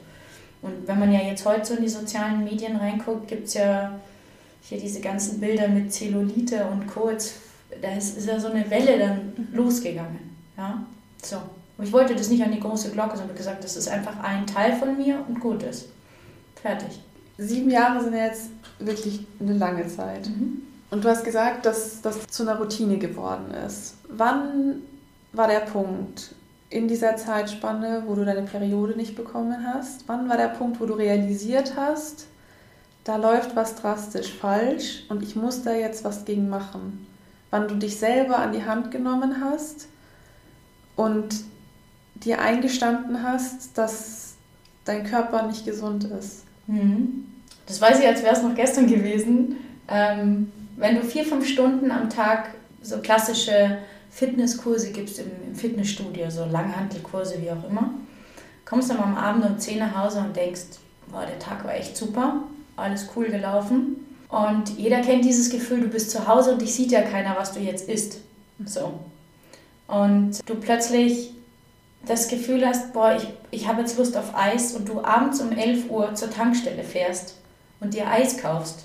Und 0.63 0.87
wenn 0.87 0.99
man 0.99 1.13
ja 1.13 1.21
jetzt 1.21 1.45
heute 1.45 1.65
so 1.65 1.75
in 1.75 1.83
die 1.83 1.89
sozialen 1.89 2.45
Medien 2.45 2.77
reinguckt, 2.77 3.29
gibt 3.29 3.47
es 3.49 3.55
ja 3.55 3.99
hier 4.63 4.79
diese 4.79 5.01
ganzen 5.01 5.41
Bilder 5.41 5.69
mit 5.69 5.93
Zellulite 5.93 6.67
und 6.67 6.87
Co. 6.87 7.11
da 7.81 7.93
ist, 7.97 8.19
ist 8.19 8.27
ja 8.27 8.39
so 8.39 8.49
eine 8.49 8.69
Welle 8.71 8.99
dann 8.99 9.33
mhm. 9.37 9.49
losgegangen. 9.53 10.19
Ja? 10.57 10.83
So. 11.23 11.37
Und 11.77 11.85
ich 11.85 11.93
wollte 11.93 12.17
das 12.17 12.29
nicht 12.29 12.43
an 12.43 12.51
die 12.51 12.61
große 12.61 12.91
Glocke, 12.91 13.17
sondern 13.17 13.37
gesagt, 13.37 13.63
das 13.63 13.77
ist 13.77 13.89
einfach 13.89 14.19
ein 14.23 14.47
Teil 14.47 14.75
von 14.75 14.97
mir 14.97 15.25
und 15.29 15.39
gut 15.39 15.63
ist. 15.63 15.87
Fertig. 16.61 17.01
Sieben 17.39 17.71
Jahre 17.71 18.03
sind 18.03 18.15
jetzt 18.15 18.51
wirklich 18.81 19.25
eine 19.39 19.53
lange 19.53 19.87
Zeit. 19.87 20.29
Mhm. 20.29 20.63
Und 20.91 21.05
du 21.05 21.09
hast 21.09 21.25
gesagt, 21.25 21.67
dass 21.67 22.01
das 22.03 22.27
zu 22.27 22.43
einer 22.43 22.59
Routine 22.59 22.99
geworden 22.99 23.53
ist. 23.67 23.95
Wann 24.09 24.83
war 25.33 25.47
der 25.47 25.61
Punkt 25.61 26.35
in 26.71 26.89
dieser 26.89 27.17
Zeitspanne, 27.17 28.03
wo 28.07 28.15
du 28.15 28.25
deine 28.25 28.43
Periode 28.43 28.95
nicht 28.95 29.17
bekommen 29.17 29.65
hast? 29.65 30.05
Wann 30.07 30.29
war 30.29 30.37
der 30.37 30.49
Punkt, 30.49 30.81
wo 30.81 30.87
du 30.87 30.95
realisiert 30.95 31.75
hast, 31.77 32.27
da 33.05 33.17
läuft 33.17 33.57
was 33.57 33.75
drastisch 33.77 34.33
falsch 34.35 35.05
und 35.09 35.23
ich 35.23 35.35
muss 35.35 35.63
da 35.63 35.73
jetzt 35.73 36.05
was 36.05 36.25
gegen 36.25 36.49
machen? 36.49 37.07
Wann 37.51 37.69
du 37.69 37.77
dich 37.77 37.97
selber 37.99 38.39
an 38.39 38.53
die 38.53 38.65
Hand 38.65 38.91
genommen 38.91 39.43
hast 39.43 39.89
und 40.95 41.35
dir 42.17 42.41
eingestanden 42.41 43.23
hast, 43.23 43.79
dass 43.79 44.35
dein 44.85 45.05
Körper 45.05 45.47
nicht 45.47 45.65
gesund 45.65 46.05
ist? 46.05 46.45
Mhm. 46.67 47.25
Das 47.65 47.81
weiß 47.81 48.01
ich, 48.01 48.07
als 48.07 48.23
wäre 48.23 48.35
es 48.35 48.43
noch 48.43 48.55
gestern 48.55 48.87
gewesen. 48.87 49.57
Ähm, 49.89 50.53
wenn 50.77 50.97
du 50.97 51.03
vier, 51.03 51.25
fünf 51.25 51.47
Stunden 51.47 51.91
am 51.91 52.11
Tag 52.11 52.51
so 52.83 52.99
klassische 52.99 53.79
Fitnesskurse 54.11 54.93
gibst 54.93 55.19
im, 55.19 55.31
im 55.47 55.55
Fitnessstudio, 55.55 56.31
so 56.31 56.45
Langhantelkurse, 56.45 57.41
wie 57.41 57.51
auch 57.51 57.69
immer, 57.69 57.95
kommst 58.65 58.91
dann 58.91 58.99
am 58.99 59.17
Abend 59.17 59.45
um 59.45 59.59
10 59.59 59.79
nach 59.79 59.97
Hause 59.97 60.21
und 60.21 60.37
denkst, 60.37 60.63
boah, 61.11 61.25
der 61.27 61.39
Tag 61.39 61.65
war 61.65 61.75
echt 61.75 61.97
super, 61.97 62.43
alles 62.77 63.09
cool 63.17 63.27
gelaufen. 63.27 64.05
Und 64.29 64.79
jeder 64.79 65.01
kennt 65.01 65.25
dieses 65.25 65.51
Gefühl, 65.51 65.81
du 65.81 65.89
bist 65.89 66.11
zu 66.11 66.27
Hause 66.27 66.53
und 66.53 66.61
dich 66.61 66.75
sieht 66.75 66.93
ja 66.93 67.01
keiner, 67.03 67.37
was 67.39 67.53
du 67.53 67.61
jetzt 67.61 67.89
isst. 67.89 68.19
So. 68.65 69.01
Und 69.87 70.39
du 70.47 70.55
plötzlich 70.57 71.33
das 72.07 72.29
Gefühl 72.29 72.67
hast, 72.67 72.93
boah, 72.93 73.17
ich, 73.17 73.29
ich 73.51 73.69
habe 73.69 73.81
jetzt 73.81 73.97
Lust 73.97 74.17
auf 74.17 74.35
Eis 74.35 74.75
und 74.75 74.89
du 74.89 75.03
abends 75.03 75.41
um 75.41 75.51
11 75.51 75.91
Uhr 75.91 76.15
zur 76.15 76.31
Tankstelle 76.31 76.85
fährst 76.85 77.37
und 77.81 77.95
dir 77.95 78.09
Eis 78.09 78.39
kaufst. 78.39 78.85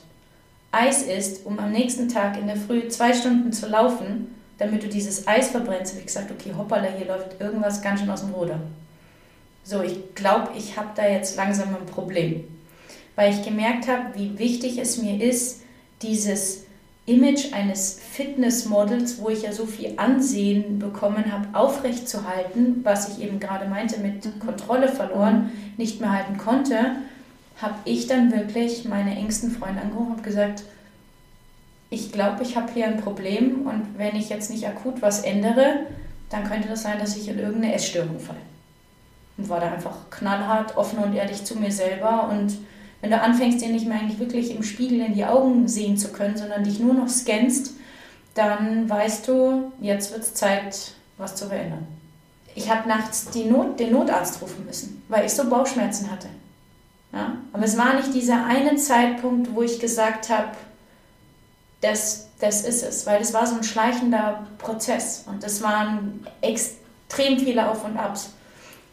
Eis 0.71 1.03
isst, 1.03 1.45
um 1.45 1.59
am 1.59 1.71
nächsten 1.71 2.09
Tag 2.09 2.37
in 2.37 2.47
der 2.47 2.55
Früh 2.55 2.87
zwei 2.87 3.13
Stunden 3.13 3.51
zu 3.51 3.67
laufen, 3.67 4.32
damit 4.57 4.83
du 4.83 4.87
dieses 4.87 5.27
Eis 5.27 5.49
verbrennst, 5.49 5.93
habe 5.93 6.01
ich 6.01 6.07
gesagt, 6.07 6.31
okay, 6.31 6.53
hoppala, 6.57 6.87
hier 6.97 7.07
läuft 7.07 7.39
irgendwas 7.39 7.81
ganz 7.81 7.99
schön 7.99 8.09
aus 8.09 8.21
dem 8.21 8.31
Ruder. 8.31 8.59
So, 9.63 9.81
ich 9.81 10.13
glaube, 10.15 10.49
ich 10.57 10.77
habe 10.77 10.89
da 10.95 11.07
jetzt 11.07 11.35
langsam 11.37 11.69
ein 11.69 11.85
Problem 11.85 12.43
weil 13.15 13.33
ich 13.33 13.43
gemerkt 13.43 13.87
habe, 13.87 14.15
wie 14.15 14.37
wichtig 14.39 14.77
es 14.77 15.01
mir 15.01 15.21
ist, 15.21 15.61
dieses 16.01 16.63
Image 17.05 17.53
eines 17.53 17.99
Fitnessmodels, 17.99 19.21
wo 19.21 19.29
ich 19.29 19.43
ja 19.43 19.51
so 19.51 19.65
viel 19.65 19.93
Ansehen 19.97 20.79
bekommen 20.79 21.31
habe, 21.31 21.47
aufrechtzuhalten, 21.53 22.79
was 22.83 23.09
ich 23.09 23.23
eben 23.23 23.39
gerade 23.39 23.67
meinte 23.67 23.99
mit 23.99 24.25
mhm. 24.25 24.39
Kontrolle 24.39 24.87
verloren, 24.87 25.51
nicht 25.77 25.99
mehr 25.99 26.13
halten 26.13 26.37
konnte, 26.37 26.95
habe 27.61 27.75
ich 27.85 28.07
dann 28.07 28.31
wirklich 28.31 28.85
meine 28.85 29.15
engsten 29.15 29.51
Freunde 29.51 29.81
angerufen 29.81 30.13
und 30.13 30.23
gesagt, 30.23 30.63
ich 31.93 32.11
glaube, 32.11 32.41
ich 32.41 32.57
habe 32.57 32.71
hier 32.73 32.87
ein 32.87 32.97
Problem 32.97 33.67
und 33.67 33.97
wenn 33.97 34.15
ich 34.15 34.29
jetzt 34.29 34.49
nicht 34.49 34.67
akut 34.67 35.01
was 35.01 35.21
ändere, 35.21 35.85
dann 36.29 36.43
könnte 36.43 36.67
das 36.67 36.81
sein, 36.81 36.97
dass 36.99 37.15
ich 37.15 37.27
in 37.27 37.37
irgendeine 37.37 37.75
Essstörung 37.75 38.19
falle. 38.19 38.39
Und 39.37 39.49
war 39.49 39.59
da 39.59 39.71
einfach 39.71 40.09
knallhart, 40.09 40.75
offen 40.75 40.99
und 40.99 41.13
ehrlich 41.13 41.43
zu 41.43 41.57
mir 41.59 41.71
selber 41.71 42.29
und 42.29 42.57
wenn 43.01 43.11
du 43.11 43.21
anfängst, 43.21 43.61
dir 43.61 43.69
nicht 43.69 43.85
mehr 43.85 43.99
eigentlich 43.99 44.19
wirklich 44.19 44.55
im 44.55 44.63
Spiegel 44.63 45.01
in 45.01 45.13
die 45.13 45.25
Augen 45.25 45.67
sehen 45.67 45.97
zu 45.97 46.13
können, 46.13 46.37
sondern 46.37 46.63
dich 46.63 46.79
nur 46.79 46.93
noch 46.93 47.09
scannst, 47.09 47.73
dann 48.33 48.89
weißt 48.89 49.27
du, 49.27 49.71
jetzt 49.81 50.11
wird 50.13 50.23
es 50.23 50.33
Zeit, 50.33 50.93
was 51.17 51.35
zu 51.35 51.47
verändern. 51.47 51.85
Ich 52.55 52.71
habe 52.71 52.87
nachts 52.87 53.27
Not, 53.35 53.79
den 53.79 53.91
Notarzt 53.91 54.41
rufen 54.41 54.65
müssen, 54.65 55.03
weil 55.09 55.25
ich 55.25 55.33
so 55.33 55.49
Bauchschmerzen 55.49 56.09
hatte. 56.09 56.29
Ja? 57.11 57.37
Aber 57.51 57.65
es 57.65 57.77
war 57.77 57.95
nicht 57.95 58.13
dieser 58.13 58.45
eine 58.45 58.77
Zeitpunkt, 58.77 59.53
wo 59.53 59.61
ich 59.61 59.79
gesagt 59.79 60.29
habe, 60.29 60.49
das, 61.83 62.29
das 62.39 62.63
ist 62.63 62.83
es, 62.83 63.05
weil 63.05 63.21
es 63.21 63.33
war 63.33 63.45
so 63.45 63.55
ein 63.55 63.63
schleichender 63.63 64.47
Prozess 64.57 65.25
und 65.27 65.43
es 65.43 65.61
waren 65.61 66.25
extrem 66.41 67.37
viele 67.37 67.69
Auf 67.69 67.83
und 67.83 67.97
Abs. 67.97 68.31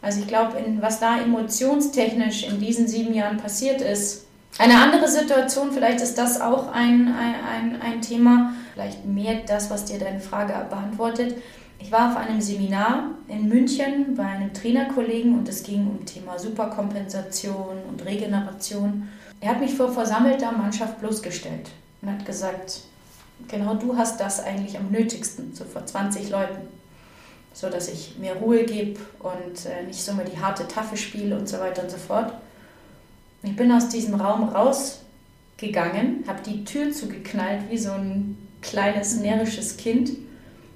Also 0.01 0.19
ich 0.19 0.27
glaube, 0.27 0.57
was 0.79 0.99
da 0.99 1.19
emotionstechnisch 1.19 2.43
in 2.43 2.59
diesen 2.59 2.87
sieben 2.87 3.13
Jahren 3.13 3.37
passiert 3.37 3.81
ist, 3.81 4.25
eine 4.57 4.81
andere 4.81 5.07
Situation, 5.07 5.71
vielleicht 5.71 6.01
ist 6.01 6.17
das 6.17 6.41
auch 6.41 6.73
ein, 6.73 7.07
ein, 7.07 7.35
ein, 7.49 7.81
ein 7.81 8.01
Thema, 8.01 8.53
vielleicht 8.73 9.05
mehr 9.05 9.41
das, 9.47 9.69
was 9.69 9.85
dir 9.85 9.97
deine 9.97 10.19
Frage 10.19 10.53
beantwortet. 10.69 11.35
Ich 11.79 11.91
war 11.91 12.11
auf 12.11 12.17
einem 12.17 12.41
Seminar 12.41 13.11
in 13.29 13.47
München 13.47 14.15
bei 14.15 14.25
einem 14.25 14.53
Trainerkollegen 14.53 15.35
und 15.35 15.47
es 15.47 15.63
ging 15.63 15.87
um 15.87 16.05
Thema 16.05 16.37
Superkompensation 16.37 17.77
und 17.87 18.05
Regeneration. 18.05 19.07
Er 19.39 19.51
hat 19.51 19.61
mich 19.61 19.73
vor 19.73 19.89
versammelter 19.89 20.51
Mannschaft 20.51 20.99
bloßgestellt 20.99 21.69
und 22.01 22.11
hat 22.11 22.25
gesagt, 22.25 22.81
genau 23.47 23.75
du 23.75 23.97
hast 23.97 24.19
das 24.19 24.39
eigentlich 24.39 24.77
am 24.77 24.91
nötigsten, 24.91 25.53
so 25.53 25.65
vor 25.65 25.85
20 25.85 26.29
Leuten 26.29 26.67
so 27.53 27.69
dass 27.69 27.89
ich 27.89 28.17
mir 28.17 28.33
Ruhe 28.33 28.63
gebe 28.63 28.99
und 29.19 29.65
äh, 29.65 29.83
nicht 29.83 30.01
so 30.01 30.13
mal 30.13 30.25
die 30.25 30.39
harte 30.39 30.67
Tafel 30.67 30.97
spiele 30.97 31.37
und 31.37 31.47
so 31.47 31.59
weiter 31.59 31.83
und 31.83 31.91
so 31.91 31.97
fort. 31.97 32.33
Ich 33.43 33.55
bin 33.55 33.71
aus 33.71 33.89
diesem 33.89 34.15
Raum 34.15 34.49
rausgegangen, 34.49 36.23
habe 36.27 36.41
die 36.45 36.63
Tür 36.63 36.91
zugeknallt 36.91 37.69
wie 37.69 37.77
so 37.77 37.91
ein 37.91 38.37
kleines 38.61 39.17
närrisches 39.17 39.77
Kind, 39.77 40.11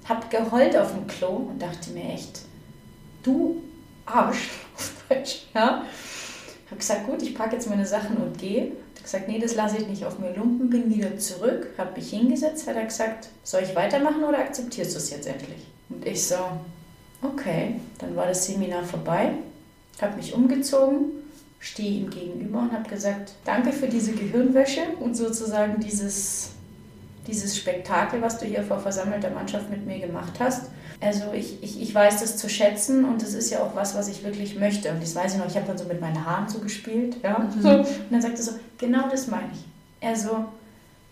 habe 0.06 0.28
geheult 0.30 0.76
auf 0.76 0.92
dem 0.92 1.08
Klo 1.08 1.48
und 1.50 1.62
dachte 1.62 1.92
mir 1.92 2.14
echt, 2.14 2.42
du 3.24 3.62
Arsch, 4.06 4.50
ja. 5.54 5.84
Habe 6.66 6.78
gesagt, 6.78 7.06
gut, 7.06 7.22
ich 7.22 7.36
packe 7.36 7.56
jetzt 7.56 7.70
meine 7.70 7.86
Sachen 7.86 8.18
und 8.18 8.38
gehe. 8.38 8.72
Gesagt, 9.06 9.28
nee, 9.28 9.38
das 9.38 9.54
lasse 9.54 9.78
ich 9.78 9.88
nicht 9.88 10.04
auf 10.04 10.18
mir 10.18 10.34
lumpen, 10.34 10.68
bin 10.68 10.92
wieder 10.92 11.16
zurück, 11.20 11.68
habe 11.78 11.96
mich 11.96 12.10
hingesetzt, 12.10 12.68
hat 12.68 12.76
er 12.76 12.86
gesagt, 12.86 13.28
soll 13.44 13.62
ich 13.62 13.76
weitermachen 13.76 14.24
oder 14.24 14.40
akzeptierst 14.40 14.96
du 14.96 14.98
es 14.98 15.12
jetzt 15.12 15.28
endlich? 15.28 15.68
Und 15.90 16.04
ich 16.08 16.26
so, 16.26 16.38
okay, 17.22 17.76
dann 18.00 18.16
war 18.16 18.26
das 18.26 18.48
Seminar 18.48 18.84
vorbei, 18.84 19.34
habe 20.02 20.16
mich 20.16 20.34
umgezogen, 20.34 21.12
stehe 21.60 22.00
ihm 22.00 22.10
gegenüber 22.10 22.62
und 22.62 22.72
habe 22.72 22.90
gesagt, 22.90 23.34
danke 23.46 23.74
für 23.74 23.88
diese 23.88 24.14
Gehirnwäsche 24.14 24.82
und 25.00 25.16
sozusagen 25.16 25.80
dieses, 25.80 26.54
dieses 27.28 27.56
Spektakel, 27.56 28.24
was 28.24 28.40
du 28.40 28.48
hier 28.48 28.64
vor 28.64 28.80
versammelter 28.80 29.30
Mannschaft 29.30 29.70
mit 29.70 29.86
mir 29.86 30.00
gemacht 30.00 30.34
hast. 30.40 30.72
Also 31.02 31.34
ich, 31.34 31.62
ich, 31.62 31.82
ich 31.82 31.94
weiß 31.94 32.22
das 32.22 32.38
zu 32.38 32.50
schätzen 32.50 33.06
und 33.06 33.22
das 33.22 33.34
ist 33.34 33.50
ja 33.50 33.60
auch 33.60 33.76
was, 33.76 33.96
was 33.96 34.08
ich 34.08 34.24
wirklich 34.24 34.58
möchte. 34.58 34.92
Und 34.92 35.02
das 35.02 35.16
weiß 35.16 35.34
ich 35.34 35.40
noch, 35.40 35.48
ich 35.48 35.56
habe 35.56 35.68
dann 35.68 35.78
so 35.78 35.86
mit 35.86 36.02
meinen 36.02 36.26
Haaren 36.26 36.48
so 36.48 36.60
gespielt. 36.60 37.18
Ja? 37.24 37.40
Mhm. 37.40 37.66
Und 37.66 37.88
dann 38.12 38.22
sagte 38.22 38.38
er 38.38 38.44
so, 38.44 38.52
genau 38.78 39.10
das 39.10 39.28
meine 39.28 39.50
ich. 39.54 40.08
Also 40.08 40.46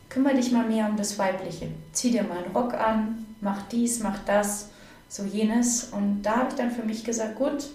kümmere 0.10 0.36
dich 0.36 0.52
mal 0.52 0.66
mehr 0.66 0.88
um 0.88 0.96
das 0.96 1.18
Weibliche. 1.20 1.68
Zieh 1.92 2.12
dir 2.12 2.24
mal 2.24 2.38
einen 2.38 2.56
Rock 2.56 2.74
an, 2.74 3.26
mach 3.42 3.64
dies, 3.64 4.00
mach 4.00 4.20
das, 4.26 4.70
so 5.10 5.24
jenes. 5.24 5.86
Und 5.92 6.22
da 6.24 6.38
habe 6.38 6.50
ich 6.50 6.56
dann 6.56 6.72
für 6.72 6.84
mich 6.84 7.04
gesagt, 7.04 7.36
gut, 7.36 7.70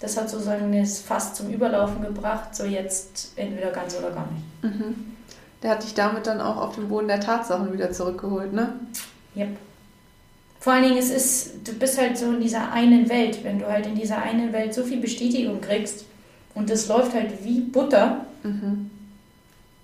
das 0.00 0.16
hat 0.16 0.30
sozusagen 0.30 0.72
das 0.72 0.98
Fass 0.98 1.34
zum 1.34 1.50
Überlaufen 1.50 2.02
gebracht, 2.02 2.54
so 2.54 2.64
jetzt 2.64 3.32
entweder 3.36 3.70
ganz 3.70 3.96
oder 3.96 4.10
gar 4.10 4.28
nicht. 4.30 4.64
Mhm. 4.74 5.14
Der 5.62 5.70
hat 5.70 5.82
dich 5.82 5.94
damit 5.94 6.26
dann 6.26 6.40
auch 6.40 6.56
auf 6.56 6.74
den 6.74 6.88
Boden 6.88 7.08
der 7.08 7.20
Tatsachen 7.20 7.72
wieder 7.72 7.90
zurückgeholt, 7.90 8.52
ne? 8.52 8.74
Yep. 9.34 9.56
Vor 10.64 10.72
allen 10.72 10.84
Dingen, 10.84 10.96
es 10.96 11.10
ist, 11.10 11.68
du 11.68 11.74
bist 11.74 12.00
halt 12.00 12.16
so 12.16 12.32
in 12.32 12.40
dieser 12.40 12.72
einen 12.72 13.06
Welt. 13.10 13.44
Wenn 13.44 13.58
du 13.58 13.66
halt 13.66 13.84
in 13.84 13.94
dieser 13.94 14.22
einen 14.22 14.50
Welt 14.54 14.72
so 14.72 14.82
viel 14.82 14.98
Bestätigung 14.98 15.60
kriegst 15.60 16.06
und 16.54 16.70
das 16.70 16.88
läuft 16.88 17.12
halt 17.12 17.44
wie 17.44 17.60
Butter, 17.60 18.24
mhm. 18.42 18.88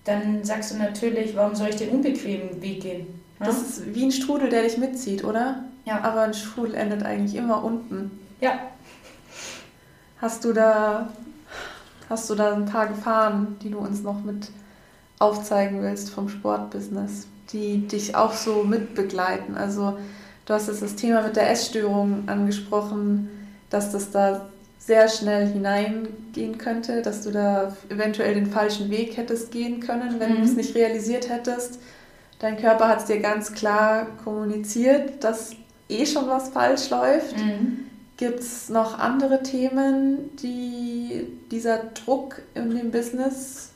dann 0.05 0.43
sagst 0.43 0.71
du 0.71 0.77
natürlich, 0.77 1.35
warum 1.35 1.53
soll 1.53 1.67
ich 1.67 1.75
den 1.75 1.89
unbequemen 1.89 2.63
Weg 2.63 2.81
gehen? 2.81 3.05
Das 3.37 3.61
ist 3.61 3.93
wie 3.93 4.05
ein 4.05 4.11
Strudel, 4.11 4.49
der 4.49 4.63
dich 4.63 4.79
mitzieht, 4.79 5.23
oder? 5.23 5.63
Ja. 5.85 6.01
Aber 6.01 6.21
ein 6.21 6.33
Strudel 6.33 6.73
endet 6.73 7.03
eigentlich 7.03 7.35
immer 7.35 7.63
unten. 7.63 8.19
Ja. 8.39 8.53
Hast 10.17 10.43
du 10.43 10.51
da, 10.51 11.09
hast 12.09 12.27
du 12.27 12.33
da 12.33 12.55
ein 12.55 12.65
paar 12.65 12.87
Gefahren, 12.87 13.55
die 13.61 13.69
du 13.69 13.77
uns 13.77 14.01
noch 14.01 14.23
mit 14.23 14.49
aufzeigen 15.19 15.83
willst 15.83 16.09
vom 16.09 16.27
Sportbusiness, 16.27 17.27
die 17.53 17.87
dich 17.87 18.15
auch 18.15 18.33
so 18.33 18.63
mitbegleiten? 18.63 19.55
Also 19.55 19.99
du 20.51 20.55
hast 20.55 20.67
jetzt 20.67 20.81
das 20.81 20.95
Thema 20.95 21.21
mit 21.21 21.37
der 21.37 21.49
Essstörung 21.49 22.23
angesprochen, 22.27 23.29
dass 23.69 23.91
das 23.93 24.11
da 24.11 24.49
sehr 24.79 25.07
schnell 25.07 25.47
hineingehen 25.47 26.57
könnte, 26.57 27.01
dass 27.01 27.21
du 27.21 27.31
da 27.31 27.73
eventuell 27.87 28.33
den 28.33 28.47
falschen 28.47 28.89
Weg 28.89 29.15
hättest 29.15 29.51
gehen 29.51 29.79
können, 29.79 30.19
wenn 30.19 30.33
mhm. 30.33 30.37
du 30.37 30.43
es 30.43 30.57
nicht 30.57 30.75
realisiert 30.75 31.29
hättest. 31.29 31.79
Dein 32.39 32.57
Körper 32.57 32.89
hat 32.89 32.99
es 32.99 33.05
dir 33.05 33.19
ganz 33.19 33.53
klar 33.53 34.07
kommuniziert, 34.25 35.23
dass 35.23 35.51
eh 35.87 36.05
schon 36.05 36.27
was 36.27 36.49
falsch 36.49 36.89
läuft. 36.89 37.37
Mhm. 37.37 37.85
Gibt 38.17 38.41
es 38.41 38.67
noch 38.67 38.99
andere 38.99 39.43
Themen, 39.43 40.35
die 40.43 41.27
dieser 41.49 41.77
Druck 41.77 42.41
in 42.55 42.75
dem 42.75 42.91
Business 42.91 43.69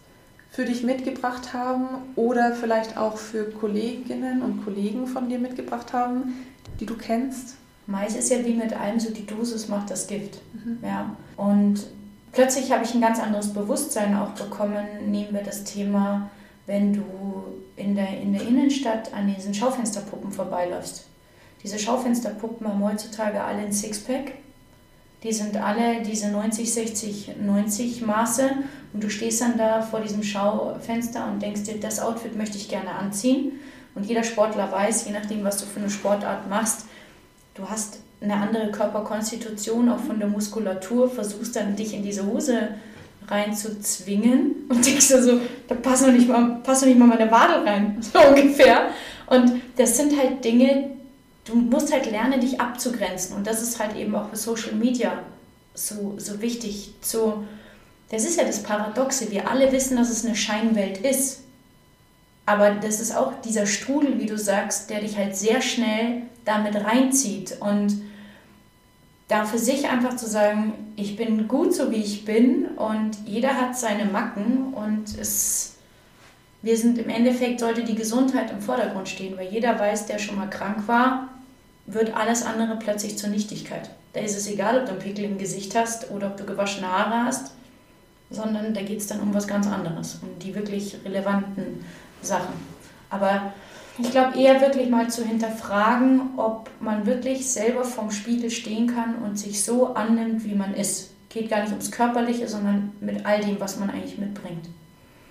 für 0.51 0.65
dich 0.65 0.83
mitgebracht 0.83 1.53
haben 1.53 1.87
oder 2.17 2.51
vielleicht 2.53 2.97
auch 2.97 3.17
für 3.17 3.45
Kolleginnen 3.45 4.41
und 4.41 4.65
Kollegen 4.65 5.07
von 5.07 5.29
dir 5.29 5.39
mitgebracht 5.39 5.93
haben, 5.93 6.33
die 6.79 6.85
du 6.85 6.95
kennst? 6.95 7.55
Mais 7.87 8.15
ist 8.15 8.31
ja 8.31 8.43
wie 8.43 8.53
mit 8.53 8.73
allem 8.73 8.99
so, 8.99 9.11
die 9.11 9.25
Dosis 9.25 9.67
macht 9.67 9.91
das 9.91 10.07
Gift. 10.07 10.39
Mhm. 10.53 10.79
Ja. 10.83 11.15
Und 11.37 11.85
plötzlich 12.31 12.71
habe 12.71 12.83
ich 12.83 12.93
ein 12.93 13.01
ganz 13.01 13.19
anderes 13.19 13.53
Bewusstsein 13.53 14.15
auch 14.15 14.31
bekommen. 14.31 14.85
Nehmen 15.07 15.33
wir 15.33 15.43
das 15.43 15.63
Thema, 15.63 16.29
wenn 16.65 16.93
du 16.93 17.03
in 17.75 17.95
der, 17.95 18.19
in 18.19 18.33
der 18.33 18.41
Innenstadt 18.41 19.13
an 19.13 19.33
diesen 19.33 19.53
Schaufensterpuppen 19.53 20.31
vorbeiläufst. 20.31 21.05
Diese 21.61 21.77
Schaufensterpuppen 21.77 22.67
haben 22.67 22.83
heutzutage 22.83 23.41
alle 23.41 23.59
ein 23.59 23.73
Sixpack. 23.73 24.33
Die 25.23 25.33
sind 25.33 25.57
alle 25.57 26.03
diese 26.03 26.29
90, 26.29 26.71
60, 26.71 27.31
90 27.41 28.05
Maße 28.05 28.51
und 28.93 29.03
du 29.03 29.09
stehst 29.09 29.41
dann 29.41 29.57
da 29.57 29.81
vor 29.81 30.01
diesem 30.01 30.21
Schaufenster 30.21 31.27
und 31.27 31.41
denkst 31.41 31.63
dir, 31.63 31.79
das 31.79 31.99
Outfit 31.99 32.35
möchte 32.37 32.57
ich 32.57 32.69
gerne 32.69 32.91
anziehen. 32.91 33.53
Und 33.95 34.05
jeder 34.05 34.23
Sportler 34.23 34.71
weiß, 34.71 35.05
je 35.05 35.13
nachdem, 35.13 35.43
was 35.43 35.57
du 35.57 35.65
für 35.65 35.79
eine 35.79 35.89
Sportart 35.89 36.49
machst, 36.49 36.85
du 37.55 37.67
hast 37.67 37.99
eine 38.21 38.35
andere 38.35 38.71
Körperkonstitution, 38.71 39.89
auch 39.89 39.99
von 39.99 40.19
der 40.19 40.27
Muskulatur, 40.27 41.09
versuchst 41.09 41.55
dann 41.55 41.75
dich 41.75 41.93
in 41.93 42.03
diese 42.03 42.25
Hose 42.25 42.69
reinzuzwingen 43.27 44.65
und 44.69 44.85
denkst 44.85 45.07
du 45.07 45.23
so, 45.23 45.39
da 45.67 45.75
passt 45.75 46.05
noch 46.05 46.13
nicht 46.13 46.27
mal, 46.27 46.59
passt 46.63 46.81
noch 46.81 46.89
nicht 46.89 46.99
mal 46.99 47.07
meine 47.07 47.31
Wadel 47.31 47.67
rein, 47.67 47.97
so 48.13 48.19
ungefähr. 48.19 48.89
Und 49.27 49.61
das 49.77 49.97
sind 49.97 50.17
halt 50.17 50.43
Dinge, 50.43 50.91
du 51.45 51.55
musst 51.55 51.91
halt 51.91 52.09
lernen, 52.11 52.41
dich 52.41 52.59
abzugrenzen. 52.59 53.35
Und 53.35 53.47
das 53.47 53.61
ist 53.61 53.79
halt 53.79 53.95
eben 53.95 54.13
auch 54.15 54.29
für 54.29 54.35
Social 54.35 54.73
Media 54.73 55.23
so, 55.73 56.15
so 56.17 56.41
wichtig. 56.41 56.93
Zu, 57.01 57.45
das 58.09 58.25
ist 58.25 58.37
ja 58.37 58.45
das 58.45 58.61
Paradoxe. 58.61 59.31
Wir 59.31 59.49
alle 59.49 59.71
wissen, 59.71 59.97
dass 59.97 60.09
es 60.09 60.25
eine 60.25 60.35
Scheinwelt 60.35 60.99
ist. 60.99 61.41
Aber 62.45 62.71
das 62.71 62.99
ist 62.99 63.15
auch 63.15 63.33
dieser 63.43 63.65
Strudel, 63.65 64.19
wie 64.19 64.27
du 64.27 64.37
sagst, 64.37 64.89
der 64.89 65.01
dich 65.01 65.17
halt 65.17 65.35
sehr 65.35 65.61
schnell 65.61 66.23
damit 66.43 66.75
reinzieht 66.75 67.57
und 67.59 68.01
da 69.27 69.45
für 69.45 69.57
sich 69.57 69.89
einfach 69.89 70.15
zu 70.15 70.27
sagen, 70.27 70.73
ich 70.95 71.15
bin 71.15 71.47
gut 71.47 71.73
so 71.73 71.89
wie 71.89 71.95
ich 71.95 72.25
bin 72.25 72.65
und 72.75 73.17
jeder 73.25 73.55
hat 73.55 73.75
seine 73.77 74.05
Macken 74.05 74.73
und 74.73 75.17
es, 75.19 75.77
wir 76.61 76.77
sind 76.77 76.99
im 76.99 77.09
Endeffekt, 77.09 77.59
sollte 77.59 77.83
die 77.83 77.95
Gesundheit 77.95 78.51
im 78.51 78.61
Vordergrund 78.61 79.09
stehen, 79.09 79.35
weil 79.37 79.51
jeder 79.51 79.79
weiß, 79.79 80.05
der 80.05 80.19
schon 80.19 80.35
mal 80.35 80.49
krank 80.49 80.87
war, 80.87 81.29
wird 81.87 82.15
alles 82.15 82.43
andere 82.43 82.77
plötzlich 82.77 83.17
zur 83.17 83.29
Nichtigkeit. 83.29 83.89
Da 84.13 84.19
ist 84.19 84.37
es 84.37 84.47
egal, 84.47 84.79
ob 84.79 84.85
du 84.85 84.91
einen 84.91 85.01
Pickel 85.01 85.25
im 85.25 85.37
Gesicht 85.39 85.75
hast 85.75 86.11
oder 86.11 86.27
ob 86.27 86.37
du 86.37 86.45
gewaschene 86.45 86.87
Haare 86.87 87.25
hast, 87.25 87.51
sondern 88.29 88.73
da 88.75 88.81
geht 88.81 88.99
es 88.99 89.07
dann 89.07 89.21
um 89.21 89.33
was 89.33 89.47
ganz 89.47 89.67
anderes, 89.67 90.19
um 90.21 90.39
die 90.39 90.53
wirklich 90.53 90.97
relevanten 91.03 91.83
Sachen. 92.21 92.53
Aber 93.09 93.53
ich 93.97 94.11
glaube 94.11 94.37
eher 94.37 94.59
wirklich 94.59 94.89
mal 94.89 95.09
zu 95.09 95.23
hinterfragen, 95.23 96.37
ob 96.37 96.69
man 96.79 97.05
wirklich 97.05 97.49
selber 97.49 97.85
vorm 97.85 98.11
Spiegel 98.11 98.49
stehen 98.49 98.87
kann 98.87 99.15
und 99.23 99.39
sich 99.39 99.63
so 99.63 99.93
annimmt, 99.93 100.43
wie 100.43 100.55
man 100.55 100.73
ist. 100.73 101.11
Geht 101.29 101.49
gar 101.49 101.61
nicht 101.61 101.71
ums 101.71 101.91
Körperliche, 101.91 102.47
sondern 102.47 102.93
mit 102.99 103.25
all 103.25 103.41
dem, 103.41 103.59
was 103.59 103.79
man 103.79 103.89
eigentlich 103.89 104.17
mitbringt. 104.17 104.67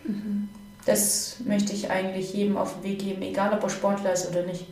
Mhm. 0.05 0.49
Das 0.87 1.37
möchte 1.45 1.73
ich 1.73 1.91
eigentlich 1.91 2.35
jedem 2.35 2.57
auf 2.57 2.75
den 2.75 2.85
Weg 2.85 2.99
geben, 3.01 3.23
egal 3.23 3.53
ob 3.53 3.63
er 3.63 3.71
Sportler 3.71 4.13
ist 4.13 4.29
oder 4.29 4.43
nicht. 4.43 4.67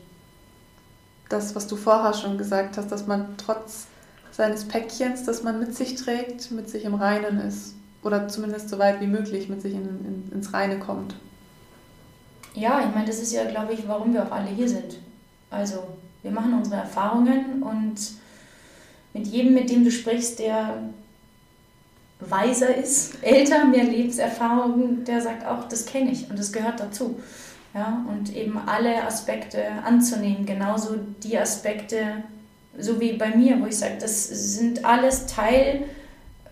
Das, 1.29 1.55
was 1.55 1.67
du 1.67 1.77
vorher 1.77 2.13
schon 2.13 2.37
gesagt 2.37 2.77
hast, 2.77 2.93
dass 2.93 3.07
man 3.07 3.37
trotz 3.39 3.87
seines 4.31 4.67
Päckchens, 4.67 5.25
das 5.25 5.43
man 5.43 5.59
mit 5.59 5.75
sich 5.75 5.95
trägt, 5.95 6.51
mit 6.51 6.69
sich 6.69 6.85
im 6.85 6.95
Reinen 6.95 7.39
ist. 7.41 7.75
Oder 8.03 8.29
zumindest 8.29 8.69
so 8.69 8.79
weit 8.79 9.01
wie 9.01 9.07
möglich 9.07 9.49
mit 9.49 9.63
sich 9.63 9.75
in, 9.75 9.85
in, 9.85 10.33
ins 10.33 10.53
Reine 10.53 10.79
kommt. 10.79 11.15
Ja, 12.55 12.81
ich 12.81 12.95
meine, 12.95 13.07
das 13.07 13.21
ist 13.21 13.33
ja, 13.33 13.45
glaube 13.45 13.73
ich, 13.73 13.89
warum 13.89 14.13
wir 14.13 14.25
auch 14.25 14.31
alle 14.31 14.51
hier 14.51 14.69
sind. 14.69 14.99
Also, 15.51 15.85
wir 16.23 16.31
machen 16.31 16.55
unsere 16.55 16.77
Erfahrungen 16.77 17.63
und 17.63 17.97
mit 19.15 19.27
jedem, 19.27 19.55
mit 19.55 19.71
dem 19.71 19.85
du 19.85 19.91
sprichst, 19.91 20.39
der 20.39 20.83
weiser 22.21 22.75
ist, 22.75 23.17
älter, 23.23 23.65
mehr 23.65 23.85
Lebenserfahrung, 23.85 25.05
der 25.05 25.21
sagt 25.21 25.47
auch, 25.47 25.69
das 25.69 25.87
kenne 25.87 26.11
ich 26.11 26.29
und 26.31 26.39
das 26.39 26.53
gehört 26.53 26.81
dazu. 26.81 27.21
Ja, 27.75 28.05
und 28.07 28.37
eben 28.37 28.59
alle 28.67 29.03
Aspekte 29.03 29.65
anzunehmen, 29.83 30.45
genauso 30.45 30.97
die 31.23 31.39
Aspekte, 31.39 32.23
so 32.79 33.01
wie 33.01 33.15
bei 33.15 33.35
mir, 33.35 33.59
wo 33.63 33.67
ich 33.67 33.79
sage, 33.79 33.97
das 33.99 34.29
sind 34.29 34.85
alles 34.85 35.25
Teil 35.25 35.85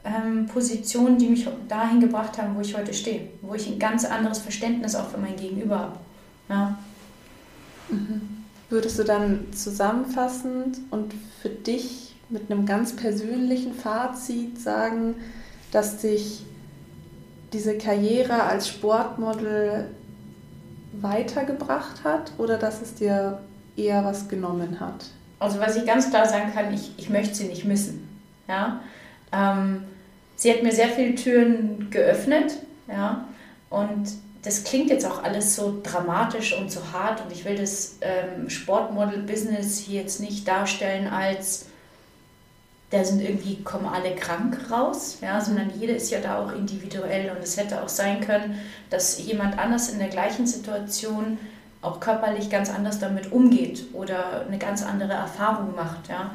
ähm, 0.04 0.46
Positionen, 0.46 1.18
die 1.18 1.28
mich 1.28 1.46
dahin 1.68 2.00
gebracht 2.00 2.38
haben, 2.38 2.56
wo 2.56 2.60
ich 2.60 2.76
heute 2.76 2.94
stehe, 2.94 3.28
wo 3.42 3.54
ich 3.54 3.66
ein 3.66 3.78
ganz 3.78 4.04
anderes 4.04 4.38
Verständnis 4.38 4.94
auch 4.94 5.08
für 5.08 5.18
mein 5.18 5.36
Gegenüber 5.36 5.78
habe. 5.78 5.98
Ja. 6.48 6.78
Mhm. 7.90 8.44
Würdest 8.68 8.98
du 8.98 9.04
dann 9.04 9.52
zusammenfassend 9.52 10.78
und 10.90 11.12
für 11.42 11.48
dich 11.48 12.14
mit 12.28 12.50
einem 12.50 12.64
ganz 12.66 12.94
persönlichen 12.94 13.74
Fazit 13.74 14.60
sagen, 14.60 15.16
dass 15.72 15.98
dich 15.98 16.44
diese 17.52 17.76
Karriere 17.76 18.44
als 18.44 18.68
Sportmodel 18.68 19.88
weitergebracht 21.00 22.04
hat 22.04 22.32
oder 22.38 22.58
dass 22.58 22.80
es 22.80 22.94
dir 22.94 23.40
eher 23.76 24.04
was 24.04 24.28
genommen 24.28 24.78
hat? 24.78 25.06
Also 25.40 25.58
was 25.58 25.76
ich 25.76 25.86
ganz 25.86 26.10
klar 26.10 26.26
sagen 26.26 26.52
kann, 26.54 26.72
ich, 26.72 26.92
ich 26.96 27.10
möchte 27.10 27.34
sie 27.34 27.48
nicht 27.48 27.64
missen. 27.64 28.08
Ja? 28.46 28.80
Ähm, 29.32 29.84
sie 30.36 30.52
hat 30.52 30.62
mir 30.62 30.72
sehr 30.72 30.88
viele 30.88 31.14
Türen 31.14 31.88
geöffnet, 31.90 32.54
ja, 32.88 33.26
und 33.68 34.08
das 34.42 34.64
klingt 34.64 34.90
jetzt 34.90 35.06
auch 35.06 35.22
alles 35.22 35.54
so 35.54 35.80
dramatisch 35.82 36.56
und 36.56 36.72
so 36.72 36.80
hart. 36.92 37.22
Und 37.22 37.30
ich 37.30 37.44
will 37.44 37.56
das 37.56 37.98
ähm, 38.00 38.48
Sportmodel-Business 38.48 39.78
hier 39.78 40.00
jetzt 40.00 40.20
nicht 40.20 40.48
darstellen 40.48 41.08
als 41.08 41.66
da 42.90 43.04
sind 43.04 43.20
irgendwie, 43.20 43.62
kommen 43.62 43.86
alle 43.86 44.16
krank 44.16 44.58
raus, 44.68 45.18
ja, 45.22 45.40
sondern 45.40 45.70
jeder 45.78 45.94
ist 45.94 46.10
ja 46.10 46.20
da 46.20 46.44
auch 46.44 46.52
individuell. 46.52 47.30
Und 47.30 47.42
es 47.42 47.56
hätte 47.56 47.82
auch 47.82 47.88
sein 47.88 48.20
können, 48.20 48.60
dass 48.90 49.24
jemand 49.24 49.58
anders 49.58 49.90
in 49.90 50.00
der 50.00 50.08
gleichen 50.08 50.46
Situation 50.46 51.38
auch 51.82 52.00
körperlich 52.00 52.50
ganz 52.50 52.68
anders 52.68 52.98
damit 52.98 53.30
umgeht 53.32 53.86
oder 53.92 54.44
eine 54.46 54.58
ganz 54.58 54.82
andere 54.82 55.12
Erfahrung 55.12 55.74
macht, 55.76 56.08
ja. 56.08 56.32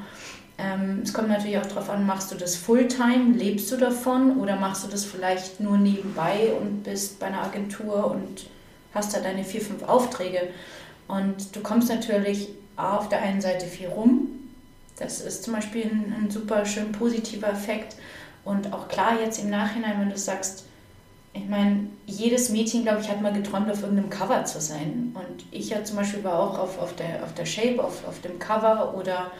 Ähm, 0.58 1.02
es 1.04 1.14
kommt 1.14 1.28
natürlich 1.28 1.58
auch 1.58 1.66
darauf 1.66 1.90
an, 1.90 2.06
machst 2.06 2.32
du 2.32 2.36
das 2.36 2.56
Fulltime, 2.56 3.34
lebst 3.34 3.72
du 3.72 3.78
davon 3.78 4.40
oder 4.40 4.56
machst 4.56 4.86
du 4.86 4.88
das 4.88 5.04
vielleicht 5.04 5.60
nur 5.60 5.78
nebenbei 5.78 6.54
und 6.60 6.84
bist 6.84 7.20
bei 7.20 7.28
einer 7.28 7.44
Agentur 7.44 8.12
und 8.12 8.48
hast 8.94 9.14
da 9.14 9.20
deine 9.20 9.44
vier, 9.44 9.62
fünf 9.62 9.84
Aufträge. 9.84 10.48
Und 11.08 11.56
du 11.56 11.60
kommst 11.60 11.90
natürlich 11.90 12.50
auf 12.78 13.10
der 13.10 13.22
einen 13.22 13.42
Seite 13.42 13.66
viel 13.66 13.88
rum. 13.88 14.30
Das 14.98 15.20
ist 15.20 15.44
zum 15.44 15.54
Beispiel 15.54 15.84
ein, 15.84 16.16
ein 16.18 16.32
super 16.32 16.66
schön 16.66 16.92
positiver 16.94 17.50
Effekt. 17.50 17.98
Und 18.46 18.72
auch 18.74 18.88
klar 18.88 19.20
jetzt 19.20 19.40
im 19.40 19.50
Nachhinein, 19.50 20.00
wenn 20.00 20.10
du 20.10 20.18
sagst, 20.18 20.66
ich 21.34 21.50
meine, 21.50 21.88
jedes 22.06 22.50
Mädchen, 22.50 22.84
glaube 22.84 23.02
ich, 23.02 23.10
hat 23.10 23.22
mal 23.22 23.34
geträumt, 23.34 23.70
auf 23.70 23.82
irgendeinem 23.82 24.10
Cover 24.10 24.46
zu 24.46 24.62
sein. 24.62 25.14
Und 25.14 25.46
ich 25.52 25.70
ja 25.70 25.84
zum 25.84 25.98
Beispiel 25.98 26.24
war 26.24 26.40
auch 26.40 26.58
auf, 26.58 26.80
auf, 26.80 26.96
der, 26.96 27.24
auf 27.24 27.34
der 27.34 27.46
Shape, 27.46 27.84
auf, 27.84 28.08
auf 28.08 28.22
dem 28.22 28.40
Cover 28.40 28.96
oder 28.98 29.32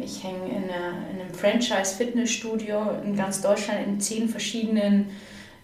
ich 0.00 0.22
hänge 0.22 0.46
in, 0.48 0.64
in, 0.64 0.70
einem 0.70 1.34
Franchise-Fitnessstudio 1.34 2.90
in 3.04 3.16
ganz 3.16 3.40
Deutschland 3.40 3.86
in 3.86 4.00
zehn 4.00 4.28
verschiedenen 4.28 5.10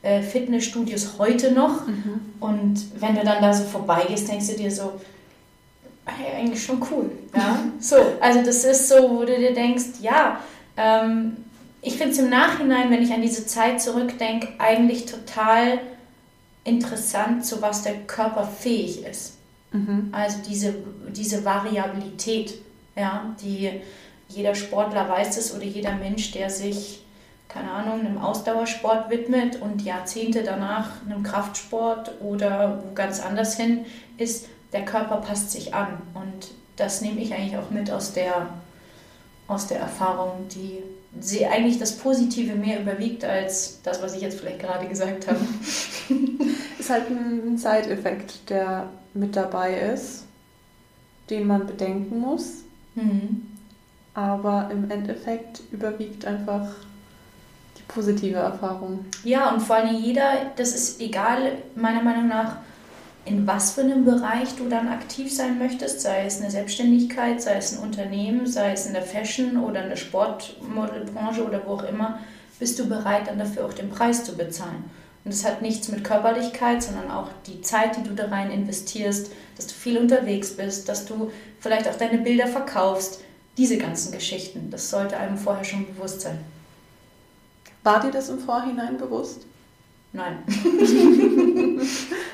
äh, 0.02 0.22
Fitnessstudios 0.22 1.18
heute 1.18 1.52
noch. 1.52 1.86
Mhm. 1.86 2.20
Und 2.40 3.00
wenn 3.00 3.14
du 3.14 3.24
dann 3.24 3.42
da 3.42 3.52
so 3.52 3.64
vorbeigehst, 3.64 4.28
denkst 4.28 4.48
du 4.48 4.56
dir 4.56 4.70
so, 4.70 5.00
hey, 6.06 6.40
eigentlich 6.40 6.62
schon 6.62 6.82
cool. 6.90 7.10
Ja? 7.36 7.60
so, 7.80 7.96
also 8.20 8.42
das 8.42 8.64
ist 8.64 8.88
so, 8.88 9.10
wo 9.10 9.24
du 9.24 9.36
dir 9.36 9.54
denkst, 9.54 10.00
ja, 10.00 10.40
ähm, 10.76 11.36
ich 11.80 11.96
finde 11.96 12.12
es 12.12 12.18
im 12.18 12.30
Nachhinein, 12.30 12.90
wenn 12.90 13.02
ich 13.02 13.12
an 13.12 13.22
diese 13.22 13.46
Zeit 13.46 13.80
zurückdenke, 13.80 14.48
eigentlich 14.58 15.06
total 15.06 15.80
interessant, 16.64 17.46
zu 17.46 17.62
was 17.62 17.82
der 17.82 17.94
Körper 18.06 18.44
fähig 18.44 19.04
ist. 19.04 19.36
Mhm. 19.72 20.08
Also 20.12 20.38
diese, 20.48 20.74
diese 21.10 21.44
Variabilität 21.44 22.54
ja, 22.98 23.34
die 23.40 23.80
jeder 24.28 24.54
Sportler 24.54 25.08
weiß 25.08 25.36
es 25.38 25.54
oder 25.54 25.64
jeder 25.64 25.94
Mensch, 25.94 26.32
der 26.32 26.50
sich, 26.50 27.02
keine 27.48 27.70
Ahnung, 27.70 28.00
einem 28.00 28.18
Ausdauersport 28.18 29.10
widmet 29.10 29.60
und 29.60 29.82
Jahrzehnte 29.82 30.42
danach 30.42 31.02
einem 31.04 31.22
Kraftsport 31.22 32.20
oder 32.20 32.82
wo 32.84 32.94
ganz 32.94 33.20
anders 33.20 33.56
hin 33.56 33.86
ist, 34.18 34.46
der 34.72 34.84
Körper 34.84 35.16
passt 35.16 35.50
sich 35.50 35.74
an. 35.74 36.02
Und 36.12 36.48
das 36.76 37.00
nehme 37.00 37.20
ich 37.20 37.32
eigentlich 37.32 37.56
auch 37.56 37.70
mit 37.70 37.90
aus 37.90 38.12
der, 38.12 38.48
aus 39.46 39.66
der 39.66 39.80
Erfahrung, 39.80 40.46
die 40.48 40.82
sie 41.20 41.46
eigentlich 41.46 41.78
das 41.78 41.96
Positive 41.96 42.54
mehr 42.54 42.80
überwiegt 42.80 43.24
als 43.24 43.80
das, 43.82 44.02
was 44.02 44.14
ich 44.14 44.20
jetzt 44.20 44.38
vielleicht 44.38 44.60
gerade 44.60 44.86
gesagt 44.86 45.26
habe. 45.26 45.40
ist 46.78 46.90
halt 46.90 47.08
ein 47.10 47.56
Side-Effekt, 47.56 48.50
der 48.50 48.90
mit 49.14 49.34
dabei 49.34 49.74
ist, 49.78 50.24
den 51.30 51.46
man 51.46 51.66
bedenken 51.66 52.20
muss. 52.20 52.67
Mhm. 52.98 53.42
Aber 54.14 54.68
im 54.72 54.90
Endeffekt 54.90 55.60
überwiegt 55.70 56.24
einfach 56.24 56.66
die 57.76 57.82
positive 57.86 58.38
Erfahrung. 58.38 59.04
Ja, 59.22 59.52
und 59.52 59.60
vor 59.60 59.76
allem 59.76 59.94
jeder, 59.94 60.50
das 60.56 60.74
ist 60.74 61.00
egal, 61.00 61.52
meiner 61.76 62.02
Meinung 62.02 62.28
nach, 62.28 62.56
in 63.24 63.46
was 63.46 63.72
für 63.72 63.82
einem 63.82 64.04
Bereich 64.04 64.56
du 64.56 64.68
dann 64.68 64.88
aktiv 64.88 65.32
sein 65.32 65.58
möchtest, 65.58 66.00
sei 66.00 66.24
es 66.24 66.40
eine 66.40 66.50
Selbstständigkeit, 66.50 67.42
sei 67.42 67.56
es 67.56 67.76
ein 67.76 67.82
Unternehmen, 67.82 68.46
sei 68.46 68.72
es 68.72 68.86
in 68.86 68.94
der 68.94 69.02
Fashion 69.02 69.58
oder 69.58 69.82
in 69.82 69.90
der 69.90 69.96
Sportmodelbranche 69.96 71.44
oder 71.44 71.62
wo 71.66 71.74
auch 71.74 71.84
immer, 71.84 72.20
bist 72.58 72.78
du 72.78 72.88
bereit, 72.88 73.28
dann 73.28 73.38
dafür 73.38 73.66
auch 73.66 73.74
den 73.74 73.90
Preis 73.90 74.24
zu 74.24 74.36
bezahlen. 74.36 74.84
Und 75.28 75.34
das 75.34 75.44
hat 75.44 75.60
nichts 75.60 75.88
mit 75.88 76.04
Körperlichkeit, 76.04 76.82
sondern 76.82 77.10
auch 77.10 77.28
die 77.46 77.60
Zeit, 77.60 77.98
die 77.98 78.02
du 78.02 78.14
da 78.14 78.28
rein 78.28 78.50
investierst, 78.50 79.30
dass 79.58 79.66
du 79.66 79.74
viel 79.74 79.98
unterwegs 79.98 80.56
bist, 80.56 80.88
dass 80.88 81.04
du 81.04 81.30
vielleicht 81.60 81.86
auch 81.86 81.96
deine 81.96 82.16
Bilder 82.16 82.46
verkaufst. 82.46 83.20
Diese 83.58 83.76
ganzen 83.76 84.10
Geschichten, 84.10 84.70
das 84.70 84.88
sollte 84.88 85.18
einem 85.18 85.36
vorher 85.36 85.64
schon 85.64 85.84
bewusst 85.84 86.22
sein. 86.22 86.38
War 87.84 88.00
dir 88.00 88.10
das 88.10 88.30
im 88.30 88.38
Vorhinein 88.38 88.96
bewusst? 88.96 89.42
Nein. 90.14 90.38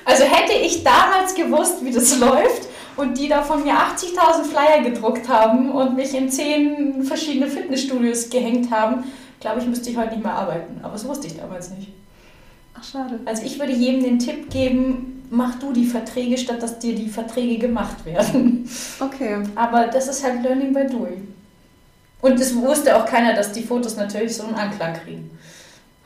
also 0.05 0.23
hätte 0.23 0.53
ich 0.53 0.85
damals 0.85 1.35
gewusst, 1.35 1.85
wie 1.85 1.91
das 1.91 2.17
läuft 2.21 2.69
und 2.97 3.19
die 3.19 3.27
da 3.27 3.43
von 3.43 3.65
mir 3.65 3.75
80.000 3.75 4.45
Flyer 4.45 4.89
gedruckt 4.89 5.29
haben 5.29 5.73
und 5.73 5.97
mich 5.97 6.15
in 6.15 6.31
zehn 6.31 7.03
verschiedene 7.03 7.49
Fitnessstudios 7.49 8.31
gehängt 8.31 8.71
haben, 8.71 9.03
glaube 9.41 9.59
ich, 9.59 9.67
müsste 9.67 9.91
ich 9.91 9.97
heute 9.97 10.13
nicht 10.13 10.23
mehr 10.23 10.35
arbeiten. 10.35 10.79
Aber 10.81 10.93
das 10.93 11.09
wusste 11.09 11.27
ich 11.27 11.37
damals 11.37 11.71
nicht. 11.71 11.89
Ach, 12.75 12.85
schade. 12.85 13.21
Also 13.25 13.43
ich 13.43 13.59
würde 13.59 13.73
jedem 13.73 14.03
den 14.03 14.19
Tipp 14.19 14.51
geben, 14.51 15.27
mach 15.31 15.59
du 15.59 15.73
die 15.73 15.87
Verträge, 15.87 16.37
statt 16.39 16.63
dass 16.63 16.79
dir 16.79 16.95
die 16.95 17.09
Verträge 17.09 17.59
gemacht 17.59 18.05
werden. 18.05 18.69
Okay. 19.01 19.39
Aber 19.55 19.87
das 19.87 20.09
ist 20.09 20.25
halt 20.25 20.43
Learning 20.43 20.73
by 20.73 20.87
Doing. 20.87 21.35
Und 22.21 22.41
es 22.41 22.55
wusste 22.57 22.97
auch 22.97 23.07
keiner, 23.07 23.35
dass 23.35 23.53
die 23.53 23.63
Fotos 23.63 23.97
natürlich 23.97 24.37
so 24.37 24.45
einen 24.45 24.55
Anklang 24.55 24.95
kriegen. 24.95 25.31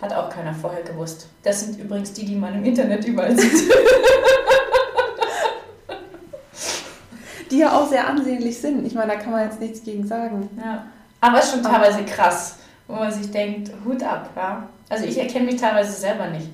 Hat 0.01 0.13
auch 0.13 0.31
keiner 0.31 0.55
vorher 0.55 0.83
gewusst. 0.83 1.29
Das 1.43 1.61
sind 1.61 1.79
übrigens 1.79 2.13
die, 2.13 2.25
die 2.25 2.37
man 2.37 2.55
im 2.55 2.65
Internet 2.65 3.05
überall 3.05 3.39
sieht. 3.39 3.73
die 7.51 7.59
ja 7.59 7.77
auch 7.77 7.89
sehr 7.89 8.07
ansehnlich 8.07 8.59
sind. 8.59 8.87
Ich 8.87 8.95
meine, 8.95 9.13
da 9.13 9.19
kann 9.19 9.33
man 9.33 9.45
jetzt 9.45 9.61
nichts 9.61 9.83
gegen 9.83 10.07
sagen. 10.07 10.49
Ja. 10.63 10.87
Aber 11.21 11.39
es 11.39 11.47
ist 11.47 11.53
schon 11.53 11.63
teilweise 11.63 12.05
krass, 12.05 12.57
wo 12.87 12.95
man 12.95 13.11
sich 13.11 13.31
denkt, 13.31 13.73
Hut 13.85 14.03
ab, 14.03 14.31
ja. 14.37 14.69
Also 14.89 15.05
ich 15.05 15.19
erkenne 15.19 15.47
mich 15.47 15.61
teilweise 15.61 15.93
selber 15.93 16.29
nicht. 16.29 16.49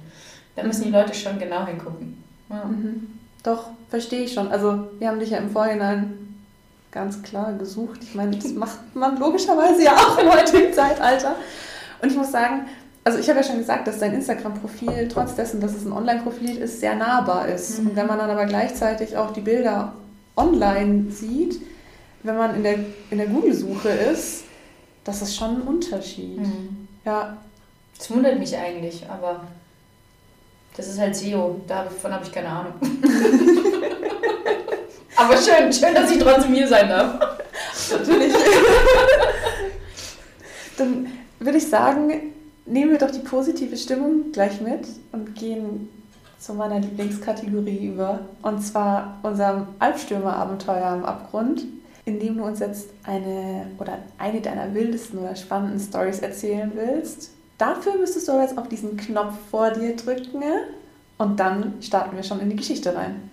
Da 0.57 0.63
müssen 0.63 0.85
die 0.85 0.91
Leute 0.91 1.15
schon 1.15 1.39
genau 1.39 1.67
hingucken. 1.67 2.23
Ja. 2.49 2.65
Mhm. 2.65 3.19
Doch, 3.43 3.71
verstehe 3.91 4.23
ich 4.23 4.33
schon. 4.33 4.49
Also 4.49 4.89
wir 4.99 5.09
haben 5.09 5.19
dich 5.19 5.31
ja 5.31 5.39
im 5.39 5.51
Vorhinein 5.51 6.19
ganz 6.91 7.23
klar 7.23 7.53
gesucht. 7.53 8.01
Ich 8.03 8.15
meine, 8.15 8.37
das 8.37 8.53
macht 8.55 8.95
man 8.95 9.19
logischerweise 9.19 9.85
ja 9.85 9.95
auch 9.97 10.19
im 10.19 10.33
heutigen 10.33 10.73
Zeitalter. 10.73 11.37
Und 12.01 12.11
ich 12.11 12.17
muss 12.17 12.31
sagen, 12.31 12.67
also 13.03 13.19
ich 13.19 13.29
habe 13.29 13.41
ja 13.41 13.45
schon 13.45 13.59
gesagt, 13.59 13.87
dass 13.87 13.99
dein 13.99 14.15
Instagram-Profil, 14.15 15.09
trotz 15.09 15.35
dessen, 15.35 15.61
dass 15.61 15.75
es 15.75 15.85
ein 15.85 15.93
Online-Profil 15.93 16.57
ist, 16.57 16.81
sehr 16.81 16.95
nahbar 16.95 17.49
ist. 17.49 17.81
Mhm. 17.81 17.89
Und 17.89 17.97
wenn 17.97 18.07
man 18.07 18.19
dann 18.19 18.31
aber 18.31 18.47
gleichzeitig 18.47 19.17
auch 19.17 19.33
die 19.33 19.43
Bilder 19.43 19.93
online 20.37 21.11
sieht, 21.11 21.61
wenn 22.23 22.37
man 22.37 22.55
in 22.55 22.63
der, 22.63 22.79
in 23.11 23.19
der 23.19 23.27
Google-Suche 23.27 23.91
ist, 23.91 24.45
das 25.05 25.21
ist 25.21 25.37
schon 25.37 25.57
ein 25.57 25.63
Unterschied. 25.63 26.41
Mhm. 26.41 26.89
Ja. 27.05 27.37
Das 27.99 28.11
wundert 28.11 28.39
mich 28.39 28.57
eigentlich, 28.57 29.09
aber 29.09 29.43
das 30.77 30.89
ist 30.89 30.99
halt 30.99 31.15
SEO. 31.17 31.61
Davon 31.67 32.13
habe 32.13 32.25
ich 32.25 32.33
keine 32.33 32.49
Ahnung. 32.49 32.75
aber 35.17 35.37
schön, 35.37 35.73
schön, 35.73 35.95
dass 35.95 36.11
ich 36.11 36.19
trotzdem 36.19 36.53
hier 36.53 36.69
sein 36.69 36.89
darf. 36.89 37.39
Natürlich. 37.91 38.33
Dann 40.77 41.07
würde 41.39 41.59
ich 41.59 41.69
sagen, 41.69 42.33
nehmen 42.67 42.91
wir 42.91 42.99
doch 42.99 43.11
die 43.11 43.21
positive 43.21 43.77
Stimmung 43.77 44.33
gleich 44.33 44.61
mit 44.61 44.87
und 45.13 45.35
gehen 45.35 45.89
zu 46.39 46.55
meiner 46.55 46.81
Lieblingskategorie 46.81 47.87
über. 47.87 48.21
Und 48.43 48.61
zwar 48.61 49.19
unserem 49.23 49.69
Albstürmer-Abenteuer 49.79 50.87
am 50.87 51.05
Abgrund, 51.05 51.65
in 52.05 52.19
dem 52.19 52.37
du 52.37 52.45
uns 52.45 52.59
jetzt 52.59 52.89
eine 53.05 53.67
oder 53.79 53.99
eine 54.19 54.41
deiner 54.41 54.75
wildesten 54.75 55.21
oder 55.21 55.37
spannenden 55.37 55.81
Stories 55.81 56.19
erzählen 56.19 56.73
willst. 56.75 57.34
Dafür 57.59 57.97
müsstest 57.99 58.27
du 58.27 58.33
aber 58.33 58.43
jetzt 58.43 58.59
auf 58.59 58.69
diesen 58.69 58.97
Knopf 58.97 59.35
vor 59.51 59.71
dir 59.71 59.95
drücken 59.95 60.43
und 61.19 61.39
dann 61.39 61.75
starten 61.81 62.17
wir 62.17 62.25
schon 62.25 62.41
in 62.41 62.51
die 62.51 62.57
Geschichte 62.57 62.97
rein. 62.97 63.31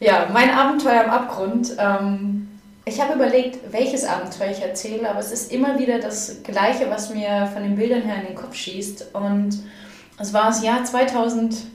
Ja, 0.00 0.28
mein 0.32 0.50
Abenteuer 0.50 1.04
am 1.04 1.10
Abgrund. 1.10 1.76
Ähm, 1.78 2.48
ich 2.86 3.00
habe 3.02 3.14
überlegt, 3.14 3.70
welches 3.70 4.04
Abenteuer 4.04 4.50
ich 4.50 4.62
erzähle, 4.62 5.10
aber 5.10 5.18
es 5.18 5.32
ist 5.32 5.52
immer 5.52 5.78
wieder 5.78 5.98
das 5.98 6.42
Gleiche, 6.42 6.88
was 6.88 7.12
mir 7.12 7.50
von 7.52 7.62
den 7.62 7.76
Bildern 7.76 8.02
her 8.02 8.20
in 8.20 8.28
den 8.28 8.36
Kopf 8.36 8.54
schießt. 8.54 9.14
Und 9.14 9.58
es 10.18 10.32
war 10.32 10.46
das 10.46 10.62
Jahr 10.62 10.84
2018, 10.84 11.66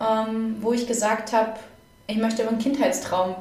ähm, 0.00 0.56
wo 0.60 0.72
ich 0.72 0.86
gesagt 0.86 1.32
habe, 1.32 1.54
ich 2.06 2.16
möchte 2.16 2.44
meinen 2.44 2.58
Kindheitstraum 2.58 3.34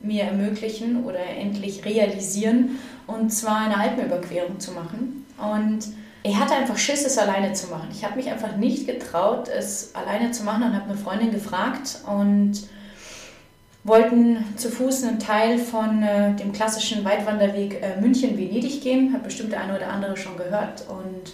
mir 0.00 0.24
ermöglichen 0.24 1.04
oder 1.04 1.20
endlich 1.20 1.84
realisieren, 1.84 2.78
und 3.06 3.30
zwar 3.30 3.58
eine 3.58 3.78
Alpenüberquerung 3.78 4.60
zu 4.60 4.72
machen. 4.72 5.26
Und 5.38 5.80
ich 6.22 6.36
hatte 6.36 6.54
einfach 6.54 6.76
Schiss, 6.76 7.04
es 7.04 7.16
alleine 7.16 7.52
zu 7.52 7.68
machen. 7.68 7.88
Ich 7.92 8.04
habe 8.04 8.16
mich 8.16 8.28
einfach 8.28 8.56
nicht 8.56 8.86
getraut, 8.86 9.48
es 9.48 9.94
alleine 9.94 10.30
zu 10.30 10.44
machen 10.44 10.64
und 10.64 10.74
habe 10.74 10.90
eine 10.90 10.98
Freundin 10.98 11.30
gefragt 11.30 11.98
und 12.06 12.68
wollten 13.84 14.44
zu 14.56 14.68
Fuß 14.68 15.04
einen 15.04 15.18
Teil 15.18 15.58
von 15.58 16.02
äh, 16.02 16.34
dem 16.34 16.52
klassischen 16.52 17.04
Weitwanderweg 17.04 17.80
äh, 17.82 18.00
München-Venedig 18.00 18.82
gehen. 18.82 19.12
Hat 19.12 19.22
bestimmt 19.22 19.52
der 19.52 19.62
eine 19.62 19.76
oder 19.76 19.88
andere 19.88 20.16
schon 20.16 20.36
gehört. 20.36 20.84
Und 20.88 21.32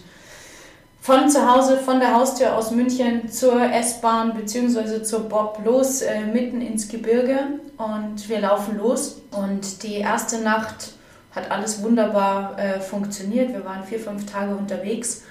von 1.05 1.29
zu 1.29 1.47
Hause, 1.47 1.77
von 1.77 2.01
der 2.01 2.15
Haustür 2.15 2.57
aus 2.57 2.71
München 2.71 3.29
zur 3.29 3.61
S-Bahn 3.61 4.33
bzw. 4.33 5.03
zur 5.03 5.29
Bob 5.29 5.61
los, 5.63 6.01
äh, 6.01 6.25
mitten 6.25 6.63
ins 6.63 6.89
Gebirge. 6.89 7.41
Und 7.77 8.27
wir 8.31 8.41
laufen 8.41 8.79
los. 8.79 9.21
Und 9.31 9.83
die 9.83 9.97
erste 9.97 10.41
Nacht 10.41 10.95
hat 11.33 11.51
alles 11.51 11.83
wunderbar 11.83 12.59
äh, 12.59 12.81
funktioniert. 12.81 13.53
Wir 13.53 13.67
waren 13.67 13.85
vier, 13.85 14.01
fünf 14.01 14.25
Tage 14.25 14.57
unterwegs 14.57 15.25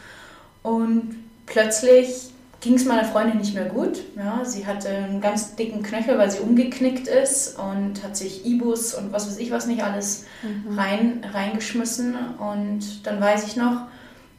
und 0.62 1.24
plötzlich 1.48 2.30
ging 2.62 2.76
es 2.76 2.86
meiner 2.86 3.06
Freundin 3.06 3.40
nicht 3.40 3.56
mehr 3.56 3.66
gut. 3.66 3.98
Ja, 4.16 4.46
sie 4.46 4.68
hatte 4.68 4.90
einen 4.90 5.22
ganz 5.22 5.56
dicken 5.56 5.82
Knöchel, 5.82 6.20
weil 6.20 6.30
sie 6.30 6.42
umgeknickt 6.42 7.08
ist 7.08 7.58
und 7.58 8.04
hat 8.04 8.16
sich 8.16 8.46
Ibus 8.46 8.94
und 8.94 9.12
was 9.12 9.26
weiß 9.26 9.40
ich 9.40 9.50
was 9.50 9.66
nicht 9.66 9.84
alles 9.84 10.26
mhm. 10.44 10.78
rein, 10.78 11.26
reingeschmissen. 11.34 12.16
Und 12.38 13.08
dann 13.08 13.20
weiß 13.20 13.48
ich 13.48 13.56
noch, 13.56 13.88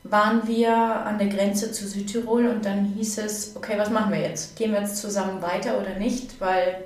waren 0.04 0.46
wir 0.46 0.76
an 0.76 1.18
der 1.18 1.28
Grenze 1.28 1.72
zu 1.72 1.88
Südtirol 1.88 2.46
und 2.46 2.64
dann 2.64 2.84
hieß 2.84 3.18
es, 3.18 3.56
okay, 3.56 3.74
was 3.78 3.90
machen 3.90 4.12
wir 4.12 4.20
jetzt? 4.20 4.54
Gehen 4.54 4.72
wir 4.72 4.80
jetzt 4.80 4.98
zusammen 4.98 5.40
weiter 5.40 5.80
oder 5.80 5.98
nicht? 5.98 6.40
Weil 6.40 6.84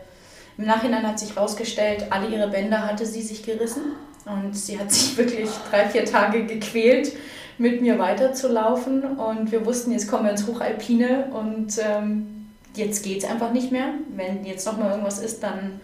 im 0.56 0.66
Nachhinein 0.66 1.06
hat 1.06 1.18
sich 1.18 1.34
herausgestellt, 1.34 2.06
alle 2.10 2.28
ihre 2.28 2.48
Bänder 2.48 2.86
hatte 2.86 3.04
sie 3.04 3.22
sich 3.22 3.42
gerissen. 3.42 3.82
Und 4.24 4.56
sie 4.56 4.78
hat 4.78 4.92
sich 4.92 5.16
wirklich 5.16 5.50
drei, 5.68 5.88
vier 5.88 6.04
Tage 6.04 6.46
gequält, 6.46 7.12
mit 7.58 7.82
mir 7.82 7.98
weiterzulaufen. 7.98 9.02
Und 9.18 9.50
wir 9.50 9.66
wussten, 9.66 9.90
jetzt 9.90 10.08
kommen 10.08 10.24
wir 10.24 10.30
ins 10.30 10.46
Hochalpine 10.46 11.26
und 11.32 11.76
ähm, 11.78 12.46
jetzt 12.74 13.02
geht 13.02 13.18
es 13.18 13.28
einfach 13.28 13.52
nicht 13.52 13.72
mehr. 13.72 13.94
Wenn 14.14 14.44
jetzt 14.44 14.64
nochmal 14.64 14.90
irgendwas 14.90 15.18
ist, 15.18 15.42
dann 15.42 15.80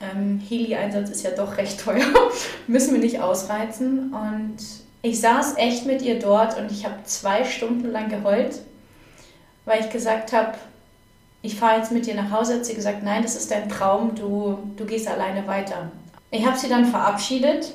ähm, 0.00 0.42
Heli-Einsatz 0.46 1.08
ist 1.08 1.22
ja 1.22 1.30
doch 1.30 1.56
recht 1.56 1.80
teuer, 1.80 2.04
müssen 2.66 2.92
wir 2.92 3.00
nicht 3.00 3.20
ausreizen. 3.20 4.12
Und 4.12 4.85
ich 5.06 5.20
saß 5.20 5.56
echt 5.56 5.86
mit 5.86 6.02
ihr 6.02 6.18
dort 6.18 6.58
und 6.58 6.70
ich 6.70 6.84
habe 6.84 6.96
zwei 7.04 7.44
Stunden 7.44 7.92
lang 7.92 8.08
geheult, 8.08 8.60
weil 9.64 9.80
ich 9.80 9.90
gesagt 9.90 10.32
habe, 10.32 10.54
ich 11.42 11.54
fahre 11.54 11.78
jetzt 11.78 11.92
mit 11.92 12.06
dir 12.06 12.14
nach 12.14 12.30
Hause. 12.32 12.54
Hat 12.54 12.66
sie 12.66 12.74
gesagt, 12.74 13.04
nein, 13.04 13.22
das 13.22 13.36
ist 13.36 13.50
dein 13.52 13.68
Traum, 13.68 14.16
du, 14.16 14.58
du 14.76 14.84
gehst 14.84 15.06
alleine 15.06 15.46
weiter. 15.46 15.92
Ich 16.32 16.44
habe 16.44 16.58
sie 16.58 16.68
dann 16.68 16.86
verabschiedet, 16.86 17.72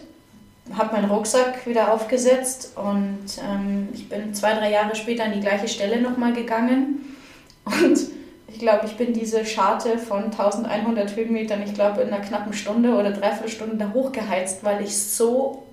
habe 0.78 0.94
meinen 0.94 1.10
Rucksack 1.10 1.66
wieder 1.66 1.94
aufgesetzt 1.94 2.74
und 2.76 3.26
ähm, 3.50 3.88
ich 3.94 4.10
bin 4.10 4.34
zwei, 4.34 4.54
drei 4.54 4.70
Jahre 4.70 4.96
später 4.96 5.24
an 5.24 5.32
die 5.32 5.40
gleiche 5.40 5.70
Stelle 5.70 6.02
nochmal 6.02 6.34
gegangen. 6.34 7.16
Und 7.64 7.98
ich 8.50 8.60
glaube, 8.60 8.86
ich 8.88 8.98
bin 8.98 9.14
diese 9.14 9.46
Scharte 9.46 9.98
von 9.98 10.26
1100 10.26 11.16
Höhenmetern, 11.16 11.64
ich 11.64 11.74
glaube, 11.74 12.02
in 12.02 12.12
einer 12.12 12.24
knappen 12.24 12.52
Stunde 12.52 12.94
oder 12.94 13.12
dreiviertel 13.12 13.50
Stunde 13.50 13.78
da 13.78 13.94
hochgeheizt, 13.94 14.66
weil 14.66 14.84
ich 14.84 14.98
so 14.98 15.64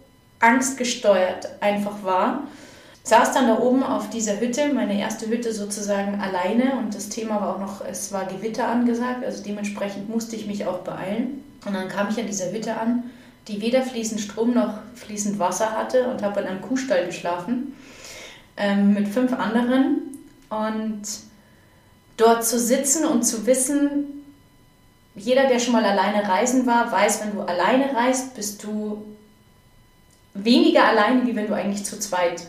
angstgesteuert 0.40 1.48
einfach 1.60 2.02
war. 2.02 2.44
Saß 3.02 3.32
dann 3.32 3.46
da 3.46 3.58
oben 3.58 3.82
auf 3.82 4.10
dieser 4.10 4.38
Hütte, 4.38 4.72
meine 4.72 5.00
erste 5.00 5.28
Hütte 5.28 5.54
sozusagen 5.54 6.20
alleine 6.20 6.78
und 6.78 6.94
das 6.94 7.08
Thema 7.08 7.40
war 7.40 7.56
auch 7.56 7.60
noch, 7.60 7.84
es 7.84 8.12
war 8.12 8.26
Gewitter 8.26 8.68
angesagt, 8.68 9.24
also 9.24 9.42
dementsprechend 9.42 10.10
musste 10.10 10.36
ich 10.36 10.46
mich 10.46 10.66
auch 10.66 10.80
beeilen. 10.80 11.42
Und 11.64 11.74
dann 11.74 11.88
kam 11.88 12.10
ich 12.10 12.20
an 12.20 12.26
dieser 12.26 12.52
Hütte 12.52 12.76
an, 12.76 13.04
die 13.48 13.62
weder 13.62 13.82
fließend 13.82 14.20
Strom 14.20 14.52
noch 14.52 14.74
fließend 14.94 15.38
Wasser 15.38 15.72
hatte 15.72 16.08
und 16.08 16.22
habe 16.22 16.40
in 16.40 16.46
einem 16.46 16.60
Kuhstall 16.60 17.06
geschlafen 17.06 17.74
ähm, 18.58 18.92
mit 18.92 19.08
fünf 19.08 19.32
anderen. 19.32 20.18
Und 20.50 21.02
dort 22.18 22.44
zu 22.44 22.58
sitzen 22.58 23.06
und 23.06 23.22
zu 23.22 23.46
wissen, 23.46 24.24
jeder, 25.14 25.48
der 25.48 25.58
schon 25.58 25.72
mal 25.72 25.84
alleine 25.84 26.28
reisen 26.28 26.66
war, 26.66 26.92
weiß, 26.92 27.22
wenn 27.22 27.32
du 27.34 27.40
alleine 27.40 27.94
reist, 27.94 28.34
bist 28.34 28.62
du 28.62 29.02
weniger 30.44 30.84
alleine, 30.84 31.26
wie 31.26 31.36
wenn 31.36 31.46
du 31.46 31.54
eigentlich 31.54 31.84
zu 31.84 31.98
zweit 31.98 32.46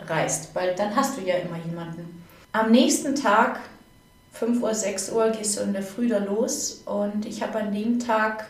reist, 0.00 0.54
weil 0.54 0.74
dann 0.74 0.94
hast 0.94 1.16
du 1.16 1.22
ja 1.22 1.36
immer 1.36 1.58
jemanden. 1.64 2.24
Am 2.52 2.70
nächsten 2.70 3.14
Tag 3.14 3.60
5 4.32 4.62
Uhr, 4.62 4.74
6 4.74 5.12
Uhr 5.12 5.30
gehst 5.30 5.58
du 5.58 5.62
in 5.62 5.72
der 5.72 5.82
Früh 5.82 6.08
da 6.08 6.18
los 6.18 6.82
und 6.84 7.26
ich 7.26 7.42
habe 7.42 7.58
an 7.58 7.72
dem 7.72 7.98
Tag 7.98 8.46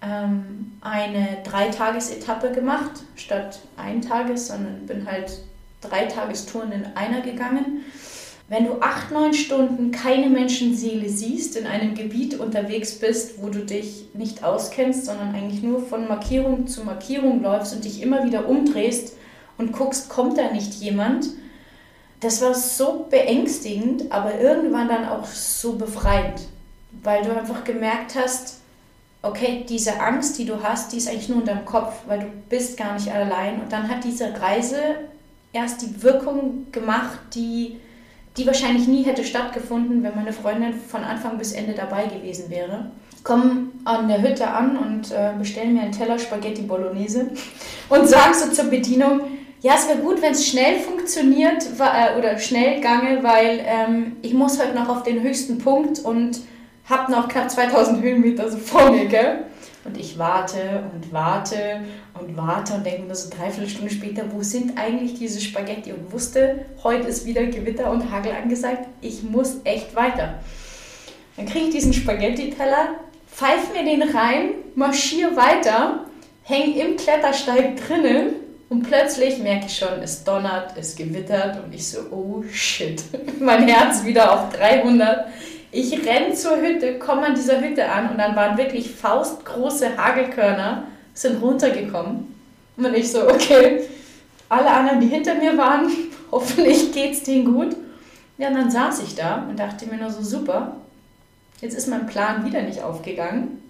ähm, 0.00 0.78
eine 0.80 1.38
Dreitagesetappe 1.44 2.52
gemacht, 2.52 3.02
statt 3.16 3.60
ein 3.76 4.00
Tages, 4.00 4.48
sondern 4.48 4.86
bin 4.86 5.06
halt 5.10 5.40
drei 5.80 6.06
Tagestouren 6.06 6.72
in 6.72 6.86
einer 6.96 7.20
gegangen. 7.20 7.84
Wenn 8.48 8.64
du 8.64 8.80
acht, 8.80 9.10
neun 9.10 9.34
Stunden 9.34 9.90
keine 9.90 10.30
Menschenseele 10.30 11.08
siehst, 11.08 11.56
in 11.56 11.66
einem 11.66 11.94
Gebiet 11.94 12.40
unterwegs 12.40 12.98
bist, 12.98 13.42
wo 13.42 13.50
du 13.50 13.64
dich 13.64 14.06
nicht 14.14 14.42
auskennst, 14.42 15.04
sondern 15.04 15.34
eigentlich 15.34 15.62
nur 15.62 15.82
von 15.82 16.08
Markierung 16.08 16.66
zu 16.66 16.82
Markierung 16.84 17.42
läufst 17.42 17.74
und 17.74 17.84
dich 17.84 18.00
immer 18.00 18.24
wieder 18.24 18.48
umdrehst 18.48 19.16
und 19.58 19.72
guckst, 19.72 20.08
kommt 20.08 20.38
da 20.38 20.50
nicht 20.50 20.74
jemand, 20.74 21.26
das 22.20 22.40
war 22.42 22.54
so 22.54 23.06
beängstigend, 23.10 24.10
aber 24.10 24.40
irgendwann 24.40 24.88
dann 24.88 25.08
auch 25.08 25.26
so 25.26 25.74
befreiend, 25.74 26.40
weil 27.02 27.22
du 27.22 27.36
einfach 27.36 27.64
gemerkt 27.64 28.14
hast, 28.16 28.58
okay, 29.22 29.64
diese 29.68 30.00
Angst, 30.00 30.38
die 30.38 30.44
du 30.44 30.62
hast, 30.62 30.92
die 30.92 30.96
ist 30.96 31.08
eigentlich 31.08 31.28
nur 31.28 31.40
in 31.40 31.46
deinem 31.46 31.64
Kopf, 31.64 31.94
weil 32.06 32.20
du 32.20 32.26
bist 32.48 32.76
gar 32.76 32.94
nicht 32.94 33.12
allein. 33.12 33.60
Und 33.60 33.72
dann 33.72 33.88
hat 33.88 34.04
diese 34.04 34.40
Reise 34.40 34.78
erst 35.52 35.82
die 35.82 36.02
Wirkung 36.02 36.66
gemacht, 36.72 37.18
die, 37.34 37.78
die 38.38 38.46
wahrscheinlich 38.46 38.86
nie 38.86 39.02
hätte 39.02 39.24
stattgefunden, 39.24 40.02
wenn 40.02 40.14
meine 40.14 40.32
Freundin 40.32 40.72
von 40.74 41.02
Anfang 41.02 41.36
bis 41.36 41.52
Ende 41.52 41.74
dabei 41.74 42.06
gewesen 42.06 42.48
wäre. 42.48 42.90
komme 43.24 43.68
an 43.84 44.08
der 44.08 44.22
Hütte 44.22 44.46
an 44.48 44.76
und 44.76 45.10
äh, 45.10 45.32
bestelle 45.38 45.70
mir 45.70 45.82
einen 45.82 45.92
Teller 45.92 46.18
Spaghetti 46.18 46.62
Bolognese 46.62 47.30
und 47.88 48.08
sage 48.08 48.34
so 48.34 48.50
zur 48.50 48.70
Bedienung, 48.70 49.22
ja, 49.60 49.74
es 49.74 49.88
wäre 49.88 49.98
gut, 49.98 50.22
wenn 50.22 50.32
es 50.32 50.46
schnell 50.46 50.78
funktioniert 50.78 51.66
äh, 51.80 52.16
oder 52.16 52.38
schnell 52.38 52.80
gange, 52.80 53.22
weil 53.22 53.60
ähm, 53.66 54.16
ich 54.22 54.32
muss 54.32 54.60
heute 54.62 54.74
noch 54.74 54.88
auf 54.88 55.02
den 55.02 55.20
höchsten 55.20 55.58
Punkt 55.58 55.98
und 55.98 56.38
habe 56.88 57.10
noch 57.10 57.28
knapp 57.28 57.50
2000 57.50 58.00
Höhenmeter 58.00 58.48
so 58.50 58.56
vor 58.56 58.92
mir, 58.92 59.06
gell? 59.06 59.44
Und 59.88 59.96
ich 59.96 60.18
warte 60.18 60.82
und 60.92 61.14
warte 61.14 61.80
und 62.12 62.36
warte 62.36 62.74
und 62.74 62.84
denke 62.84 63.04
mir 63.04 63.14
so 63.14 63.30
dreiviertel 63.30 63.70
Stunde 63.70 63.90
später, 63.90 64.22
wo 64.30 64.42
sind 64.42 64.76
eigentlich 64.76 65.14
diese 65.14 65.40
Spaghetti? 65.40 65.94
Und 65.94 66.12
wusste, 66.12 66.66
heute 66.84 67.08
ist 67.08 67.24
wieder 67.24 67.46
Gewitter 67.46 67.90
und 67.90 68.10
Hagel 68.10 68.32
angesagt, 68.32 68.86
ich 69.00 69.22
muss 69.22 69.56
echt 69.64 69.96
weiter. 69.96 70.40
Dann 71.38 71.46
kriege 71.46 71.68
ich 71.68 71.74
diesen 71.74 71.94
Spaghetti-Teller, 71.94 72.96
pfeife 73.34 73.72
mir 73.72 73.82
den 73.82 74.14
rein, 74.14 74.50
marschiere 74.74 75.34
weiter, 75.36 76.04
hänge 76.42 76.78
im 76.82 76.98
Klettersteig 76.98 77.78
drinnen 77.86 78.34
und 78.68 78.82
plötzlich 78.82 79.38
merke 79.38 79.68
ich 79.68 79.78
schon, 79.78 80.02
es 80.02 80.22
donnert, 80.22 80.74
es 80.76 80.96
gewittert 80.96 81.64
und 81.64 81.74
ich 81.74 81.88
so, 81.88 82.00
oh 82.10 82.44
shit, 82.52 83.02
mein 83.40 83.66
Herz 83.66 84.04
wieder 84.04 84.34
auf 84.34 84.52
300. 84.52 85.28
Ich 85.70 86.06
renne 86.06 86.34
zur 86.34 86.56
Hütte, 86.60 86.98
komme 86.98 87.26
an 87.26 87.34
dieser 87.34 87.60
Hütte 87.60 87.90
an 87.90 88.10
und 88.10 88.18
dann 88.18 88.34
waren 88.34 88.56
wirklich 88.56 88.90
faustgroße 88.90 89.96
Hagelkörner, 89.96 90.84
sind 91.14 91.42
runtergekommen. 91.42 92.34
Und 92.76 92.94
ich 92.94 93.10
so, 93.12 93.28
okay, 93.28 93.82
alle 94.48 94.70
anderen, 94.70 95.00
die 95.00 95.08
hinter 95.08 95.34
mir 95.34 95.56
waren, 95.58 95.90
hoffentlich 96.32 96.92
geht's 96.92 97.22
denen 97.22 97.52
gut. 97.52 97.76
Ja, 98.38 98.48
und 98.48 98.54
dann 98.54 98.70
saß 98.70 99.02
ich 99.02 99.14
da 99.14 99.46
und 99.48 99.58
dachte 99.58 99.86
mir 99.86 99.96
nur 99.96 100.10
so, 100.10 100.22
super, 100.22 100.76
Jetzt 101.60 101.74
ist 101.74 101.88
mein 101.88 102.06
Plan 102.06 102.44
wieder 102.44 102.62
nicht 102.62 102.82
aufgegangen, 102.82 103.60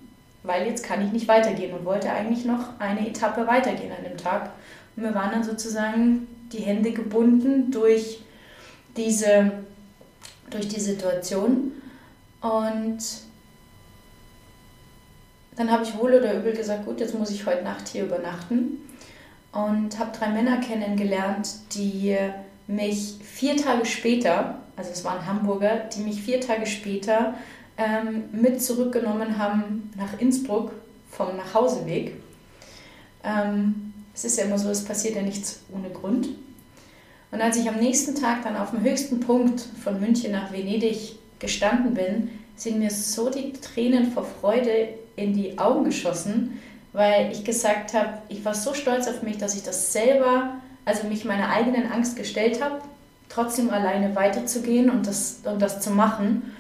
weil 0.42 0.66
jetzt 0.66 0.84
kann 0.84 1.04
ich 1.04 1.12
nicht 1.12 1.26
weitergehen 1.26 1.72
und 1.72 1.84
wollte 1.86 2.10
eigentlich 2.10 2.44
noch 2.44 2.78
eine 2.78 3.08
Etappe 3.08 3.46
weitergehen 3.46 3.92
an 3.96 4.04
dem 4.04 4.18
Tag. 4.18 4.50
Und 4.94 5.04
wir 5.04 5.14
waren 5.14 5.30
dann 5.30 5.44
sozusagen 5.44 6.26
die 6.52 6.58
Hände 6.58 6.92
gebunden 6.92 7.70
durch 7.70 8.20
diese, 8.96 9.52
durch 10.50 10.68
die 10.68 10.80
Situation. 10.80 11.72
Und 12.40 12.98
dann 15.56 15.70
habe 15.70 15.82
ich 15.82 15.96
wohl 15.98 16.14
oder 16.14 16.34
übel 16.34 16.52
gesagt, 16.52 16.86
gut, 16.86 17.00
jetzt 17.00 17.18
muss 17.18 17.30
ich 17.30 17.46
heute 17.46 17.64
Nacht 17.64 17.88
hier 17.88 18.04
übernachten. 18.04 18.78
Und 19.52 19.98
habe 19.98 20.16
drei 20.16 20.28
Männer 20.28 20.58
kennengelernt, 20.58 21.48
die 21.74 22.16
mich 22.68 23.16
vier 23.22 23.56
Tage 23.56 23.84
später, 23.86 24.60
also 24.76 24.90
es 24.92 25.04
waren 25.04 25.26
Hamburger, 25.26 25.88
die 25.94 26.00
mich 26.00 26.22
vier 26.22 26.40
Tage 26.40 26.66
später 26.66 27.34
ähm, 27.76 28.24
mit 28.32 28.62
zurückgenommen 28.62 29.38
haben 29.38 29.90
nach 29.96 30.20
Innsbruck 30.20 30.72
vom 31.10 31.36
Nachhauseweg. 31.36 32.14
Ähm, 33.24 33.92
es 34.14 34.24
ist 34.24 34.38
ja 34.38 34.44
immer 34.44 34.58
so, 34.58 34.68
es 34.68 34.84
passiert 34.84 35.16
ja 35.16 35.22
nichts 35.22 35.60
ohne 35.72 35.90
Grund. 35.90 36.28
Und 37.30 37.40
als 37.40 37.56
ich 37.56 37.68
am 37.68 37.76
nächsten 37.76 38.14
Tag 38.14 38.42
dann 38.42 38.56
auf 38.56 38.70
dem 38.70 38.82
höchsten 38.82 39.20
Punkt 39.20 39.60
von 39.82 40.00
München 40.00 40.32
nach 40.32 40.52
Venedig 40.52 41.17
gestanden 41.38 41.94
bin, 41.94 42.30
sind 42.56 42.78
mir 42.78 42.90
so 42.90 43.30
die 43.30 43.52
Tränen 43.52 44.12
vor 44.12 44.26
Freude 44.40 44.88
in 45.16 45.34
die 45.34 45.58
Augen 45.58 45.84
geschossen, 45.84 46.60
weil 46.92 47.30
ich 47.32 47.44
gesagt 47.44 47.94
habe, 47.94 48.18
ich 48.28 48.44
war 48.44 48.54
so 48.54 48.74
stolz 48.74 49.06
auf 49.06 49.22
mich, 49.22 49.38
dass 49.38 49.54
ich 49.54 49.62
das 49.62 49.92
selber, 49.92 50.54
also 50.84 51.06
mich 51.06 51.24
meiner 51.24 51.50
eigenen 51.50 51.90
Angst 51.90 52.16
gestellt 52.16 52.62
habe, 52.62 52.80
trotzdem 53.28 53.70
alleine 53.70 54.14
weiterzugehen 54.16 54.90
und 54.90 55.06
das, 55.06 55.40
und 55.44 55.60
das 55.60 55.80
zu 55.80 55.90
machen. 55.90 56.54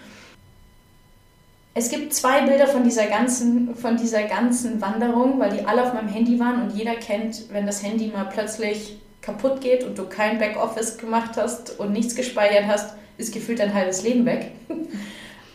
Es 1.74 1.90
gibt 1.90 2.12
zwei 2.12 2.42
Bilder 2.42 2.66
von 2.66 2.82
dieser, 2.82 3.06
ganzen, 3.06 3.74
von 3.76 3.96
dieser 3.96 4.24
ganzen 4.24 4.80
Wanderung, 4.80 5.38
weil 5.38 5.56
die 5.56 5.64
alle 5.64 5.84
auf 5.84 5.94
meinem 5.94 6.08
Handy 6.08 6.38
waren 6.40 6.62
und 6.62 6.76
jeder 6.76 6.96
kennt, 6.96 7.52
wenn 7.52 7.66
das 7.66 7.82
Handy 7.82 8.08
mal 8.08 8.24
plötzlich 8.24 8.98
kaputt 9.22 9.60
geht 9.60 9.84
und 9.84 9.96
du 9.96 10.06
kein 10.06 10.38
Backoffice 10.38 10.98
gemacht 10.98 11.36
hast 11.36 11.78
und 11.78 11.92
nichts 11.92 12.16
gespeichert 12.16 12.64
hast, 12.66 12.94
ist 13.18 13.34
gefühlt 13.34 13.58
dein 13.58 13.74
halbes 13.74 14.02
Leben 14.02 14.24
weg. 14.24 14.52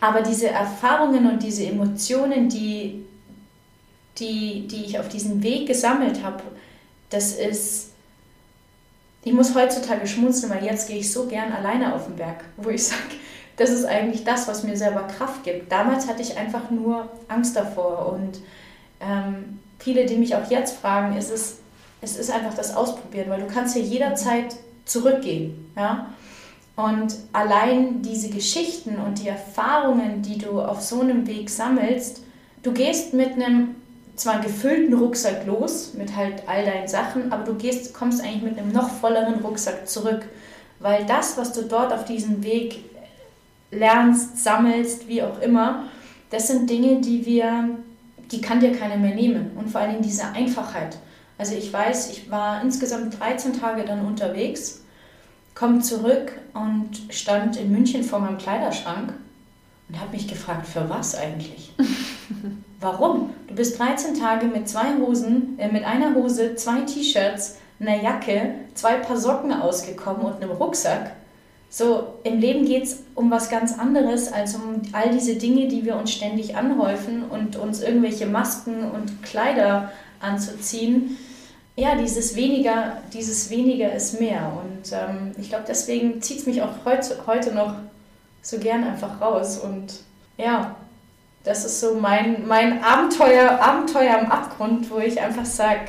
Aber 0.00 0.20
diese 0.20 0.48
Erfahrungen 0.48 1.30
und 1.30 1.42
diese 1.42 1.66
Emotionen, 1.66 2.48
die, 2.48 3.04
die, 4.18 4.68
die 4.68 4.84
ich 4.84 4.98
auf 4.98 5.08
diesem 5.08 5.42
Weg 5.42 5.66
gesammelt 5.66 6.22
habe, 6.22 6.42
das 7.08 7.32
ist, 7.32 7.90
ich 9.22 9.32
muss 9.32 9.54
heutzutage 9.54 10.06
schmunzeln, 10.06 10.52
weil 10.52 10.64
jetzt 10.64 10.88
gehe 10.88 10.98
ich 10.98 11.10
so 11.10 11.26
gern 11.26 11.52
alleine 11.52 11.94
auf 11.94 12.06
den 12.06 12.16
Berg, 12.16 12.44
wo 12.58 12.68
ich 12.68 12.84
sage, 12.84 13.00
das 13.56 13.70
ist 13.70 13.84
eigentlich 13.84 14.24
das, 14.24 14.46
was 14.46 14.62
mir 14.64 14.76
selber 14.76 15.06
Kraft 15.06 15.44
gibt. 15.44 15.72
Damals 15.72 16.08
hatte 16.08 16.22
ich 16.22 16.36
einfach 16.36 16.70
nur 16.70 17.08
Angst 17.28 17.56
davor 17.56 18.12
und 18.12 18.40
ähm, 19.00 19.60
viele, 19.78 20.06
die 20.06 20.16
mich 20.16 20.34
auch 20.34 20.50
jetzt 20.50 20.76
fragen, 20.76 21.16
ist 21.16 21.30
es, 21.30 21.58
es 22.00 22.16
ist 22.16 22.30
einfach 22.30 22.54
das 22.54 22.76
Ausprobieren, 22.76 23.30
weil 23.30 23.40
du 23.40 23.46
kannst 23.46 23.76
ja 23.76 23.82
jederzeit 23.82 24.56
zurückgehen, 24.84 25.72
ja. 25.76 26.10
Und 26.76 27.14
allein 27.32 28.02
diese 28.02 28.30
Geschichten 28.30 28.96
und 28.96 29.22
die 29.22 29.28
Erfahrungen, 29.28 30.22
die 30.22 30.38
du 30.38 30.60
auf 30.60 30.80
so 30.80 31.00
einem 31.00 31.26
Weg 31.26 31.48
sammelst, 31.48 32.22
du 32.62 32.72
gehst 32.72 33.14
mit 33.14 33.34
einem 33.34 33.76
zwar 34.16 34.40
gefüllten 34.40 34.94
Rucksack 34.94 35.46
los, 35.46 35.94
mit 35.94 36.14
halt 36.16 36.42
all 36.46 36.64
deinen 36.64 36.88
Sachen, 36.88 37.32
aber 37.32 37.44
du 37.44 37.54
gehst, 37.54 37.94
kommst 37.94 38.22
eigentlich 38.22 38.42
mit 38.42 38.58
einem 38.58 38.72
noch 38.72 38.88
volleren 38.88 39.40
Rucksack 39.40 39.88
zurück, 39.88 40.24
weil 40.80 41.04
das, 41.04 41.36
was 41.36 41.52
du 41.52 41.62
dort 41.62 41.92
auf 41.92 42.04
diesem 42.04 42.42
Weg 42.42 42.84
lernst, 43.70 44.42
sammelst, 44.42 45.08
wie 45.08 45.22
auch 45.22 45.40
immer, 45.40 45.84
das 46.30 46.48
sind 46.48 46.68
Dinge, 46.68 47.00
die 47.00 47.26
wir, 47.26 47.70
die 48.30 48.40
kann 48.40 48.60
dir 48.60 48.72
keiner 48.72 48.96
mehr 48.96 49.14
nehmen. 49.14 49.52
Und 49.56 49.70
vor 49.70 49.80
allem 49.80 50.02
diese 50.02 50.26
Einfachheit. 50.26 50.98
Also 51.38 51.54
ich 51.54 51.72
weiß, 51.72 52.10
ich 52.10 52.30
war 52.30 52.62
insgesamt 52.62 53.18
13 53.18 53.60
Tage 53.60 53.84
dann 53.84 54.06
unterwegs, 54.06 54.83
komme 55.54 55.80
zurück 55.80 56.32
und 56.52 56.90
stand 57.10 57.56
in 57.56 57.72
München 57.72 58.02
vor 58.02 58.18
meinem 58.18 58.38
Kleiderschrank 58.38 59.12
und 59.88 60.00
habe 60.00 60.12
mich 60.12 60.26
gefragt, 60.28 60.66
für 60.66 60.88
was 60.88 61.14
eigentlich? 61.14 61.72
Warum? 62.80 63.30
Du 63.48 63.54
bist 63.54 63.78
13 63.78 64.18
Tage 64.18 64.46
mit 64.46 64.68
zwei 64.68 64.96
Hosen, 64.98 65.58
äh, 65.58 65.70
mit 65.70 65.84
einer 65.84 66.14
Hose, 66.14 66.56
zwei 66.56 66.80
T-Shirts, 66.80 67.58
einer 67.80 68.02
Jacke, 68.02 68.54
zwei 68.74 68.94
Paar 68.96 69.16
Socken 69.16 69.52
ausgekommen 69.52 70.22
und 70.22 70.42
einem 70.42 70.50
Rucksack 70.50 71.12
so, 71.76 72.20
im 72.22 72.38
Leben 72.38 72.66
geht 72.66 72.84
es 72.84 73.02
um 73.16 73.32
was 73.32 73.50
ganz 73.50 73.76
anderes 73.76 74.32
als 74.32 74.54
um 74.54 74.82
all 74.92 75.10
diese 75.10 75.34
Dinge, 75.34 75.66
die 75.66 75.84
wir 75.84 75.96
uns 75.96 76.12
ständig 76.12 76.54
anhäufen 76.56 77.24
und 77.24 77.56
uns 77.56 77.82
irgendwelche 77.82 78.26
Masken 78.26 78.88
und 78.92 79.24
Kleider 79.24 79.90
anzuziehen. 80.20 81.18
Ja, 81.76 81.96
dieses 81.96 82.36
weniger, 82.36 82.98
dieses 83.12 83.50
weniger 83.50 83.92
ist 83.92 84.20
mehr. 84.20 84.52
Und 84.62 84.92
ähm, 84.92 85.32
ich 85.38 85.48
glaube, 85.48 85.64
deswegen 85.66 86.22
zieht 86.22 86.38
es 86.38 86.46
mich 86.46 86.62
auch 86.62 86.84
heute, 86.84 87.16
heute 87.26 87.52
noch 87.52 87.74
so 88.42 88.58
gern 88.58 88.84
einfach 88.84 89.20
raus. 89.20 89.58
Und 89.58 89.94
ja, 90.36 90.76
das 91.42 91.64
ist 91.64 91.80
so 91.80 91.94
mein, 91.94 92.46
mein 92.46 92.82
Abenteuer, 92.82 93.60
Abenteuer 93.60 94.18
am 94.18 94.30
Abgrund, 94.30 94.90
wo 94.90 94.98
ich 94.98 95.20
einfach 95.20 95.44
sage, 95.44 95.88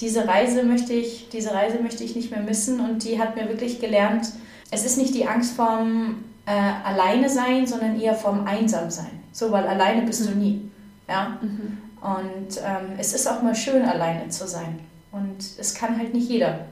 diese 0.00 0.26
Reise 0.26 0.62
möchte 0.62 0.94
ich, 0.94 1.28
diese 1.28 1.52
Reise 1.52 1.78
möchte 1.80 2.02
ich 2.02 2.16
nicht 2.16 2.30
mehr 2.30 2.40
missen 2.40 2.80
und 2.80 3.04
die 3.04 3.20
hat 3.20 3.36
mir 3.36 3.48
wirklich 3.48 3.80
gelernt, 3.80 4.32
es 4.70 4.86
ist 4.86 4.96
nicht 4.96 5.14
die 5.14 5.26
Angst 5.26 5.54
vorm 5.54 6.24
äh, 6.46 6.52
Alleine 6.84 7.28
sein, 7.28 7.66
sondern 7.66 8.00
eher 8.00 8.14
vorm 8.14 8.46
Einsam 8.46 8.90
sein. 8.90 9.20
So, 9.32 9.52
weil 9.52 9.66
alleine 9.66 10.02
bist 10.02 10.26
du 10.26 10.30
mhm. 10.30 10.38
nie. 10.38 10.70
Ja? 11.08 11.38
Mhm. 11.42 11.78
Und 12.00 12.58
ähm, 12.58 12.94
es 12.98 13.12
ist 13.12 13.28
auch 13.28 13.42
mal 13.42 13.54
schön, 13.54 13.84
alleine 13.84 14.28
zu 14.30 14.48
sein. 14.48 14.80
Und 15.12 15.36
es 15.58 15.74
kann 15.74 15.98
halt 15.98 16.14
nicht 16.14 16.28
jeder. 16.28 16.66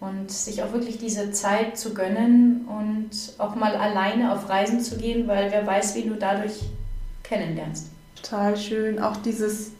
Und 0.00 0.30
sich 0.30 0.62
auch 0.62 0.72
wirklich 0.72 0.98
diese 0.98 1.30
Zeit 1.32 1.78
zu 1.78 1.94
gönnen 1.94 2.68
und 2.68 3.10
auch 3.38 3.54
mal 3.54 3.74
alleine 3.76 4.32
auf 4.32 4.48
Reisen 4.48 4.80
zu 4.80 4.96
gehen, 4.96 5.28
weil 5.28 5.50
wer 5.50 5.66
weiß, 5.66 5.94
wie 5.94 6.02
du 6.02 6.14
dadurch 6.14 6.60
kennenlernst. 7.22 7.88
Total 8.20 8.56
schön. 8.56 8.98
Auch 8.98 9.16
dieses, 9.16 9.70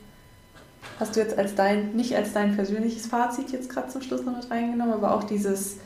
hast 0.98 1.16
du 1.16 1.20
jetzt 1.20 1.36
als 1.36 1.54
dein, 1.54 1.92
nicht 1.94 2.14
als 2.16 2.32
dein 2.32 2.54
persönliches 2.54 3.06
Fazit 3.06 3.50
jetzt 3.50 3.68
gerade 3.68 3.88
zum 3.88 4.02
Schluss 4.02 4.24
noch 4.24 4.36
mit 4.36 4.50
reingenommen, 4.50 4.94
aber 4.94 5.14
auch 5.14 5.24
dieses 5.24 5.76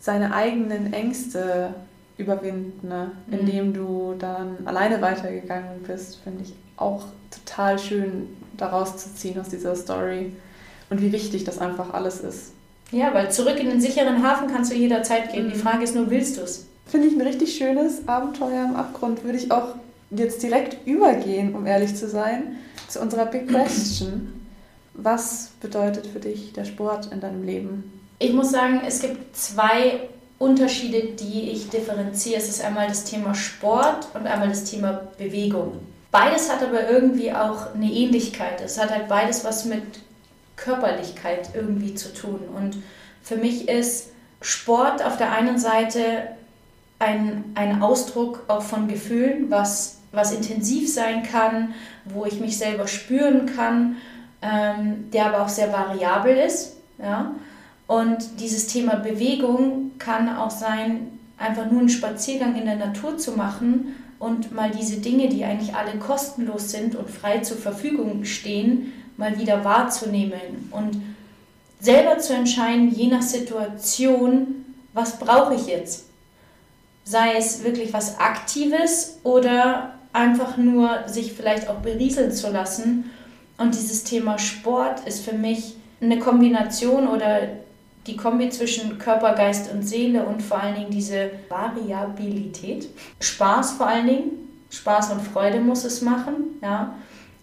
seine 0.00 0.32
eigenen 0.32 0.92
Ängste 0.92 1.74
überwinden, 2.16 2.88
ne? 2.88 3.12
Mhm. 3.26 3.32
indem 3.32 3.74
du 3.74 4.14
dann 4.18 4.66
alleine 4.66 5.00
weitergegangen 5.00 5.82
bist, 5.86 6.16
finde 6.16 6.44
ich 6.44 6.54
auch 6.76 7.06
total 7.30 7.78
schön 7.78 8.28
daraus 8.56 8.96
zu 8.96 9.14
ziehen 9.14 9.40
aus 9.40 9.48
dieser 9.48 9.74
Story 9.76 10.32
und 10.90 11.02
wie 11.02 11.12
wichtig 11.12 11.44
das 11.44 11.58
einfach 11.58 11.92
alles 11.94 12.20
ist. 12.20 12.52
Ja, 12.90 13.12
weil 13.12 13.30
zurück 13.30 13.58
in 13.60 13.68
den 13.68 13.80
sicheren 13.80 14.22
Hafen 14.22 14.48
kannst 14.48 14.72
du 14.72 14.76
jederzeit 14.76 15.32
gehen. 15.32 15.46
Mhm. 15.46 15.52
Die 15.52 15.58
Frage 15.58 15.84
ist 15.84 15.94
nur, 15.94 16.10
willst 16.10 16.38
du 16.38 16.42
es? 16.42 16.66
Finde 16.86 17.08
ich 17.08 17.14
ein 17.14 17.20
richtig 17.20 17.56
schönes 17.56 18.08
Abenteuer 18.08 18.64
im 18.64 18.76
Abgrund. 18.76 19.24
Würde 19.24 19.38
ich 19.38 19.52
auch 19.52 19.74
jetzt 20.10 20.42
direkt 20.42 20.86
übergehen, 20.86 21.54
um 21.54 21.66
ehrlich 21.66 21.94
zu 21.96 22.08
sein, 22.08 22.56
zu 22.88 23.00
unserer 23.00 23.26
Big 23.26 23.48
Question. 23.48 24.32
Was 24.94 25.50
bedeutet 25.60 26.06
für 26.06 26.18
dich 26.18 26.54
der 26.54 26.64
Sport 26.64 27.12
in 27.12 27.20
deinem 27.20 27.44
Leben? 27.44 27.92
Ich 28.18 28.32
muss 28.32 28.50
sagen, 28.50 28.80
es 28.86 29.00
gibt 29.00 29.36
zwei 29.36 30.08
Unterschiede, 30.38 31.08
die 31.14 31.50
ich 31.50 31.68
differenziere. 31.68 32.38
Es 32.38 32.48
ist 32.48 32.64
einmal 32.64 32.88
das 32.88 33.04
Thema 33.04 33.34
Sport 33.34 34.08
und 34.14 34.26
einmal 34.26 34.48
das 34.48 34.64
Thema 34.64 35.08
Bewegung. 35.18 35.72
Beides 36.10 36.50
hat 36.50 36.62
aber 36.62 36.88
irgendwie 36.88 37.32
auch 37.32 37.74
eine 37.74 37.92
Ähnlichkeit. 37.92 38.62
Es 38.64 38.80
hat 38.80 38.90
halt 38.90 39.08
beides 39.08 39.44
was 39.44 39.66
mit 39.66 39.82
Körperlichkeit 40.58 41.50
irgendwie 41.54 41.94
zu 41.94 42.12
tun. 42.12 42.40
Und 42.54 42.76
für 43.22 43.36
mich 43.36 43.68
ist 43.68 44.10
Sport 44.40 45.04
auf 45.04 45.16
der 45.16 45.32
einen 45.32 45.58
Seite 45.58 46.28
ein, 46.98 47.44
ein 47.54 47.82
Ausdruck 47.82 48.44
auch 48.48 48.62
von 48.62 48.88
Gefühlen, 48.88 49.50
was, 49.50 50.00
was 50.12 50.32
intensiv 50.32 50.92
sein 50.92 51.22
kann, 51.22 51.74
wo 52.04 52.24
ich 52.24 52.40
mich 52.40 52.58
selber 52.58 52.86
spüren 52.86 53.46
kann, 53.46 53.96
ähm, 54.42 55.10
der 55.12 55.26
aber 55.26 55.42
auch 55.42 55.48
sehr 55.48 55.72
variabel 55.72 56.36
ist. 56.36 56.76
Ja? 56.98 57.32
Und 57.86 58.40
dieses 58.40 58.66
Thema 58.66 58.96
Bewegung 58.96 59.92
kann 59.98 60.36
auch 60.36 60.50
sein, 60.50 61.18
einfach 61.38 61.70
nur 61.70 61.80
einen 61.80 61.88
Spaziergang 61.88 62.56
in 62.56 62.66
der 62.66 62.76
Natur 62.76 63.16
zu 63.16 63.32
machen 63.32 63.94
und 64.18 64.52
mal 64.52 64.70
diese 64.70 64.96
Dinge, 64.96 65.28
die 65.28 65.44
eigentlich 65.44 65.74
alle 65.74 65.98
kostenlos 65.98 66.70
sind 66.70 66.96
und 66.96 67.08
frei 67.08 67.38
zur 67.38 67.56
Verfügung 67.56 68.24
stehen, 68.24 68.92
mal 69.18 69.38
wieder 69.38 69.64
wahrzunehmen 69.64 70.70
und 70.70 71.02
selber 71.80 72.18
zu 72.18 72.32
entscheiden, 72.32 72.90
je 72.90 73.08
nach 73.08 73.22
Situation, 73.22 74.64
was 74.94 75.18
brauche 75.18 75.54
ich 75.54 75.66
jetzt. 75.66 76.06
Sei 77.04 77.34
es 77.36 77.62
wirklich 77.64 77.92
was 77.92 78.18
Aktives 78.18 79.18
oder 79.22 79.94
einfach 80.12 80.56
nur 80.56 81.06
sich 81.06 81.32
vielleicht 81.32 81.68
auch 81.68 81.76
berieseln 81.80 82.32
zu 82.32 82.50
lassen. 82.50 83.10
Und 83.58 83.74
dieses 83.74 84.04
Thema 84.04 84.38
Sport 84.38 85.06
ist 85.06 85.24
für 85.24 85.34
mich 85.34 85.74
eine 86.00 86.18
Kombination 86.18 87.08
oder 87.08 87.40
die 88.06 88.16
Kombi 88.16 88.50
zwischen 88.50 88.98
Körper, 88.98 89.34
Geist 89.34 89.72
und 89.72 89.82
Seele 89.82 90.24
und 90.24 90.42
vor 90.42 90.62
allen 90.62 90.76
Dingen 90.76 90.90
diese 90.90 91.30
Variabilität. 91.48 92.88
Spaß 93.20 93.72
vor 93.72 93.86
allen 93.86 94.06
Dingen. 94.06 94.30
Spaß 94.70 95.12
und 95.12 95.22
Freude 95.22 95.60
muss 95.60 95.84
es 95.84 96.02
machen, 96.02 96.58
ja. 96.62 96.94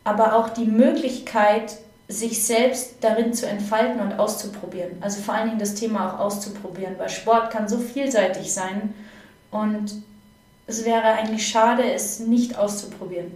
Aber 0.05 0.35
auch 0.35 0.49
die 0.49 0.65
Möglichkeit, 0.65 1.77
sich 2.07 2.45
selbst 2.45 2.97
darin 3.01 3.33
zu 3.33 3.47
entfalten 3.47 3.99
und 3.99 4.19
auszuprobieren. 4.19 4.91
Also 5.01 5.21
vor 5.21 5.33
allen 5.33 5.47
Dingen 5.47 5.59
das 5.59 5.75
Thema 5.75 6.13
auch 6.13 6.19
auszuprobieren, 6.19 6.95
weil 6.97 7.09
Sport 7.09 7.51
kann 7.51 7.67
so 7.67 7.79
vielseitig 7.79 8.53
sein 8.53 8.93
und 9.51 10.03
es 10.67 10.85
wäre 10.85 11.03
eigentlich 11.03 11.47
schade, 11.47 11.83
es 11.83 12.19
nicht 12.19 12.57
auszuprobieren. 12.57 13.31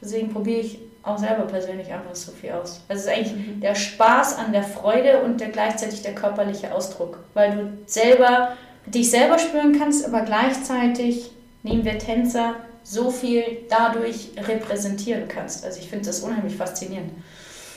Deswegen 0.00 0.32
probiere 0.32 0.60
ich 0.60 0.78
auch 1.02 1.18
selber 1.18 1.44
persönlich 1.44 1.92
einfach 1.92 2.14
so 2.14 2.32
viel 2.32 2.52
aus. 2.52 2.80
Also 2.88 3.00
es 3.00 3.06
ist 3.06 3.08
eigentlich 3.08 3.34
mhm. 3.34 3.60
der 3.60 3.74
Spaß 3.74 4.38
an 4.38 4.52
der 4.52 4.62
Freude 4.62 5.22
und 5.22 5.40
der 5.40 5.48
gleichzeitig 5.48 6.02
der 6.02 6.14
körperliche 6.14 6.74
Ausdruck, 6.74 7.18
weil 7.34 7.52
du 7.52 7.72
selber 7.86 8.56
dich 8.86 9.10
selber 9.10 9.38
spüren 9.38 9.78
kannst, 9.78 10.04
aber 10.04 10.22
gleichzeitig 10.22 11.30
nehmen 11.62 11.84
wir 11.84 11.98
Tänzer 11.98 12.56
so 12.84 13.10
viel 13.10 13.44
dadurch 13.68 14.30
repräsentieren 14.36 15.28
kannst. 15.28 15.64
Also 15.64 15.80
ich 15.80 15.88
finde 15.88 16.06
das 16.06 16.20
unheimlich 16.20 16.56
faszinierend. 16.56 17.12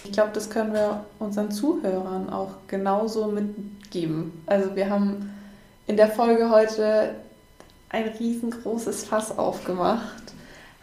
Ich 0.03 0.12
glaube, 0.12 0.32
das 0.34 0.49
können 0.49 0.74
wir 0.74 1.06
unseren 1.20 1.51
Zuhörern 1.51 2.30
auch 2.30 2.51
genauso 2.68 3.28
mitgeben. 3.28 4.43
Also 4.45 4.76
wir 4.76 4.89
haben 4.89 5.34
in 5.88 5.97
der 5.97 6.10
Folge 6.10 6.49
heute 6.49 7.16
ein 7.89 8.08
riesengroßes 8.08 9.06
Fass 9.06 9.38
aufgemacht 9.38 10.26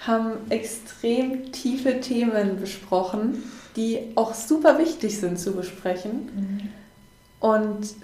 haben 0.06 0.50
extrem 0.50 1.52
tiefe 1.52 2.00
Themen 2.00 2.60
besprochen, 2.60 3.44
die 3.76 4.12
auch 4.16 4.34
super 4.34 4.78
wichtig 4.78 5.18
sind 5.18 5.38
zu 5.38 5.52
besprechen. 5.52 6.30
Mhm. 6.34 6.68
Und 7.40 7.94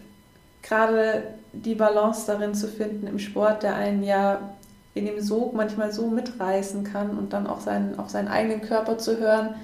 gerade 0.63 1.35
die 1.53 1.75
Balance 1.75 2.25
darin 2.27 2.55
zu 2.55 2.69
finden 2.69 3.07
im 3.07 3.19
Sport, 3.19 3.63
der 3.63 3.75
einen 3.75 4.03
ja 4.03 4.55
in 4.99 5.07
dem 5.07 5.21
Sog 5.21 5.55
manchmal 5.55 5.93
so 5.93 6.09
mitreißen 6.09 6.85
kann 6.85 7.17
und 7.17 7.33
dann 7.33 7.47
auch 7.47 7.61
seinen, 7.61 7.99
auf 7.99 8.11
seinen 8.11 8.29
eigenen 8.29 8.61
Körper 8.63 8.99
zu 8.99 9.19
hören. 9.19 9.55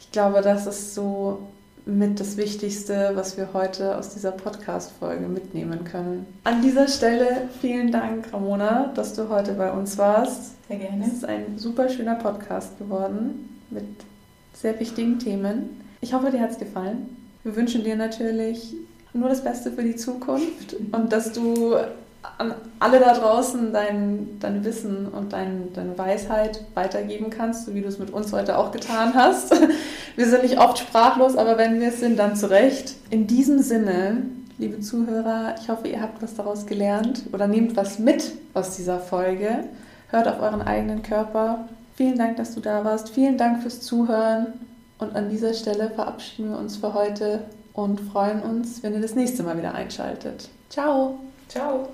Ich 0.00 0.12
glaube, 0.12 0.40
das 0.40 0.66
ist 0.66 0.94
so 0.94 1.40
mit 1.88 2.20
das 2.20 2.36
Wichtigste, 2.36 3.12
was 3.14 3.36
wir 3.36 3.48
heute 3.54 3.96
aus 3.96 4.10
dieser 4.10 4.30
Podcast-Folge 4.32 5.26
mitnehmen 5.26 5.84
können. 5.84 6.26
An 6.44 6.60
dieser 6.60 6.86
Stelle 6.86 7.48
vielen 7.60 7.90
Dank, 7.90 8.32
Ramona, 8.32 8.92
dass 8.94 9.14
du 9.14 9.30
heute 9.30 9.54
bei 9.54 9.72
uns 9.72 9.96
warst. 9.96 10.52
Sehr 10.68 10.76
gerne. 10.76 11.04
Es 11.06 11.14
ist 11.14 11.24
ein 11.24 11.56
super 11.56 11.88
schöner 11.88 12.16
Podcast 12.16 12.78
geworden 12.78 13.58
mit 13.70 13.86
sehr 14.52 14.78
wichtigen 14.78 15.18
Themen. 15.18 15.80
Ich 16.00 16.12
hoffe, 16.12 16.30
dir 16.30 16.40
hat 16.40 16.50
es 16.50 16.58
gefallen. 16.58 17.16
Wir 17.42 17.56
wünschen 17.56 17.84
dir 17.84 17.96
natürlich 17.96 18.74
nur 19.14 19.30
das 19.30 19.42
Beste 19.42 19.72
für 19.72 19.82
die 19.82 19.96
Zukunft 19.96 20.76
und 20.92 21.10
dass 21.12 21.32
du 21.32 21.76
an 22.38 22.54
alle 22.78 23.00
da 23.00 23.14
draußen 23.14 23.72
dein, 23.72 24.38
dein 24.40 24.64
Wissen 24.64 25.08
und 25.08 25.32
dein, 25.32 25.72
deine 25.72 25.96
Weisheit 25.96 26.64
weitergeben 26.74 27.30
kannst, 27.30 27.66
so 27.66 27.74
wie 27.74 27.80
du 27.80 27.88
es 27.88 27.98
mit 27.98 28.10
uns 28.10 28.32
heute 28.32 28.58
auch 28.58 28.72
getan 28.72 29.14
hast. 29.14 29.54
Wir 30.16 30.26
sind 30.26 30.42
nicht 30.42 30.58
oft 30.58 30.78
sprachlos, 30.78 31.36
aber 31.36 31.58
wenn 31.58 31.80
wir 31.80 31.88
es 31.88 32.00
sind, 32.00 32.18
dann 32.18 32.34
zurecht. 32.34 32.96
In 33.08 33.28
diesem 33.28 33.60
Sinne, 33.60 34.22
liebe 34.58 34.80
Zuhörer, 34.80 35.54
ich 35.60 35.68
hoffe, 35.68 35.86
ihr 35.86 36.02
habt 36.02 36.20
was 36.20 36.34
daraus 36.34 36.66
gelernt 36.66 37.22
oder 37.32 37.46
nehmt 37.46 37.76
was 37.76 38.00
mit 38.00 38.32
aus 38.52 38.76
dieser 38.76 38.98
Folge. 38.98 39.64
Hört 40.08 40.26
auf 40.26 40.40
euren 40.40 40.62
eigenen 40.62 41.02
Körper. 41.02 41.68
Vielen 41.94 42.18
Dank, 42.18 42.36
dass 42.36 42.54
du 42.54 42.60
da 42.60 42.84
warst. 42.84 43.10
Vielen 43.10 43.38
Dank 43.38 43.62
fürs 43.62 43.80
Zuhören. 43.80 44.54
Und 44.98 45.14
an 45.14 45.30
dieser 45.30 45.54
Stelle 45.54 45.90
verabschieden 45.90 46.50
wir 46.50 46.58
uns 46.58 46.76
für 46.76 46.94
heute 46.94 47.44
und 47.72 48.00
freuen 48.00 48.42
uns, 48.42 48.82
wenn 48.82 48.94
ihr 48.94 49.00
das 49.00 49.14
nächste 49.14 49.44
Mal 49.44 49.56
wieder 49.56 49.74
einschaltet. 49.74 50.48
Ciao. 50.68 51.20
Ciao. 51.48 51.88